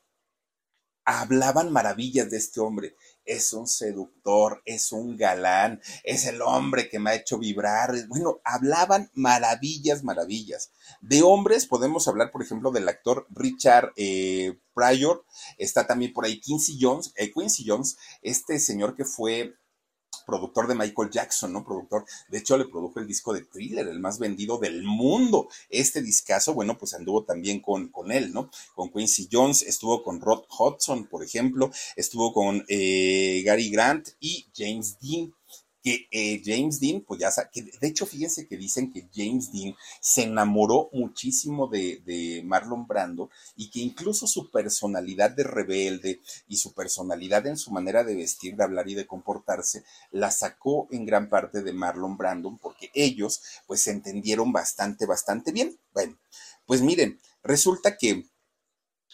hablaban 1.05 1.71
maravillas 1.71 2.29
de 2.31 2.37
este 2.37 2.59
hombre. 2.59 2.95
Es 3.25 3.53
un 3.53 3.67
seductor, 3.67 4.61
es 4.65 4.91
un 4.91 5.15
galán, 5.15 5.81
es 6.03 6.25
el 6.25 6.41
hombre 6.41 6.89
que 6.89 6.99
me 6.99 7.11
ha 7.11 7.15
hecho 7.15 7.37
vibrar. 7.37 7.93
Bueno, 8.07 8.41
hablaban 8.43 9.11
maravillas, 9.13 10.03
maravillas. 10.03 10.71
De 11.01 11.21
hombres 11.21 11.65
podemos 11.67 12.07
hablar, 12.07 12.31
por 12.31 12.41
ejemplo, 12.41 12.71
del 12.71 12.89
actor 12.89 13.27
Richard 13.29 13.93
eh, 13.95 14.57
Pryor. 14.73 15.25
Está 15.57 15.85
también 15.85 16.11
por 16.11 16.25
ahí 16.25 16.39
Quincy 16.39 16.77
Jones, 16.81 17.13
eh, 17.15 17.31
Quincy 17.31 17.65
Jones, 17.67 17.97
este 18.21 18.59
señor 18.59 18.95
que 18.95 19.05
fue 19.05 19.53
productor 20.25 20.67
de 20.67 20.75
Michael 20.75 21.09
Jackson, 21.09 21.53
¿no? 21.53 21.63
Productor, 21.63 22.05
de 22.29 22.37
hecho 22.37 22.57
le 22.57 22.65
produjo 22.65 22.99
el 22.99 23.07
disco 23.07 23.33
de 23.33 23.41
Thriller, 23.41 23.87
el 23.87 23.99
más 23.99 24.19
vendido 24.19 24.57
del 24.57 24.83
mundo. 24.83 25.47
Este 25.69 26.01
discazo, 26.01 26.53
bueno, 26.53 26.77
pues 26.77 26.93
anduvo 26.93 27.23
también 27.23 27.59
con, 27.59 27.89
con 27.89 28.11
él, 28.11 28.33
¿no? 28.33 28.49
Con 28.75 28.91
Quincy 28.91 29.29
Jones, 29.31 29.61
estuvo 29.63 30.03
con 30.03 30.21
Rod 30.21 30.43
Hudson, 30.57 31.05
por 31.05 31.23
ejemplo, 31.23 31.71
estuvo 31.95 32.33
con 32.33 32.65
eh, 32.67 33.41
Gary 33.45 33.69
Grant 33.69 34.09
y 34.19 34.47
James 34.55 34.97
Dean 34.99 35.33
que 35.83 36.07
eh, 36.11 36.41
James 36.45 36.79
Dean, 36.79 37.01
pues 37.01 37.19
ya 37.19 37.29
sabe, 37.29 37.49
que 37.51 37.61
de 37.61 37.87
hecho 37.87 38.05
fíjense 38.05 38.47
que 38.47 38.55
dicen 38.55 38.91
que 38.91 39.09
James 39.13 39.51
Dean 39.51 39.75
se 39.99 40.23
enamoró 40.23 40.89
muchísimo 40.93 41.67
de, 41.67 42.01
de, 42.05 42.41
Marlon 42.45 42.87
Brando 42.87 43.29
y 43.57 43.69
que 43.69 43.81
incluso 43.81 44.25
su 44.25 44.49
personalidad 44.49 45.31
de 45.31 45.43
rebelde 45.43 46.21
y 46.47 46.55
su 46.55 46.73
personalidad 46.73 47.45
en 47.47 47.57
su 47.57 47.71
manera 47.71 48.05
de 48.05 48.15
vestir, 48.15 48.55
de 48.55 48.63
hablar 48.63 48.87
y 48.87 48.95
de 48.95 49.05
comportarse, 49.05 49.83
la 50.11 50.31
sacó 50.31 50.87
en 50.89 51.05
gran 51.05 51.29
parte 51.29 51.61
de 51.61 51.73
Marlon 51.73 52.17
Brando 52.17 52.57
porque 52.61 52.89
ellos 52.93 53.41
pues 53.67 53.81
se 53.81 53.91
entendieron 53.91 54.53
bastante, 54.53 55.05
bastante 55.05 55.51
bien. 55.51 55.77
Bueno, 55.93 56.17
pues 56.65 56.81
miren, 56.81 57.19
resulta 57.43 57.97
que... 57.97 58.25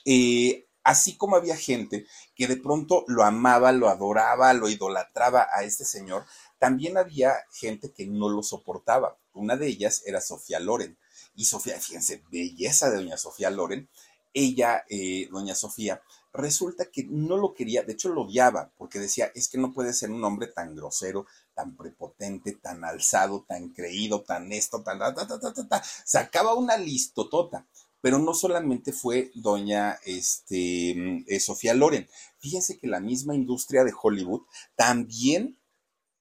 Eh, 0.05 0.65
así 0.83 1.17
como 1.17 1.35
había 1.35 1.55
gente 1.55 2.07
que 2.35 2.47
de 2.47 2.57
pronto 2.57 3.03
lo 3.07 3.23
amaba, 3.23 3.71
lo 3.71 3.89
adoraba, 3.89 4.53
lo 4.53 4.69
idolatraba 4.69 5.47
a 5.53 5.63
este 5.63 5.85
señor, 5.85 6.25
también 6.59 6.97
había 6.97 7.33
gente 7.51 7.91
que 7.91 8.05
no 8.05 8.29
lo 8.29 8.43
soportaba. 8.43 9.17
Una 9.33 9.55
de 9.55 9.67
ellas 9.67 10.03
era 10.05 10.21
Sofía 10.21 10.59
Loren. 10.59 10.97
Y 11.35 11.45
Sofía, 11.45 11.79
fíjense, 11.79 12.23
belleza 12.31 12.89
de 12.89 12.97
doña 12.97 13.17
Sofía 13.17 13.49
Loren. 13.49 13.89
Ella, 14.33 14.83
eh, 14.89 15.27
doña 15.31 15.55
Sofía, 15.55 16.01
resulta 16.33 16.85
que 16.85 17.05
no 17.09 17.37
lo 17.37 17.55
quería, 17.55 17.81
de 17.83 17.93
hecho 17.93 18.09
lo 18.09 18.23
odiaba, 18.23 18.71
porque 18.77 18.99
decía, 18.99 19.31
es 19.33 19.47
que 19.47 19.57
no 19.57 19.73
puede 19.73 19.93
ser 19.93 20.11
un 20.11 20.23
hombre 20.23 20.47
tan 20.47 20.75
grosero, 20.75 21.25
tan 21.55 21.75
prepotente, 21.75 22.51
tan 22.51 22.83
alzado, 22.83 23.45
tan 23.47 23.69
creído, 23.69 24.21
tan 24.21 24.51
esto, 24.51 24.83
tan... 24.83 24.99
Ta, 24.99 25.15
ta, 25.15 25.27
ta, 25.27 25.67
ta, 25.67 25.83
Sacaba 26.05 26.53
una 26.53 26.77
listotota 26.77 27.65
pero 28.01 28.17
no 28.17 28.33
solamente 28.33 28.93
fue 28.93 29.31
doña 29.35 29.99
este, 30.05 31.23
eh, 31.27 31.39
Sofía 31.39 31.73
Loren. 31.73 32.07
Fíjense 32.37 32.77
que 32.77 32.87
la 32.87 32.99
misma 32.99 33.35
industria 33.35 33.83
de 33.83 33.93
Hollywood 33.99 34.43
también 34.75 35.58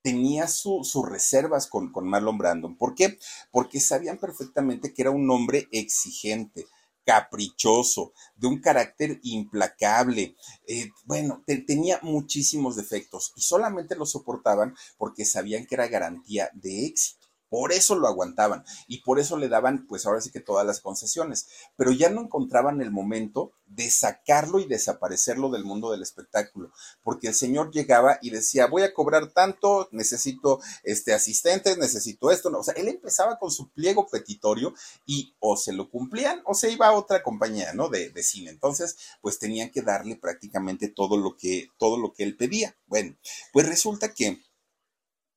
tenía 0.02 0.46
sus 0.48 0.94
reservas 1.08 1.66
con, 1.66 1.92
con 1.92 2.08
Marlon 2.08 2.38
Brandon. 2.38 2.76
¿Por 2.76 2.94
qué? 2.94 3.18
Porque 3.50 3.80
sabían 3.80 4.18
perfectamente 4.18 4.92
que 4.92 5.02
era 5.02 5.10
un 5.10 5.30
hombre 5.30 5.68
exigente, 5.72 6.66
caprichoso, 7.04 8.12
de 8.36 8.48
un 8.48 8.60
carácter 8.60 9.18
implacable. 9.22 10.36
Eh, 10.66 10.90
bueno, 11.04 11.42
tenía 11.66 11.98
muchísimos 12.02 12.76
defectos 12.76 13.32
y 13.36 13.40
solamente 13.40 13.96
lo 13.96 14.04
soportaban 14.04 14.74
porque 14.98 15.24
sabían 15.24 15.66
que 15.66 15.74
era 15.74 15.88
garantía 15.88 16.50
de 16.52 16.86
éxito. 16.86 17.27
Por 17.48 17.72
eso 17.72 17.96
lo 17.96 18.08
aguantaban 18.08 18.64
y 18.86 19.02
por 19.02 19.18
eso 19.18 19.36
le 19.36 19.48
daban, 19.48 19.86
pues 19.86 20.06
ahora 20.06 20.20
sí 20.20 20.30
que 20.30 20.40
todas 20.40 20.66
las 20.66 20.80
concesiones, 20.80 21.48
pero 21.76 21.92
ya 21.92 22.10
no 22.10 22.22
encontraban 22.22 22.80
el 22.80 22.90
momento 22.90 23.52
de 23.66 23.90
sacarlo 23.90 24.58
y 24.58 24.66
desaparecerlo 24.66 25.50
del 25.50 25.64
mundo 25.64 25.90
del 25.90 26.02
espectáculo, 26.02 26.72
porque 27.02 27.28
el 27.28 27.34
señor 27.34 27.70
llegaba 27.70 28.18
y 28.22 28.30
decía, 28.30 28.66
voy 28.66 28.82
a 28.82 28.94
cobrar 28.94 29.30
tanto, 29.32 29.88
necesito 29.92 30.60
este 30.82 31.12
asistentes, 31.12 31.76
necesito 31.78 32.30
esto, 32.30 32.50
no, 32.50 32.60
o 32.60 32.62
sea, 32.62 32.74
él 32.74 32.88
empezaba 32.88 33.38
con 33.38 33.50
su 33.50 33.70
pliego 33.70 34.06
petitorio 34.08 34.74
y 35.06 35.34
o 35.38 35.56
se 35.56 35.72
lo 35.72 35.90
cumplían 35.90 36.40
o 36.44 36.54
se 36.54 36.70
iba 36.70 36.86
a 36.86 36.92
otra 36.92 37.22
compañía, 37.22 37.72
¿no? 37.74 37.88
De, 37.88 38.10
de 38.10 38.22
cine. 38.22 38.50
Entonces, 38.50 38.96
pues 39.20 39.38
tenían 39.38 39.70
que 39.70 39.82
darle 39.82 40.16
prácticamente 40.16 40.88
todo 40.88 41.16
lo 41.16 41.36
que, 41.36 41.68
todo 41.78 41.98
lo 41.98 42.12
que 42.12 42.24
él 42.24 42.36
pedía. 42.36 42.76
Bueno, 42.86 43.16
pues 43.52 43.68
resulta 43.68 44.12
que 44.14 44.40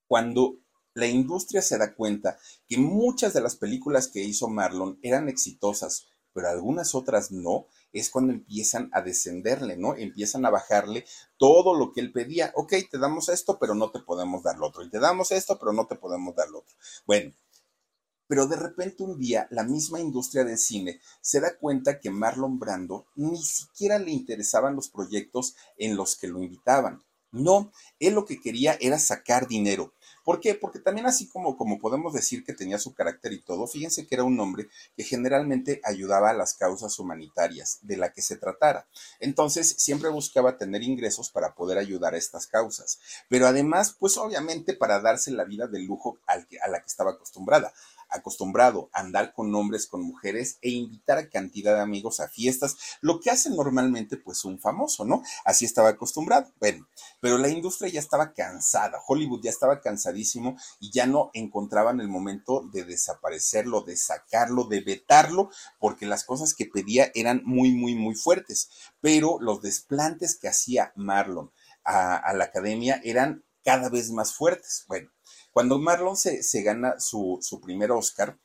cuando 0.08 0.58
la 0.94 1.08
industria 1.08 1.62
se 1.62 1.78
da 1.78 1.94
cuenta 1.94 2.38
que 2.68 2.78
muchas 2.78 3.34
de 3.34 3.42
las 3.42 3.56
películas 3.56 4.08
que 4.08 4.22
hizo 4.22 4.48
Marlon 4.48 5.00
eran 5.02 5.30
exitosas, 5.30 6.08
pero 6.34 6.50
algunas 6.50 6.96
otras 6.96 7.32
no, 7.32 7.68
es 7.94 8.10
cuando 8.10 8.34
empiezan 8.34 8.90
a 8.94 9.02
descenderle, 9.02 9.78
¿no? 9.78 9.96
Empiezan 9.96 10.46
a 10.46 10.50
bajarle 10.50 11.06
todo 11.38 11.74
lo 11.74 11.92
que 11.92 12.02
él 12.02 12.12
pedía. 12.12 12.52
Ok, 12.56 12.74
te 12.90 12.98
damos 12.98 13.30
esto, 13.30 13.60
pero 13.60 13.76
no 13.76 13.92
te 13.92 14.00
podemos 14.00 14.44
dar 14.44 14.58
lo 14.58 14.68
otro. 14.68 14.84
Y 14.84 14.90
te 14.90 15.00
damos 15.00 15.32
esto, 15.32 15.60
pero 15.60 15.74
no 15.74 15.88
te 15.88 15.96
podemos 15.96 16.36
dar 16.36 16.50
lo 16.50 16.60
otro. 16.60 16.76
Bueno, 17.06 17.34
pero 18.28 18.48
de 18.48 18.56
repente 18.56 19.04
un 19.04 19.20
día 19.20 19.48
la 19.52 19.64
misma 19.64 20.00
industria 20.00 20.46
del 20.46 20.58
cine 20.58 21.02
se 21.20 21.42
da 21.42 21.58
cuenta 21.58 22.00
que 22.00 22.10
Marlon 22.10 22.60
Brando 22.60 23.06
ni 23.16 23.44
siquiera 23.44 24.00
le 24.00 24.12
interesaban 24.12 24.74
los 24.74 24.88
proyectos 24.88 25.56
en 25.78 25.98
los 25.98 26.16
que 26.16 26.28
lo 26.28 26.42
invitaban. 26.42 27.04
No, 27.34 27.72
él 28.00 28.14
lo 28.14 28.26
que 28.26 28.40
quería 28.40 28.78
era 28.80 29.00
sacar 29.00 29.48
dinero. 29.48 29.94
¿Por 30.24 30.40
qué? 30.40 30.56
Porque 30.56 30.80
también 30.80 31.08
así 31.08 31.28
como, 31.28 31.58
como 31.58 31.80
podemos 31.80 32.14
decir 32.14 32.44
que 32.44 32.54
tenía 32.54 32.78
su 32.78 32.94
carácter 32.94 33.34
y 33.34 33.42
todo, 33.42 33.68
fíjense 33.68 34.06
que 34.06 34.16
era 34.16 34.24
un 34.24 34.40
hombre 34.40 34.70
que 34.96 35.04
generalmente 35.04 35.82
ayudaba 35.84 36.30
a 36.30 36.34
las 36.34 36.54
causas 36.54 36.98
humanitarias 37.00 37.80
de 37.82 37.98
la 37.98 38.12
que 38.12 38.22
se 38.22 38.38
tratara. 38.38 38.88
Entonces 39.20 39.76
siempre 39.78 40.10
buscaba 40.10 40.58
tener 40.58 40.84
ingresos 40.84 41.32
para 41.32 41.56
poder 41.56 41.78
ayudar 41.78 42.14
a 42.14 42.18
estas 42.18 42.48
causas. 42.48 43.00
Pero 43.30 43.48
además, 43.48 43.96
pues 44.00 44.18
obviamente 44.18 44.74
para 44.74 45.00
darse 45.00 45.32
la 45.32 45.46
vida 45.46 45.68
de 45.68 45.80
lujo 45.80 46.20
a 46.28 46.38
la 46.68 46.80
que 46.80 46.88
estaba 46.88 47.12
acostumbrada 47.12 47.74
acostumbrado 48.12 48.90
a 48.94 49.00
andar 49.00 49.34
con 49.34 49.54
hombres, 49.56 49.88
con 49.88 50.02
mujeres 50.02 50.58
e 50.62 50.70
invitar 50.70 51.18
a 51.18 51.30
cantidad 51.30 51.76
de 51.76 51.82
amigos 51.82 52.20
a 52.20 52.28
fiestas, 52.28 52.76
lo 53.02 53.20
que 53.20 53.32
hace 53.32 53.50
normalmente 53.50 54.18
pues 54.18 54.46
un 54.46 54.60
famoso, 54.60 55.06
¿no? 55.06 55.24
Así 55.46 55.66
estaba 55.66 55.90
acostumbrado. 55.90 56.52
Bueno, 56.60 56.88
pero 57.20 57.38
la 57.38 57.50
industria 57.50 57.92
ya 57.92 58.00
estaba 58.00 58.34
cansada, 58.34 59.00
Hollywood 59.08 59.42
ya 59.44 59.50
estaba 59.50 59.82
cansadísimo 59.82 60.58
y 60.80 60.92
ya 60.92 61.06
no 61.06 61.32
encontraban 61.34 62.00
el 62.00 62.08
momento 62.08 62.62
de 62.72 62.84
desaparecerlo, 62.84 63.82
de 63.82 63.98
sacarlo, 63.98 64.66
de 64.66 64.82
vetarlo, 64.82 65.50
porque 65.80 66.06
las 66.06 66.24
cosas 66.24 66.54
que 66.54 66.66
pedía 66.66 67.12
eran 67.16 67.42
muy, 67.46 67.72
muy, 67.72 67.96
muy 67.96 68.16
fuertes. 68.16 68.70
Pero 69.00 69.38
los 69.40 69.62
desplantes 69.62 70.38
que 70.38 70.48
hacía 70.48 70.92
Marlon 70.96 71.52
a, 71.84 72.16
a 72.16 72.34
la 72.34 72.46
academia 72.46 73.02
eran 73.04 73.44
cada 73.64 73.90
vez 73.90 74.12
más 74.12 74.34
fuertes. 74.34 74.86
Bueno, 74.88 75.10
cuando 75.52 75.80
Marlon 75.80 76.18
se, 76.18 76.44
se 76.44 76.62
gana 76.64 77.00
su, 77.00 77.40
su, 77.42 77.62
primer 77.62 77.92
Oscar, 77.92 78.40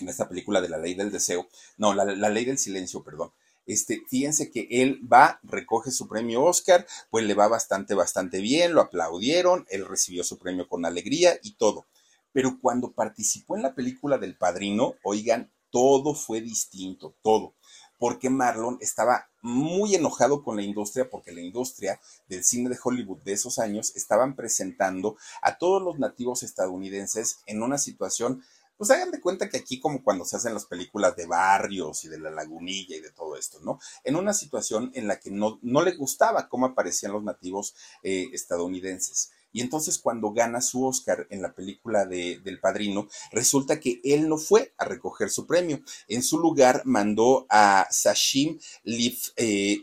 en 0.00 0.08
esta 0.08 0.28
película 0.28 0.60
de 0.60 0.68
La 0.68 0.78
Ley 0.78 0.94
del 0.94 1.10
Deseo, 1.10 1.48
no, 1.76 1.94
la, 1.94 2.04
la 2.04 2.28
Ley 2.28 2.44
del 2.44 2.58
Silencio, 2.58 3.02
perdón, 3.02 3.32
este, 3.66 4.02
fíjense 4.08 4.50
que 4.50 4.66
él 4.70 5.00
va, 5.10 5.38
recoge 5.42 5.90
su 5.90 6.08
premio 6.08 6.42
Oscar, 6.42 6.86
pues 7.10 7.24
le 7.24 7.34
va 7.34 7.48
bastante, 7.48 7.94
bastante 7.94 8.40
bien, 8.40 8.74
lo 8.74 8.80
aplaudieron, 8.80 9.66
él 9.68 9.86
recibió 9.86 10.24
su 10.24 10.38
premio 10.38 10.68
con 10.68 10.84
alegría 10.84 11.38
y 11.42 11.54
todo. 11.54 11.86
Pero 12.32 12.58
cuando 12.60 12.92
participó 12.92 13.56
en 13.56 13.62
la 13.62 13.74
película 13.74 14.18
del 14.18 14.36
Padrino, 14.36 14.94
oigan, 15.04 15.52
todo 15.70 16.14
fue 16.14 16.40
distinto, 16.40 17.14
todo 17.22 17.54
porque 18.02 18.30
Marlon 18.30 18.78
estaba 18.80 19.30
muy 19.42 19.94
enojado 19.94 20.42
con 20.42 20.56
la 20.56 20.62
industria, 20.62 21.10
porque 21.10 21.32
la 21.32 21.42
industria 21.42 22.00
del 22.28 22.44
cine 22.44 22.70
de 22.70 22.78
Hollywood 22.82 23.22
de 23.22 23.32
esos 23.32 23.58
años 23.58 23.94
estaban 23.96 24.34
presentando 24.34 25.16
a 25.42 25.58
todos 25.58 25.82
los 25.82 25.98
nativos 25.98 26.42
estadounidenses 26.42 27.40
en 27.46 27.62
una 27.62 27.78
situación 27.78 28.42
pues 28.82 28.90
hagan 28.90 29.12
de 29.12 29.20
cuenta 29.20 29.48
que 29.48 29.58
aquí 29.58 29.78
como 29.78 30.02
cuando 30.02 30.24
se 30.24 30.36
hacen 30.36 30.54
las 30.54 30.66
películas 30.66 31.14
de 31.14 31.26
barrios 31.26 32.04
y 32.04 32.08
de 32.08 32.18
la 32.18 32.32
lagunilla 32.32 32.96
y 32.96 33.00
de 33.00 33.12
todo 33.12 33.36
esto, 33.36 33.60
¿no? 33.60 33.78
En 34.02 34.16
una 34.16 34.34
situación 34.34 34.90
en 34.94 35.06
la 35.06 35.20
que 35.20 35.30
no, 35.30 35.60
no 35.62 35.82
le 35.82 35.92
gustaba 35.92 36.48
cómo 36.48 36.66
aparecían 36.66 37.12
los 37.12 37.22
nativos 37.22 37.76
eh, 38.02 38.28
estadounidenses. 38.32 39.30
Y 39.52 39.60
entonces 39.60 39.98
cuando 39.98 40.32
gana 40.32 40.60
su 40.60 40.84
Oscar 40.84 41.26
en 41.30 41.42
la 41.42 41.54
película 41.54 42.06
de, 42.06 42.40
del 42.40 42.60
Padrino, 42.60 43.08
resulta 43.30 43.80
que 43.80 44.00
él 44.04 44.28
no 44.28 44.38
fue 44.38 44.72
a 44.78 44.84
recoger 44.84 45.30
su 45.30 45.46
premio. 45.46 45.80
En 46.08 46.22
su 46.22 46.38
lugar 46.38 46.82
mandó 46.84 47.46
a 47.48 47.86
Sashim 47.90 48.58
Lif, 48.84 49.28
eh, 49.36 49.78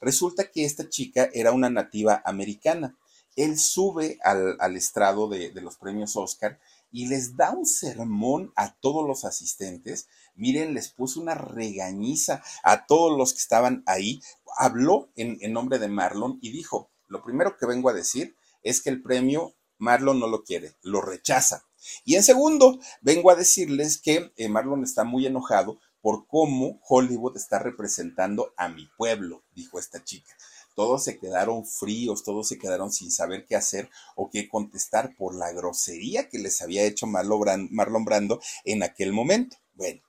Resulta 0.00 0.50
que 0.50 0.64
esta 0.64 0.88
chica 0.88 1.28
era 1.32 1.52
una 1.52 1.70
nativa 1.70 2.22
americana. 2.24 2.96
Él 3.36 3.58
sube 3.58 4.18
al, 4.22 4.56
al 4.60 4.76
estrado 4.76 5.28
de, 5.28 5.50
de 5.50 5.60
los 5.60 5.76
premios 5.76 6.16
Oscar 6.16 6.60
y 6.94 7.08
les 7.08 7.36
da 7.36 7.50
un 7.50 7.66
sermón 7.66 8.52
a 8.54 8.72
todos 8.74 9.04
los 9.06 9.24
asistentes. 9.24 10.06
Miren, 10.36 10.74
les 10.74 10.90
puso 10.90 11.20
una 11.20 11.34
regañiza 11.34 12.40
a 12.62 12.86
todos 12.86 13.18
los 13.18 13.32
que 13.32 13.40
estaban 13.40 13.82
ahí. 13.86 14.22
Habló 14.56 15.10
en, 15.16 15.36
en 15.40 15.52
nombre 15.52 15.80
de 15.80 15.88
Marlon 15.88 16.38
y 16.40 16.52
dijo, 16.52 16.90
lo 17.06 17.22
primero 17.22 17.56
que 17.56 17.66
vengo 17.66 17.88
a 17.88 17.94
decir 17.94 18.36
es 18.62 18.82
que 18.82 18.90
el 18.90 19.02
premio 19.02 19.54
Marlon 19.78 20.18
no 20.18 20.26
lo 20.26 20.44
quiere, 20.44 20.76
lo 20.82 21.00
rechaza. 21.00 21.64
Y 22.04 22.16
en 22.16 22.22
segundo, 22.22 22.78
vengo 23.02 23.30
a 23.30 23.34
decirles 23.36 24.00
que 24.00 24.32
eh, 24.36 24.48
Marlon 24.48 24.82
está 24.84 25.04
muy 25.04 25.26
enojado 25.26 25.78
por 26.00 26.26
cómo 26.26 26.80
Hollywood 26.88 27.36
está 27.36 27.58
representando 27.58 28.52
a 28.56 28.68
mi 28.68 28.86
pueblo, 28.96 29.44
dijo 29.54 29.78
esta 29.78 30.04
chica. 30.04 30.34
Todos 30.74 31.04
se 31.04 31.18
quedaron 31.18 31.64
fríos, 31.66 32.24
todos 32.24 32.48
se 32.48 32.58
quedaron 32.58 32.92
sin 32.92 33.10
saber 33.10 33.46
qué 33.46 33.56
hacer 33.56 33.90
o 34.16 34.28
qué 34.28 34.48
contestar 34.48 35.14
por 35.16 35.34
la 35.34 35.52
grosería 35.52 36.28
que 36.28 36.38
les 36.38 36.60
había 36.62 36.84
hecho 36.84 37.06
Marlon 37.06 38.04
Brando 38.04 38.40
en 38.64 38.82
aquel 38.82 39.12
momento. 39.12 39.56
Bueno, 39.74 40.02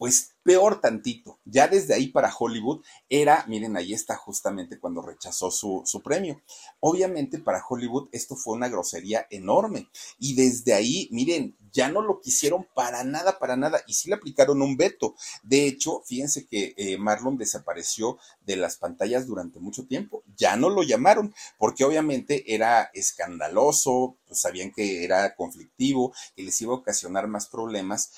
pues 0.00 0.34
peor 0.42 0.80
tantito. 0.80 1.38
Ya 1.44 1.68
desde 1.68 1.92
ahí 1.92 2.06
para 2.06 2.34
Hollywood 2.34 2.82
era, 3.10 3.44
miren, 3.48 3.76
ahí 3.76 3.92
está 3.92 4.16
justamente 4.16 4.80
cuando 4.80 5.02
rechazó 5.02 5.50
su, 5.50 5.82
su, 5.84 6.02
premio. 6.02 6.40
Obviamente 6.80 7.38
para 7.38 7.62
Hollywood 7.68 8.08
esto 8.10 8.34
fue 8.34 8.54
una 8.54 8.70
grosería 8.70 9.26
enorme. 9.28 9.90
Y 10.18 10.34
desde 10.36 10.72
ahí, 10.72 11.10
miren, 11.12 11.54
ya 11.70 11.90
no 11.90 12.00
lo 12.00 12.20
quisieron 12.22 12.66
para 12.74 13.04
nada, 13.04 13.38
para 13.38 13.56
nada. 13.56 13.82
Y 13.86 13.92
sí 13.92 14.08
le 14.08 14.14
aplicaron 14.14 14.62
un 14.62 14.78
veto. 14.78 15.14
De 15.42 15.66
hecho, 15.66 16.02
fíjense 16.06 16.46
que 16.46 16.72
eh, 16.78 16.96
Marlon 16.96 17.36
desapareció 17.36 18.18
de 18.40 18.56
las 18.56 18.76
pantallas 18.76 19.26
durante 19.26 19.60
mucho 19.60 19.86
tiempo. 19.86 20.24
Ya 20.34 20.56
no 20.56 20.70
lo 20.70 20.82
llamaron 20.82 21.34
porque 21.58 21.84
obviamente 21.84 22.54
era 22.54 22.90
escandaloso, 22.94 24.16
pues 24.26 24.40
sabían 24.40 24.72
que 24.72 25.04
era 25.04 25.34
conflictivo, 25.34 26.14
y 26.36 26.44
les 26.44 26.60
iba 26.62 26.72
a 26.72 26.76
ocasionar 26.76 27.26
más 27.28 27.48
problemas 27.48 28.12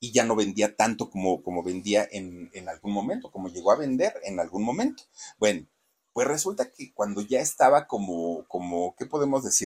y 0.00 0.12
ya 0.12 0.24
no 0.24 0.34
vendía 0.34 0.74
tanto 0.74 1.10
como, 1.10 1.42
como 1.42 1.62
vendía 1.62 2.08
en, 2.10 2.50
en 2.54 2.68
algún 2.68 2.92
momento, 2.92 3.30
como 3.30 3.48
llegó 3.48 3.70
a 3.70 3.76
vender 3.76 4.14
en 4.24 4.40
algún 4.40 4.64
momento. 4.64 5.04
Bueno, 5.38 5.66
pues 6.12 6.26
resulta 6.26 6.70
que 6.72 6.92
cuando 6.92 7.20
ya 7.20 7.40
estaba 7.40 7.86
como, 7.86 8.44
como, 8.48 8.96
¿qué 8.96 9.06
podemos 9.06 9.44
decir? 9.44 9.66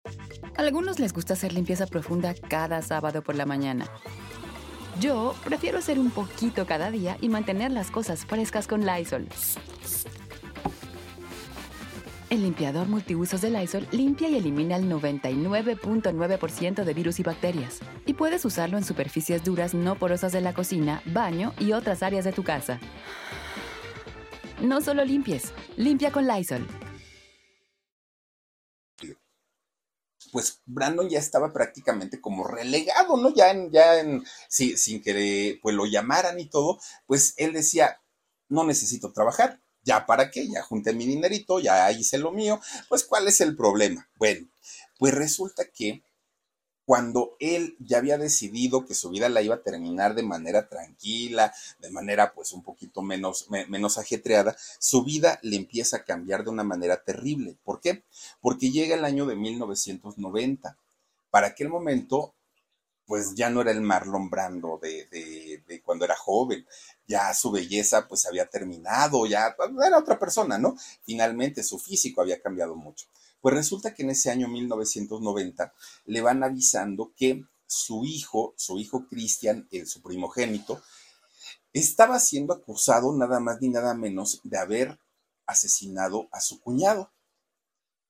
A 0.56 0.62
algunos 0.62 0.98
les 0.98 1.12
gusta 1.12 1.34
hacer 1.34 1.52
limpieza 1.52 1.86
profunda 1.86 2.34
cada 2.48 2.80
sábado 2.80 3.22
por 3.22 3.34
la 3.34 3.44
mañana. 3.44 3.90
Yo 5.00 5.34
prefiero 5.44 5.78
hacer 5.78 5.98
un 5.98 6.10
poquito 6.10 6.66
cada 6.66 6.90
día 6.90 7.16
y 7.20 7.28
mantener 7.28 7.70
las 7.72 7.90
cosas 7.90 8.24
frescas 8.26 8.66
con 8.66 8.84
Lysol. 8.84 9.28
El 12.30 12.42
limpiador 12.42 12.86
multiusos 12.86 13.40
de 13.40 13.50
Lysol 13.50 13.88
limpia 13.90 14.28
y 14.28 14.36
elimina 14.36 14.76
el 14.76 14.88
99.9% 14.88 16.84
de 16.84 16.94
virus 16.94 17.18
y 17.18 17.24
bacterias. 17.24 17.80
Y 18.06 18.14
puedes 18.14 18.44
usarlo 18.44 18.78
en 18.78 18.84
superficies 18.84 19.42
duras 19.42 19.74
no 19.74 19.98
porosas 19.98 20.30
de 20.30 20.40
la 20.40 20.54
cocina, 20.54 21.02
baño 21.06 21.52
y 21.58 21.72
otras 21.72 22.04
áreas 22.04 22.24
de 22.24 22.30
tu 22.30 22.44
casa. 22.44 22.78
No 24.60 24.80
solo 24.80 25.04
limpies, 25.04 25.52
limpia 25.76 26.12
con 26.12 26.28
Lysol. 26.28 26.64
Pues 30.30 30.62
Brandon 30.66 31.08
ya 31.08 31.18
estaba 31.18 31.52
prácticamente 31.52 32.20
como 32.20 32.46
relegado, 32.46 33.16
¿no? 33.16 33.34
Ya 33.34 33.50
en, 33.50 33.72
ya 33.72 33.98
en, 33.98 34.22
sin 34.48 35.02
que 35.02 35.58
pues 35.60 35.74
lo 35.74 35.84
llamaran 35.84 36.38
y 36.38 36.48
todo, 36.48 36.78
pues 37.06 37.34
él 37.38 37.52
decía, 37.52 38.00
no 38.48 38.62
necesito 38.62 39.12
trabajar, 39.12 39.60
ya 39.82 40.06
para 40.06 40.30
qué, 40.30 40.48
ya 40.48 40.62
junté 40.62 40.92
mi 40.92 41.06
dinerito, 41.06 41.60
ya 41.60 41.90
hice 41.92 42.18
lo 42.18 42.32
mío, 42.32 42.60
pues 42.88 43.04
¿cuál 43.04 43.28
es 43.28 43.40
el 43.40 43.56
problema? 43.56 44.08
Bueno, 44.16 44.46
pues 44.98 45.14
resulta 45.14 45.64
que 45.72 46.02
cuando 46.90 47.36
él 47.38 47.76
ya 47.78 47.98
había 47.98 48.18
decidido 48.18 48.84
que 48.84 48.94
su 48.94 49.10
vida 49.10 49.28
la 49.28 49.42
iba 49.42 49.54
a 49.54 49.62
terminar 49.62 50.16
de 50.16 50.24
manera 50.24 50.68
tranquila, 50.68 51.54
de 51.78 51.88
manera 51.90 52.34
pues 52.34 52.52
un 52.52 52.64
poquito 52.64 53.00
menos, 53.00 53.46
menos 53.68 53.96
ajetreada, 53.96 54.56
su 54.80 55.04
vida 55.04 55.38
le 55.42 55.54
empieza 55.54 55.98
a 55.98 56.04
cambiar 56.04 56.42
de 56.42 56.50
una 56.50 56.64
manera 56.64 57.04
terrible. 57.04 57.56
¿Por 57.62 57.80
qué? 57.80 58.02
Porque 58.40 58.72
llega 58.72 58.96
el 58.96 59.04
año 59.04 59.24
de 59.24 59.36
1990. 59.36 60.76
Para 61.30 61.46
aquel 61.46 61.68
momento 61.68 62.34
pues 63.10 63.34
ya 63.34 63.50
no 63.50 63.60
era 63.60 63.72
el 63.72 63.80
Marlon 63.80 64.30
Brando 64.30 64.78
de, 64.80 65.08
de, 65.66 65.82
cuando 65.82 66.04
era 66.04 66.14
joven, 66.14 66.64
ya 67.08 67.34
su 67.34 67.50
belleza 67.50 68.06
pues 68.06 68.24
había 68.24 68.46
terminado, 68.46 69.26
ya 69.26 69.56
era 69.84 69.98
otra 69.98 70.16
persona, 70.16 70.58
¿no? 70.58 70.76
Finalmente 71.02 71.64
su 71.64 71.80
físico 71.80 72.20
había 72.20 72.40
cambiado 72.40 72.76
mucho. 72.76 73.08
Pues 73.40 73.52
resulta 73.52 73.94
que 73.94 74.04
en 74.04 74.10
ese 74.10 74.30
año 74.30 74.46
1990 74.46 75.74
le 76.04 76.20
van 76.20 76.44
avisando 76.44 77.12
que 77.16 77.42
su 77.66 78.04
hijo, 78.04 78.54
su 78.56 78.78
hijo 78.78 79.08
Cristian, 79.08 79.68
su 79.86 80.02
primogénito, 80.02 80.80
estaba 81.72 82.20
siendo 82.20 82.54
acusado 82.54 83.12
nada 83.16 83.40
más 83.40 83.60
ni 83.60 83.70
nada 83.70 83.92
menos 83.92 84.40
de 84.44 84.56
haber 84.56 85.00
asesinado 85.46 86.28
a 86.30 86.40
su 86.40 86.60
cuñado. 86.60 87.10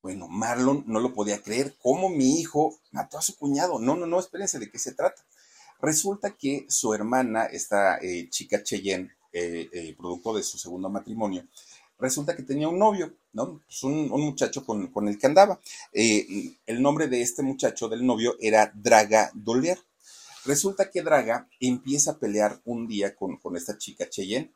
Bueno, 0.02 0.28
Marlon 0.28 0.84
no 0.86 0.98
lo 0.98 1.12
podía 1.12 1.42
creer. 1.42 1.76
¿Cómo 1.82 2.08
mi 2.08 2.40
hijo 2.40 2.78
mató 2.90 3.18
a 3.18 3.22
su 3.22 3.36
cuñado? 3.36 3.78
No, 3.78 3.96
no, 3.96 4.06
no, 4.06 4.18
espérense, 4.18 4.58
¿de 4.58 4.70
qué 4.70 4.78
se 4.78 4.94
trata? 4.94 5.22
Resulta 5.82 6.36
que 6.36 6.66
su 6.68 6.94
hermana, 6.94 7.44
esta 7.46 7.98
eh, 7.98 8.28
chica 8.30 8.62
Cheyenne, 8.62 9.10
eh, 9.32 9.68
eh, 9.72 9.94
producto 9.96 10.34
de 10.34 10.42
su 10.42 10.58
segundo 10.58 10.88
matrimonio, 10.88 11.46
resulta 11.98 12.34
que 12.34 12.42
tenía 12.42 12.68
un 12.68 12.78
novio, 12.78 13.14
¿no? 13.32 13.60
Pues 13.66 13.82
un, 13.82 14.08
muchacho 14.08 14.64
con, 14.64 15.08
el 15.08 15.18
que 15.18 15.26
andaba. 15.26 15.60
el 15.92 16.82
nombre 16.82 17.06
de 17.08 17.20
este 17.20 17.42
muchacho, 17.42 17.88
del 17.88 18.04
novio, 18.04 18.36
era 18.40 18.72
Draga 18.74 19.30
Dolier. 19.34 19.78
Resulta 20.46 20.90
que 20.90 21.02
Draga 21.02 21.48
empieza 21.60 22.12
a 22.12 22.18
pelear 22.18 22.60
un 22.64 22.86
día 22.86 23.14
con, 23.14 23.36
con 23.36 23.56
esta 23.56 23.76
chica 23.76 24.08
Cheyenne. 24.08 24.52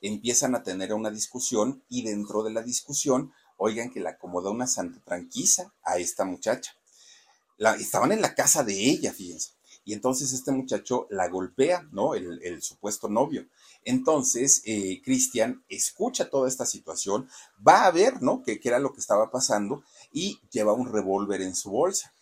Empiezan 0.00 0.56
a 0.56 0.62
tener 0.64 0.92
una 0.92 1.10
discusión 1.10 1.84
y 1.88 2.02
dentro 2.02 2.42
de 2.42 2.52
la 2.52 2.62
discusión 2.62 3.32
oigan 3.58 3.90
que 3.90 4.00
la 4.00 4.10
acomodó 4.10 4.50
una 4.50 4.66
santa 4.66 5.00
tranquila 5.04 5.72
a 5.82 5.98
esta 5.98 6.24
muchacha. 6.24 6.72
La, 7.58 7.74
estaban 7.74 8.12
en 8.12 8.22
la 8.22 8.34
casa 8.34 8.64
de 8.64 8.74
ella, 8.74 9.12
fíjense. 9.12 9.52
Y 9.84 9.92
entonces 9.94 10.32
este 10.32 10.52
muchacho 10.52 11.06
la 11.10 11.28
golpea, 11.28 11.88
¿no? 11.92 12.14
El, 12.14 12.62
supuesto 12.62 13.08
novio. 13.08 13.46
Entonces, 13.84 14.62
eh, 14.66 15.00
Cristian 15.02 15.64
escucha 15.68 16.28
toda 16.28 16.48
esta 16.48 16.66
situación, 16.66 17.28
va 17.66 17.86
a 17.86 17.90
ver, 17.90 18.22
¿no? 18.22 18.42
qué 18.42 18.60
era 18.62 18.78
lo 18.78 18.92
que 18.92 19.00
estaba 19.00 19.30
pasando 19.30 19.82
y 20.12 20.40
lleva 20.50 20.74
un 20.74 20.92
revólver 20.92 21.40
en 21.40 21.54
su 21.54 21.70
bolsa. 21.70 22.12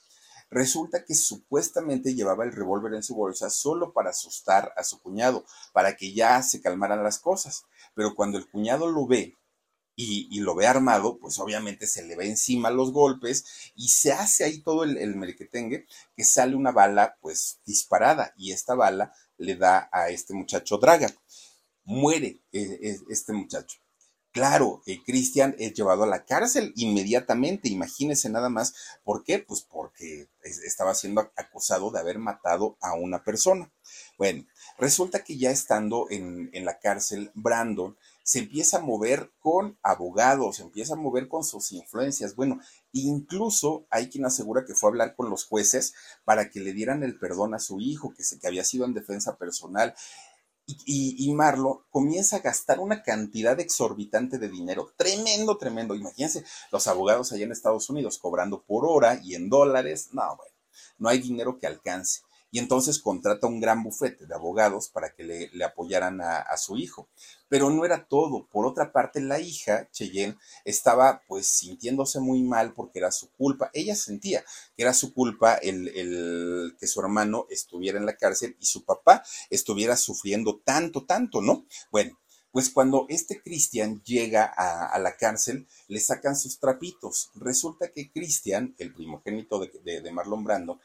Resulta 0.49 1.05
que 1.05 1.14
supuestamente 1.14 2.14
llevaba 2.14 2.45
el 2.45 2.53
revólver 2.53 2.95
en 2.95 3.03
su 3.03 3.16
bolsa 3.16 3.51
solo 3.51 3.93
para 3.93 4.11
asustar 4.11 4.72
a 4.76 4.84
su 4.84 5.01
cuñado, 5.01 5.45
para 5.72 5.97
que 5.97 6.12
ya 6.14 6.43
se 6.43 6.61
calmaran 6.61 7.03
las 7.03 7.18
cosas. 7.18 7.64
Pero 7.95 8.14
cuando 8.14 8.39
el 8.39 8.49
cuñado 8.49 8.91
lo 8.91 9.07
ve 9.07 9.37
y, 9.97 10.40
lo 10.40 10.55
ve 10.55 10.66
armado, 10.66 11.18
pues 11.18 11.38
obviamente 11.38 11.86
se 11.86 12.05
le 12.05 12.16
ve 12.16 12.26
encima 12.28 12.70
los 12.70 12.92
golpes 12.92 13.72
y 13.74 13.88
se 13.88 14.12
hace 14.12 14.44
ahí 14.44 14.59
todo 14.61 14.84
el, 14.84 14.99
el 14.99 15.16
merquetengue 15.16 15.86
que 16.14 16.24
sale 16.24 16.55
una 16.55 16.70
bala 16.70 17.16
pues 17.22 17.61
disparada 17.64 18.34
y 18.36 18.53
esta 18.53 18.74
bala 18.74 19.12
le 19.38 19.57
da 19.57 19.88
a 19.90 20.11
este 20.11 20.34
muchacho 20.34 20.76
Draga. 20.76 21.09
Muere 21.84 22.42
eh, 22.53 22.99
este 23.09 23.32
muchacho. 23.32 23.78
Claro, 24.32 24.82
eh, 24.84 25.03
Cristian 25.03 25.57
es 25.59 25.72
llevado 25.72 26.03
a 26.03 26.07
la 26.07 26.26
cárcel 26.26 26.74
inmediatamente, 26.76 27.70
imagínense 27.70 28.28
nada 28.28 28.51
más. 28.51 28.74
¿Por 29.03 29.24
qué? 29.24 29.38
Pues 29.38 29.62
porque 29.62 30.28
estaba 30.42 30.94
siendo 30.94 31.32
acusado 31.36 31.90
de 31.90 32.01
haber 32.01 32.18
matado 32.18 32.76
a 32.82 32.92
una 32.92 33.24
persona. 33.24 33.72
Bueno, 34.18 34.44
resulta 34.78 35.24
que 35.24 35.38
ya 35.38 35.51
estando 35.51 36.07
en, 36.11 36.51
en 36.53 36.66
la 36.66 36.78
cárcel, 36.78 37.30
Brandon 37.34 37.97
se 38.26 38.40
empieza 38.40 38.78
a 38.78 38.80
mover 38.80 39.30
con 39.38 39.78
abogados, 39.84 40.56
se 40.56 40.64
empieza 40.64 40.94
a 40.94 40.96
mover 40.96 41.28
con 41.28 41.44
sus 41.44 41.70
influencias. 41.70 42.34
Bueno, 42.34 42.58
incluso 42.90 43.86
hay 43.88 44.08
quien 44.08 44.24
asegura 44.24 44.64
que 44.64 44.74
fue 44.74 44.88
a 44.88 44.90
hablar 44.90 45.14
con 45.14 45.30
los 45.30 45.44
jueces 45.44 45.94
para 46.24 46.50
que 46.50 46.58
le 46.58 46.72
dieran 46.72 47.04
el 47.04 47.20
perdón 47.20 47.54
a 47.54 47.60
su 47.60 47.80
hijo, 47.80 48.12
que, 48.16 48.24
se, 48.24 48.40
que 48.40 48.48
había 48.48 48.64
sido 48.64 48.84
en 48.84 48.94
defensa 48.94 49.36
personal. 49.36 49.94
Y, 50.66 51.14
y, 51.24 51.32
Marlo 51.34 51.86
comienza 51.90 52.38
a 52.38 52.40
gastar 52.40 52.80
una 52.80 53.04
cantidad 53.04 53.60
exorbitante 53.60 54.38
de 54.38 54.48
dinero, 54.48 54.92
tremendo, 54.96 55.56
tremendo. 55.56 55.94
Imagínense 55.94 56.44
los 56.72 56.88
abogados 56.88 57.30
allá 57.30 57.44
en 57.44 57.52
Estados 57.52 57.88
Unidos 57.90 58.18
cobrando 58.18 58.64
por 58.64 58.86
hora 58.86 59.20
y 59.22 59.36
en 59.36 59.48
dólares. 59.48 60.08
No, 60.10 60.36
bueno, 60.36 60.56
no 60.98 61.08
hay 61.08 61.20
dinero 61.20 61.60
que 61.60 61.68
alcance 61.68 62.25
y 62.51 62.59
entonces 62.59 63.01
contrata 63.01 63.49
un 63.49 63.61
gran 63.61 63.82
bufete 63.82 64.26
de 64.26 64.34
abogados 64.34 64.88
para 64.88 65.14
que 65.14 65.24
le, 65.24 65.64
apoyaran 65.64 66.20
a, 66.20 66.57
su 66.57 66.76
hijo. 66.76 67.09
Pero 67.49 67.70
no 67.70 67.84
era 67.84 68.07
todo. 68.07 68.47
Por 68.47 68.66
otra 68.66 68.92
parte, 68.92 69.20
la 69.20 69.40
hija, 69.40 69.90
Cheyenne, 69.90 70.38
estaba 70.64 71.22
pues 71.28 71.47
sintiéndose 71.47 72.20
muy 72.20 72.42
mal 72.42 72.72
porque 72.72 73.01
era 73.01 73.11
su 73.11 73.30
culpa. 73.32 73.70
Ella 73.72 73.94
sentía 73.94 74.44
que 74.76 74.82
era 74.82 74.94
su 74.94 75.12
culpa 75.12 75.57
el, 75.57 76.76
que 76.78 76.86
su 76.86 77.01
hermano 77.01 77.47
estuviera 77.51 77.99
en 77.99 78.07
la 78.07 78.16
cárcel 78.16 78.57
y 78.61 78.66
su 78.66 78.84
papá 78.84 79.22
estuviera 79.51 79.97
sufriendo 79.97 80.61
tanto, 80.64 81.05
tanto, 81.05 81.42
¿no? 81.42 81.66
Bueno, 81.90 82.18
pues 82.53 82.70
cuando 82.70 83.07
este 83.11 83.42
Cristian 83.42 84.03
llega 84.03 84.44
a, 84.44 84.99
la 84.99 85.16
cárcel, 85.16 85.66
le 85.88 86.01
sacan 86.01 86.36
sus 86.36 86.59
trapitos. 86.59 87.30
Resulta 87.34 87.92
que 87.92 88.11
Cristian, 88.11 88.74
el 88.78 88.94
primogénito 88.94 89.61
de, 89.61 90.01
de 90.01 90.11
Marlon 90.11 90.42
Brando, 90.42 90.80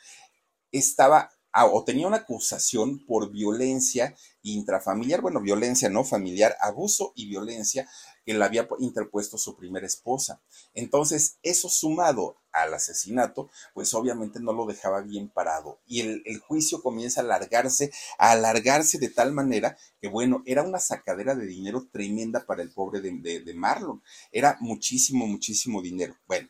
estaba 0.74 1.32
Ah, 1.54 1.66
o 1.66 1.84
tenía 1.84 2.08
una 2.08 2.18
acusación 2.18 3.06
por 3.06 3.30
violencia 3.30 4.16
intrafamiliar, 4.44 5.22
bueno, 5.22 5.42
violencia 5.42 5.90
no 5.90 6.04
familiar, 6.04 6.56
abuso 6.62 7.14
y 7.16 7.28
violencia 7.28 7.88
que 8.26 8.34
le 8.34 8.44
había 8.44 8.68
interpuesto 8.80 9.38
su 9.38 9.56
primera 9.56 9.86
esposa. 9.86 10.42
Entonces, 10.74 11.38
eso 11.44 11.70
sumado 11.70 12.38
al 12.52 12.74
asesinato, 12.74 13.50
pues 13.74 13.94
obviamente 13.94 14.40
no 14.40 14.54
lo 14.54 14.66
dejaba 14.66 15.02
bien 15.02 15.30
parado. 15.30 15.80
Y 15.86 16.02
el, 16.02 16.40
juicio 16.40 16.82
comienza 16.82 17.22
a 17.22 17.24
alargarse, 17.24 17.92
a 18.18 18.32
alargarse 18.32 18.98
de 19.00 19.10
tal 19.10 19.32
manera 19.34 19.78
que, 20.00 20.08
bueno, 20.08 20.44
era 20.46 20.64
una 20.64 20.80
sacadera 20.80 21.36
de 21.36 21.46
dinero 21.46 21.88
tremenda 21.92 22.46
para 22.46 22.62
el 22.62 22.72
pobre 22.72 23.02
de, 23.02 23.42
de 23.42 23.54
Marlon. 23.54 24.02
Era 24.32 24.58
muchísimo, 24.60 25.28
muchísimo 25.28 25.82
dinero. 25.82 26.16
Bueno, 26.28 26.50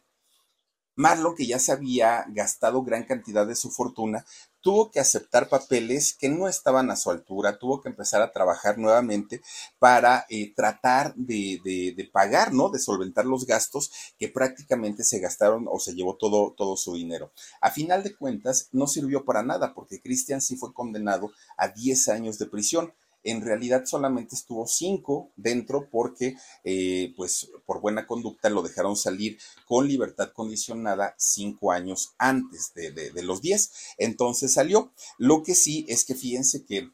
Marlon, 0.96 1.36
que 1.36 1.46
ya 1.46 1.60
se 1.60 1.72
había 1.72 2.26
gastado 2.30 2.84
gran 2.84 3.04
cantidad 3.04 3.48
de 3.48 3.56
su 3.56 3.72
fortuna, 3.72 4.26
tuvo 4.62 4.92
que 4.92 5.00
aceptar 5.00 5.50
papeles 5.50 6.14
que 6.14 6.30
no 6.30 6.48
estaban 6.48 6.92
a 6.92 6.96
su 6.96 7.10
altura, 7.10 7.58
tuvo 7.58 7.82
que 7.82 7.90
empezar 7.90 8.22
a 8.22 8.32
trabajar 8.32 8.78
nuevamente 8.78 9.42
para 9.80 10.26
eh, 10.30 10.54
tratar 10.56 11.14
de, 11.16 12.10
pagar, 12.14 12.54
¿no? 12.54 12.70
De 12.70 12.80
solventar 12.80 13.26
los 13.26 13.46
gastos 13.46 13.92
que 14.18 14.30
prácticamente 14.30 15.04
se 15.04 15.20
gastaron 15.20 15.66
o 15.70 15.80
se 15.80 15.94
llevó 15.94 16.16
todo, 16.16 16.54
todo 16.56 16.78
su 16.78 16.94
dinero. 16.94 17.32
A 17.60 17.72
final 17.72 18.04
de 18.04 18.16
cuentas, 18.16 18.70
no 18.72 18.88
sirvió 18.88 19.26
para 19.26 19.44
nada 19.44 19.74
porque 19.74 20.02
Cristian 20.02 20.42
sí 20.42 20.56
fue 20.56 20.74
condenado 20.74 21.32
a 21.58 21.70
10 21.70 22.10
años 22.10 22.38
de 22.38 22.46
prisión 22.46 22.94
en 23.24 23.42
realidad 23.42 23.86
solamente 23.86 24.36
estuvo 24.36 24.68
cinco 24.68 25.32
dentro 25.36 25.90
porque, 25.90 26.36
eh, 26.64 27.14
pues, 27.16 27.52
por 27.66 27.82
buena 27.82 28.08
conducta 28.08 28.50
lo 28.50 28.62
dejaron 28.62 28.96
salir 28.96 29.38
con 29.68 29.88
libertad 29.88 30.32
condicionada 30.34 31.16
cinco 31.18 31.72
años 31.72 32.14
antes 32.18 32.74
de, 32.74 33.12
los 33.24 33.42
diez. 33.42 33.72
Entonces 33.98 34.54
salió. 34.54 34.92
Lo 35.18 35.44
que 35.44 35.56
sí 35.56 35.86
es 35.88 36.06
que 36.06 36.16
fíjense 36.16 36.66
que 36.66 36.90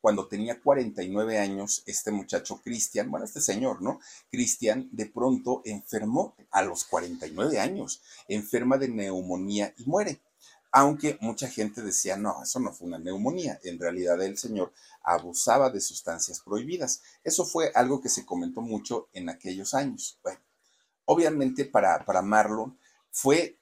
cuando 0.00 0.26
tenía 0.26 0.60
49 0.60 1.38
años, 1.38 1.84
este 1.86 2.10
muchacho 2.10 2.60
Cristian, 2.62 3.10
bueno, 3.10 3.24
este 3.24 3.40
señor, 3.40 3.82
¿no? 3.82 4.00
Cristian 4.30 4.88
de 4.90 5.06
pronto 5.06 5.62
enfermó 5.64 6.34
a 6.50 6.62
los 6.62 6.84
49 6.84 7.60
años, 7.60 8.02
enferma 8.26 8.78
de 8.78 8.88
neumonía 8.88 9.72
y 9.78 9.84
muere 9.84 10.20
aunque 10.72 11.18
mucha 11.20 11.48
gente 11.48 11.82
decía, 11.82 12.16
no, 12.16 12.42
eso 12.42 12.58
no 12.58 12.72
fue 12.72 12.88
una 12.88 12.98
neumonía, 12.98 13.60
en 13.62 13.78
realidad 13.78 14.20
el 14.22 14.38
señor 14.38 14.72
abusaba 15.04 15.68
de 15.70 15.80
sustancias 15.80 16.40
prohibidas. 16.40 17.02
Eso 17.22 17.44
fue 17.44 17.70
algo 17.74 18.00
que 18.00 18.08
se 18.08 18.24
comentó 18.24 18.62
mucho 18.62 19.08
en 19.12 19.28
aquellos 19.28 19.74
años. 19.74 20.18
Bueno, 20.22 20.40
obviamente 21.04 21.66
para, 21.66 22.04
para 22.04 22.22
Marlon 22.22 22.78
fue 23.10 23.58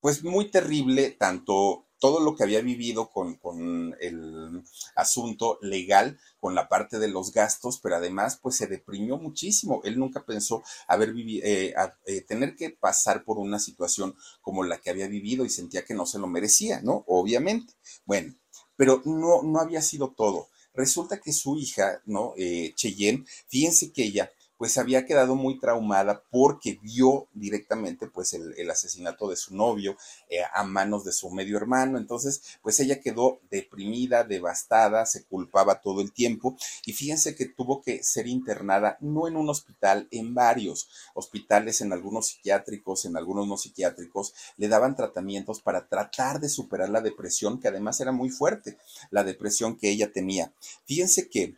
pues 0.00 0.22
muy 0.22 0.50
terrible 0.50 1.10
tanto 1.12 1.87
todo 1.98 2.20
lo 2.20 2.36
que 2.36 2.44
había 2.44 2.60
vivido 2.60 3.10
con, 3.10 3.36
con, 3.36 3.96
el 4.00 4.62
asunto 4.94 5.58
legal, 5.62 6.18
con 6.40 6.54
la 6.54 6.68
parte 6.68 6.98
de 6.98 7.08
los 7.08 7.32
gastos, 7.32 7.80
pero 7.82 7.96
además 7.96 8.38
pues 8.40 8.56
se 8.56 8.66
deprimió 8.66 9.18
muchísimo. 9.18 9.80
Él 9.84 9.98
nunca 9.98 10.24
pensó 10.24 10.62
haber 10.86 11.12
vivido, 11.12 11.46
eh, 11.46 11.74
eh, 12.06 12.20
tener 12.22 12.54
que 12.56 12.70
pasar 12.70 13.24
por 13.24 13.38
una 13.38 13.58
situación 13.58 14.14
como 14.40 14.64
la 14.64 14.78
que 14.78 14.90
había 14.90 15.08
vivido 15.08 15.44
y 15.44 15.50
sentía 15.50 15.84
que 15.84 15.94
no 15.94 16.06
se 16.06 16.18
lo 16.18 16.26
merecía, 16.26 16.80
¿no? 16.82 17.04
Obviamente. 17.06 17.74
Bueno, 18.04 18.34
pero 18.76 19.02
no, 19.04 19.42
no 19.42 19.60
había 19.60 19.82
sido 19.82 20.14
todo. 20.16 20.48
Resulta 20.74 21.20
que 21.20 21.32
su 21.32 21.58
hija, 21.58 22.00
¿no? 22.06 22.34
Eh, 22.36 22.72
Cheyenne, 22.76 23.24
fíjense 23.48 23.92
que 23.92 24.04
ella 24.04 24.30
pues 24.58 24.76
había 24.76 25.06
quedado 25.06 25.36
muy 25.36 25.58
traumada 25.58 26.24
porque 26.30 26.78
vio 26.82 27.28
directamente 27.32 28.08
pues 28.08 28.34
el, 28.34 28.68
asesinato 28.68 29.30
de 29.30 29.36
su 29.36 29.56
novio 29.56 29.96
eh, 30.28 30.40
a 30.52 30.64
manos 30.64 31.04
de 31.04 31.12
su 31.12 31.30
medio 31.30 31.56
hermano. 31.56 31.96
Entonces, 31.96 32.58
pues 32.60 32.78
ella 32.80 33.00
quedó 33.00 33.40
deprimida, 33.50 34.24
devastada, 34.24 35.06
se 35.06 35.24
culpaba 35.24 35.80
todo 35.80 36.02
el 36.02 36.12
tiempo 36.12 36.56
y 36.84 36.92
fíjense 36.92 37.34
que 37.34 37.46
tuvo 37.46 37.80
que 37.80 38.02
ser 38.02 38.26
internada 38.26 38.98
no 39.00 39.28
en 39.28 39.36
un 39.36 39.48
hospital, 39.48 40.08
en 40.10 40.34
varios 40.34 40.88
hospitales, 41.14 41.80
en 41.80 41.92
algunos 41.92 42.26
psiquiátricos, 42.26 43.04
en 43.04 43.16
algunos 43.16 43.46
no 43.46 43.56
psiquiátricos, 43.56 44.34
le 44.56 44.68
daban 44.68 44.96
tratamientos 44.96 45.60
para 45.60 45.88
tratar 45.88 46.40
de 46.40 46.48
superar 46.48 46.90
la 46.90 47.00
depresión 47.00 47.60
que 47.60 47.68
además 47.68 48.00
era 48.00 48.12
muy 48.12 48.28
fuerte, 48.28 48.76
la 49.10 49.22
depresión 49.22 49.76
que 49.76 49.90
ella 49.90 50.12
tenía. 50.12 50.52
Fíjense 50.84 51.28
que 51.28 51.56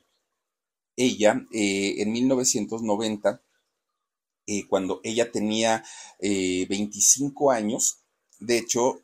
ella 1.00 1.46
eh, 1.50 1.94
en 1.98 2.12
1990, 2.12 3.42
eh, 4.46 4.66
cuando 4.68 5.00
ella 5.02 5.32
tenía 5.32 5.82
25 6.20 7.52
eh, 7.52 7.56
años, 7.56 8.00
de 8.38 8.58
hecho, 8.58 9.00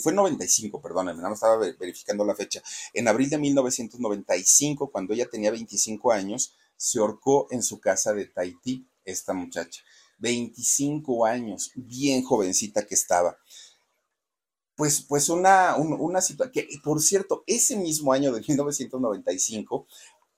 fue 0.00 0.12
95, 0.12 0.82
perdónenme, 0.82 1.22
no 1.22 1.32
estaba 1.32 1.56
verificando 1.56 2.22
la 2.24 2.34
fecha. 2.34 2.62
En 2.92 3.08
abril 3.08 3.30
de 3.30 3.38
1995, 3.38 4.90
cuando 4.90 5.14
ella 5.14 5.26
tenía 5.30 5.50
25 5.50 6.12
años, 6.12 6.54
se 6.76 6.98
ahorcó 6.98 7.48
en 7.50 7.62
su 7.62 7.80
casa 7.80 8.12
de 8.12 8.26
Tahití, 8.26 8.86
esta 9.04 9.32
muchacha. 9.32 9.82
25 10.18 11.24
años, 11.24 11.70
bien 11.74 12.22
jovencita 12.22 12.86
que 12.86 12.94
estaba. 12.94 13.38
Pues, 14.76 15.00
pues 15.00 15.30
una, 15.30 15.74
una 15.76 16.20
situación, 16.20 16.52
que 16.52 16.68
por 16.84 17.00
cierto, 17.00 17.42
ese 17.46 17.74
mismo 17.74 18.12
año 18.12 18.32
de 18.32 18.42
1995 18.46 19.86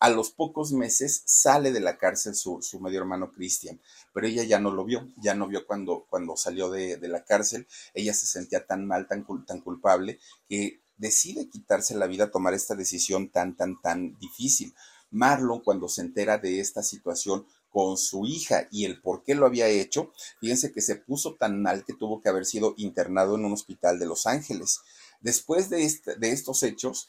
a 0.00 0.08
los 0.08 0.30
pocos 0.30 0.72
meses 0.72 1.22
sale 1.26 1.72
de 1.72 1.80
la 1.80 1.98
cárcel 1.98 2.34
su, 2.34 2.60
medio 2.80 3.00
hermano 3.00 3.30
Cristian, 3.30 3.80
pero 4.14 4.26
ella 4.26 4.42
ya 4.44 4.58
no 4.58 4.70
lo 4.70 4.84
vio, 4.84 5.06
ya 5.18 5.34
no 5.34 5.46
vio 5.46 5.66
cuando, 5.66 6.06
cuando 6.08 6.38
salió 6.38 6.70
de, 6.70 6.98
la 7.06 7.22
cárcel, 7.22 7.68
ella 7.92 8.14
se 8.14 8.26
sentía 8.26 8.66
tan 8.66 8.86
mal, 8.86 9.06
tan, 9.06 9.26
tan 9.46 9.60
culpable, 9.60 10.18
que 10.48 10.80
decide 10.96 11.50
quitarse 11.50 11.94
la 11.94 12.06
vida, 12.06 12.30
tomar 12.30 12.54
esta 12.54 12.74
decisión 12.74 13.28
tan, 13.28 13.56
tan, 13.56 13.80
tan 13.80 14.18
difícil. 14.18 14.74
Marlon, 15.10 15.60
cuando 15.60 15.88
se 15.88 16.00
entera 16.00 16.38
de 16.38 16.60
esta 16.60 16.82
situación 16.82 17.46
con 17.68 17.98
su 17.98 18.24
hija 18.24 18.68
y 18.70 18.86
el 18.86 19.00
por 19.02 19.22
qué 19.22 19.34
lo 19.34 19.44
había 19.44 19.68
hecho, 19.68 20.12
fíjense 20.40 20.72
que 20.72 20.80
se 20.80 20.96
puso 20.96 21.34
tan 21.34 21.60
mal 21.60 21.84
que 21.84 21.92
tuvo 21.92 22.22
que 22.22 22.30
haber 22.30 22.46
sido 22.46 22.74
internado 22.78 23.36
en 23.36 23.44
un 23.44 23.52
hospital 23.52 23.98
de 23.98 24.06
Los 24.06 24.26
Ángeles. 24.26 24.80
Después 25.20 25.68
de, 25.68 25.84
este, 25.84 26.16
de 26.16 26.30
estos 26.30 26.62
hechos, 26.62 27.06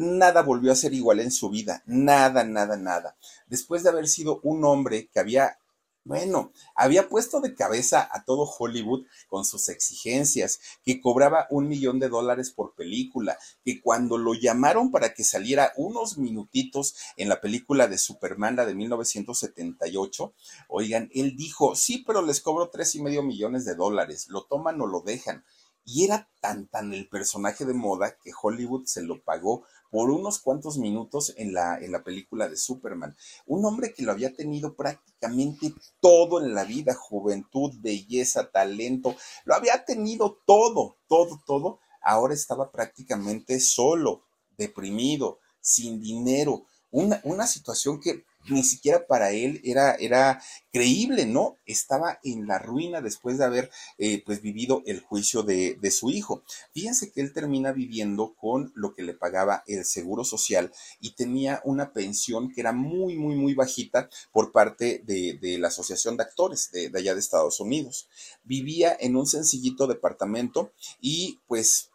nada 0.00 0.42
volvió 0.42 0.72
a 0.72 0.76
ser 0.76 0.94
igual 0.94 1.20
en 1.20 1.30
su 1.30 1.50
vida, 1.50 1.82
nada, 1.84 2.42
nada, 2.42 2.76
nada. 2.76 3.16
Después 3.46 3.82
de 3.82 3.90
haber 3.90 4.08
sido 4.08 4.40
un 4.42 4.64
hombre 4.64 5.10
que 5.12 5.20
había, 5.20 5.58
bueno, 6.04 6.52
había 6.74 7.10
puesto 7.10 7.42
de 7.42 7.54
cabeza 7.54 8.08
a 8.10 8.24
todo 8.24 8.50
Hollywood 8.50 9.04
con 9.28 9.44
sus 9.44 9.68
exigencias, 9.68 10.58
que 10.82 11.02
cobraba 11.02 11.46
un 11.50 11.68
millón 11.68 11.98
de 11.98 12.08
dólares 12.08 12.50
por 12.50 12.74
película, 12.74 13.36
que 13.62 13.82
cuando 13.82 14.16
lo 14.16 14.32
llamaron 14.32 14.90
para 14.90 15.12
que 15.12 15.22
saliera 15.22 15.74
unos 15.76 16.16
minutitos 16.16 16.94
en 17.16 17.28
la 17.28 17.42
película 17.42 17.86
de 17.86 17.98
Superman, 17.98 18.56
la 18.56 18.64
de 18.64 18.74
1978, 18.74 20.32
oigan, 20.68 21.10
él 21.12 21.36
dijo, 21.36 21.76
sí, 21.76 22.02
pero 22.06 22.22
les 22.22 22.40
cobro 22.40 22.70
tres 22.70 22.94
y 22.94 23.02
medio 23.02 23.22
millones 23.22 23.66
de 23.66 23.74
dólares, 23.74 24.28
lo 24.28 24.44
toman 24.44 24.80
o 24.80 24.86
lo 24.86 25.02
dejan. 25.02 25.44
Y 25.84 26.04
era 26.04 26.28
tan 26.40 26.68
tan 26.68 26.92
el 26.92 27.08
personaje 27.08 27.64
de 27.64 27.72
moda 27.72 28.16
que 28.22 28.32
Hollywood 28.40 28.84
se 28.84 29.02
lo 29.02 29.22
pagó 29.22 29.64
por 29.90 30.10
unos 30.10 30.38
cuantos 30.38 30.78
minutos 30.78 31.34
en 31.36 31.52
la, 31.52 31.78
en 31.78 31.92
la 31.92 32.02
película 32.02 32.48
de 32.48 32.56
Superman. 32.56 33.16
Un 33.46 33.64
hombre 33.64 33.92
que 33.92 34.02
lo 34.02 34.12
había 34.12 34.32
tenido 34.32 34.74
prácticamente 34.74 35.74
todo 36.00 36.40
en 36.42 36.54
la 36.54 36.64
vida, 36.64 36.94
juventud, 36.94 37.72
belleza, 37.80 38.50
talento, 38.50 39.16
lo 39.44 39.54
había 39.54 39.84
tenido 39.84 40.38
todo, 40.46 40.96
todo, 41.08 41.40
todo. 41.44 41.80
Ahora 42.02 42.34
estaba 42.34 42.70
prácticamente 42.70 43.60
solo, 43.60 44.22
deprimido, 44.56 45.38
sin 45.60 46.00
dinero. 46.00 46.64
Una, 46.90 47.20
una 47.24 47.46
situación 47.46 48.00
que 48.00 48.24
ni 48.48 48.62
siquiera 48.62 49.06
para 49.06 49.32
él 49.32 49.60
era, 49.64 49.94
era 49.94 50.42
creíble, 50.72 51.26
¿no? 51.26 51.56
Estaba 51.66 52.18
en 52.24 52.46
la 52.46 52.58
ruina 52.58 53.00
después 53.00 53.38
de 53.38 53.44
haber 53.44 53.70
eh, 53.98 54.22
pues 54.24 54.40
vivido 54.40 54.82
el 54.86 55.00
juicio 55.00 55.42
de, 55.42 55.78
su 55.90 56.10
hijo. 56.10 56.42
Fíjense 56.72 57.10
que 57.10 57.20
él 57.20 57.32
termina 57.32 57.72
viviendo 57.72 58.34
con 58.34 58.72
lo 58.74 58.94
que 58.94 59.02
le 59.02 59.14
pagaba 59.14 59.64
el 59.66 59.84
seguro 59.84 60.24
social 60.24 60.72
y 61.00 61.12
tenía 61.14 61.60
una 61.64 61.92
pensión 61.92 62.52
que 62.52 62.60
era 62.60 62.72
muy, 62.72 63.16
muy, 63.16 63.34
muy 63.34 63.54
bajita 63.54 64.08
por 64.32 64.52
parte 64.52 65.02
de, 65.04 65.58
la 65.58 65.68
Asociación 65.68 66.16
de 66.16 66.22
Actores 66.22 66.70
de, 66.70 66.90
de 66.90 66.98
allá 66.98 67.14
de 67.14 67.20
Estados 67.20 67.60
Unidos. 67.60 68.08
Vivía 68.44 68.96
en 68.98 69.16
un 69.16 69.26
sencillito 69.26 69.86
departamento 69.86 70.72
y 71.00 71.40
pues 71.48 71.89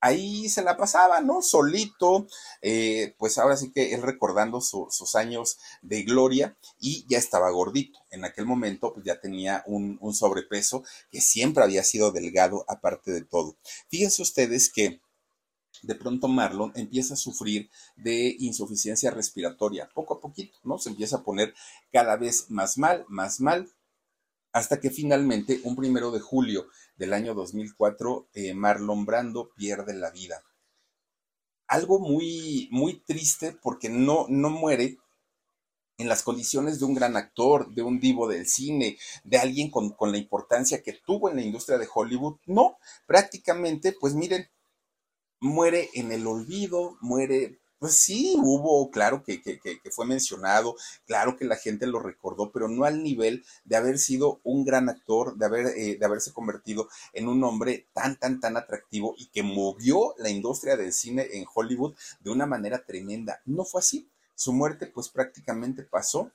ahí 0.00 0.48
se 0.48 0.62
la 0.62 0.76
pasaba, 0.76 1.20
¿no? 1.20 1.42
Solito, 1.42 2.26
eh, 2.62 3.14
pues 3.18 3.38
ahora 3.38 3.56
sí 3.56 3.72
que 3.72 3.94
él 3.94 4.02
recordando 4.02 4.60
sus 4.60 5.14
años 5.14 5.58
de 5.82 6.02
gloria 6.02 6.56
y 6.80 7.06
ya 7.08 7.18
estaba 7.18 7.50
gordito. 7.50 7.98
En 8.10 8.24
aquel 8.24 8.46
momento 8.46 8.92
pues 8.92 9.04
ya 9.04 9.20
tenía 9.20 9.62
un, 9.66 9.98
sobrepeso 10.14 10.82
que 11.10 11.20
siempre 11.20 11.62
había 11.62 11.84
sido 11.84 12.10
delgado 12.12 12.64
aparte 12.68 13.12
de 13.12 13.22
todo. 13.22 13.56
Fíjense 13.88 14.22
ustedes 14.22 14.72
que 14.72 15.00
de 15.82 15.94
pronto 15.94 16.26
Marlon 16.26 16.72
empieza 16.74 17.14
a 17.14 17.16
sufrir 17.16 17.70
de 17.96 18.34
insuficiencia 18.40 19.10
respiratoria, 19.10 19.88
poco 19.94 20.14
a 20.14 20.20
poquito, 20.20 20.58
¿no? 20.64 20.78
Se 20.78 20.88
empieza 20.88 21.16
a 21.16 21.22
poner 21.22 21.54
cada 21.92 22.16
vez 22.16 22.50
más 22.50 22.78
mal, 22.78 23.04
más 23.08 23.40
mal, 23.40 23.70
hasta 24.52 24.80
que 24.80 24.90
finalmente, 24.90 25.60
un 25.64 25.76
primero 25.76 26.10
de 26.10 26.20
julio 26.20 26.68
del 26.96 27.12
año 27.12 27.34
2004, 27.34 28.28
eh, 28.34 28.54
Marlon 28.54 29.04
Brando 29.04 29.50
pierde 29.54 29.94
la 29.94 30.10
vida. 30.10 30.42
Algo 31.66 31.98
muy, 31.98 32.68
muy 32.70 33.00
triste 33.00 33.52
porque 33.52 33.88
no, 33.88 34.26
no 34.28 34.50
muere 34.50 34.98
en 35.98 36.08
las 36.08 36.22
condiciones 36.22 36.78
de 36.78 36.86
un 36.86 36.94
gran 36.94 37.16
actor, 37.16 37.74
de 37.74 37.82
un 37.82 38.00
divo 38.00 38.28
del 38.28 38.46
cine, 38.46 38.98
de 39.24 39.38
alguien 39.38 39.70
con, 39.70 39.90
con, 39.90 40.12
la 40.12 40.18
importancia 40.18 40.82
que 40.82 40.92
tuvo 41.04 41.28
en 41.28 41.36
la 41.36 41.42
industria 41.42 41.76
de 41.76 41.88
Hollywood. 41.92 42.38
No, 42.46 42.78
prácticamente, 43.06 43.92
pues 43.92 44.14
miren, 44.14 44.48
muere 45.40 45.90
en 45.94 46.12
el 46.12 46.26
olvido, 46.26 46.96
muere 47.00 47.60
Pues 47.78 48.00
sí, 48.00 48.34
hubo, 48.42 48.90
claro 48.90 49.22
que, 49.22 49.40
que, 49.40 49.60
que, 49.60 49.90
fue 49.92 50.04
mencionado, 50.04 50.74
claro 51.06 51.36
que 51.36 51.44
la 51.44 51.54
gente 51.54 51.86
lo 51.86 52.00
recordó, 52.00 52.50
pero 52.50 52.68
no 52.68 52.84
al 52.84 53.04
nivel 53.04 53.44
de 53.64 53.76
haber 53.76 53.98
sido 54.00 54.40
un 54.42 54.64
gran 54.64 54.88
actor, 54.88 55.36
de, 55.36 55.46
haber, 55.46 55.66
eh, 55.78 55.96
de 55.96 56.04
haberse 56.04 56.32
convertido 56.32 56.88
en 57.12 57.28
un 57.28 57.44
hombre 57.44 57.86
tan, 57.92 58.18
tan, 58.18 58.40
tan 58.40 58.56
atractivo 58.56 59.14
y 59.16 59.26
que 59.28 59.44
movió 59.44 60.14
la 60.18 60.28
industria 60.28 60.76
del 60.76 60.92
cine 60.92 61.28
en 61.34 61.46
Hollywood 61.54 61.94
de 62.20 62.30
una 62.30 62.46
manera 62.46 62.84
tremenda. 62.84 63.40
No 63.44 63.64
fue 63.64 63.80
así. 63.80 64.08
Su 64.34 64.52
muerte 64.52 64.86
pues 64.86 65.08
prácticamente 65.08 65.84
pasó 65.84 66.32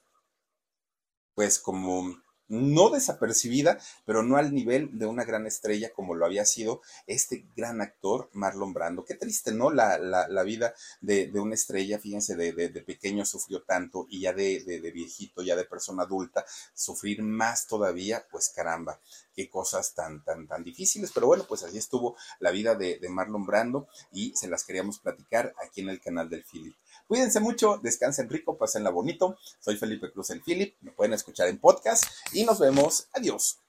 pues 1.35 1.59
como 1.59 2.22
no 2.53 2.89
desapercibida, 2.91 3.79
pero 4.05 4.21
no 4.21 4.37
al 4.37 4.53
nivel 4.53 4.97
de 4.97 5.07
una 5.07 5.25
gran 5.25 5.47
estrella 5.47 5.91
como 5.91 6.13
lo 6.13 6.25
había 6.25 6.45
sido 6.45 6.81
este 7.07 7.45
gran 7.55 7.81
actor 7.81 8.29
Marlon 8.33 8.73
Brando. 8.73 9.05
Qué 9.05 9.15
triste, 9.15 9.51
¿no? 9.51 9.71
La, 9.71 9.97
la, 9.97 10.43
vida 10.43 10.75
de, 11.01 11.27
de, 11.27 11.39
una 11.39 11.55
estrella, 11.55 11.97
fíjense, 11.99 12.35
de, 12.35 12.53
de, 12.53 12.81
pequeño 12.81 13.25
sufrió 13.25 13.63
tanto 13.63 14.05
y 14.09 14.21
ya 14.21 14.33
de, 14.33 14.91
viejito, 14.93 15.41
ya 15.41 15.55
de 15.55 15.65
persona 15.65 16.03
adulta, 16.03 16.45
sufrir 16.75 17.23
más 17.23 17.65
todavía, 17.65 18.25
pues 18.31 18.49
caramba, 18.49 18.99
qué 19.35 19.49
cosas 19.49 19.95
tan, 19.95 20.23
tan, 20.23 20.47
tan 20.47 20.63
difíciles. 20.63 21.11
Pero 21.11 21.27
bueno, 21.27 21.45
pues 21.47 21.63
así 21.63 21.77
estuvo 21.79 22.15
la 22.39 22.51
vida 22.51 22.75
de, 22.75 22.99
Marlon 23.09 23.45
Brando 23.45 23.87
y 24.11 24.35
se 24.35 24.47
las 24.47 24.63
queríamos 24.63 24.99
platicar 24.99 25.53
aquí 25.65 25.81
en 25.81 25.89
el 25.89 25.99
canal 25.99 26.29
del 26.29 26.43
Philip. 26.43 26.75
Cuídense 27.07 27.39
mucho, 27.39 27.77
descansen 27.77 28.29
rico, 28.29 28.57
pásenla 28.57 28.89
bonito. 28.89 29.37
Soy 29.59 29.77
Felipe 29.77 30.11
Cruz 30.11 30.29
el 30.31 30.41
Philip, 30.41 30.75
me 30.81 30.91
pueden 30.91 31.13
escuchar 31.13 31.47
en 31.47 31.59
podcast 31.59 32.05
y 32.31 32.43
nos 32.43 32.59
vemos. 32.59 33.07
Adiós. 33.13 33.59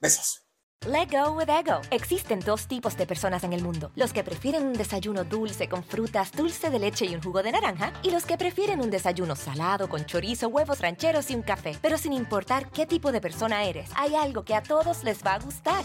Besos. 0.00 0.42
Let 0.86 1.08
go 1.10 1.32
with 1.32 1.50
ego. 1.50 1.82
Existen 1.90 2.40
dos 2.40 2.66
tipos 2.66 2.96
de 2.96 3.06
personas 3.06 3.44
en 3.44 3.52
el 3.52 3.62
mundo: 3.62 3.92
los 3.96 4.14
que 4.14 4.24
prefieren 4.24 4.66
un 4.66 4.72
desayuno 4.72 5.24
dulce 5.24 5.68
con 5.68 5.84
frutas, 5.84 6.32
dulce 6.32 6.70
de 6.70 6.78
leche 6.78 7.04
y 7.04 7.14
un 7.14 7.22
jugo 7.22 7.42
de 7.42 7.52
naranja, 7.52 7.92
y 8.02 8.10
los 8.10 8.24
que 8.24 8.38
prefieren 8.38 8.80
un 8.80 8.90
desayuno 8.90 9.36
salado 9.36 9.90
con 9.90 10.06
chorizo, 10.06 10.48
huevos 10.48 10.80
rancheros 10.80 11.30
y 11.30 11.34
un 11.34 11.42
café. 11.42 11.76
Pero 11.82 11.98
sin 11.98 12.14
importar 12.14 12.70
qué 12.70 12.86
tipo 12.86 13.12
de 13.12 13.20
persona 13.20 13.64
eres, 13.64 13.90
hay 13.94 14.14
algo 14.14 14.42
que 14.42 14.54
a 14.54 14.62
todos 14.62 15.04
les 15.04 15.22
va 15.22 15.34
a 15.34 15.40
gustar. 15.40 15.84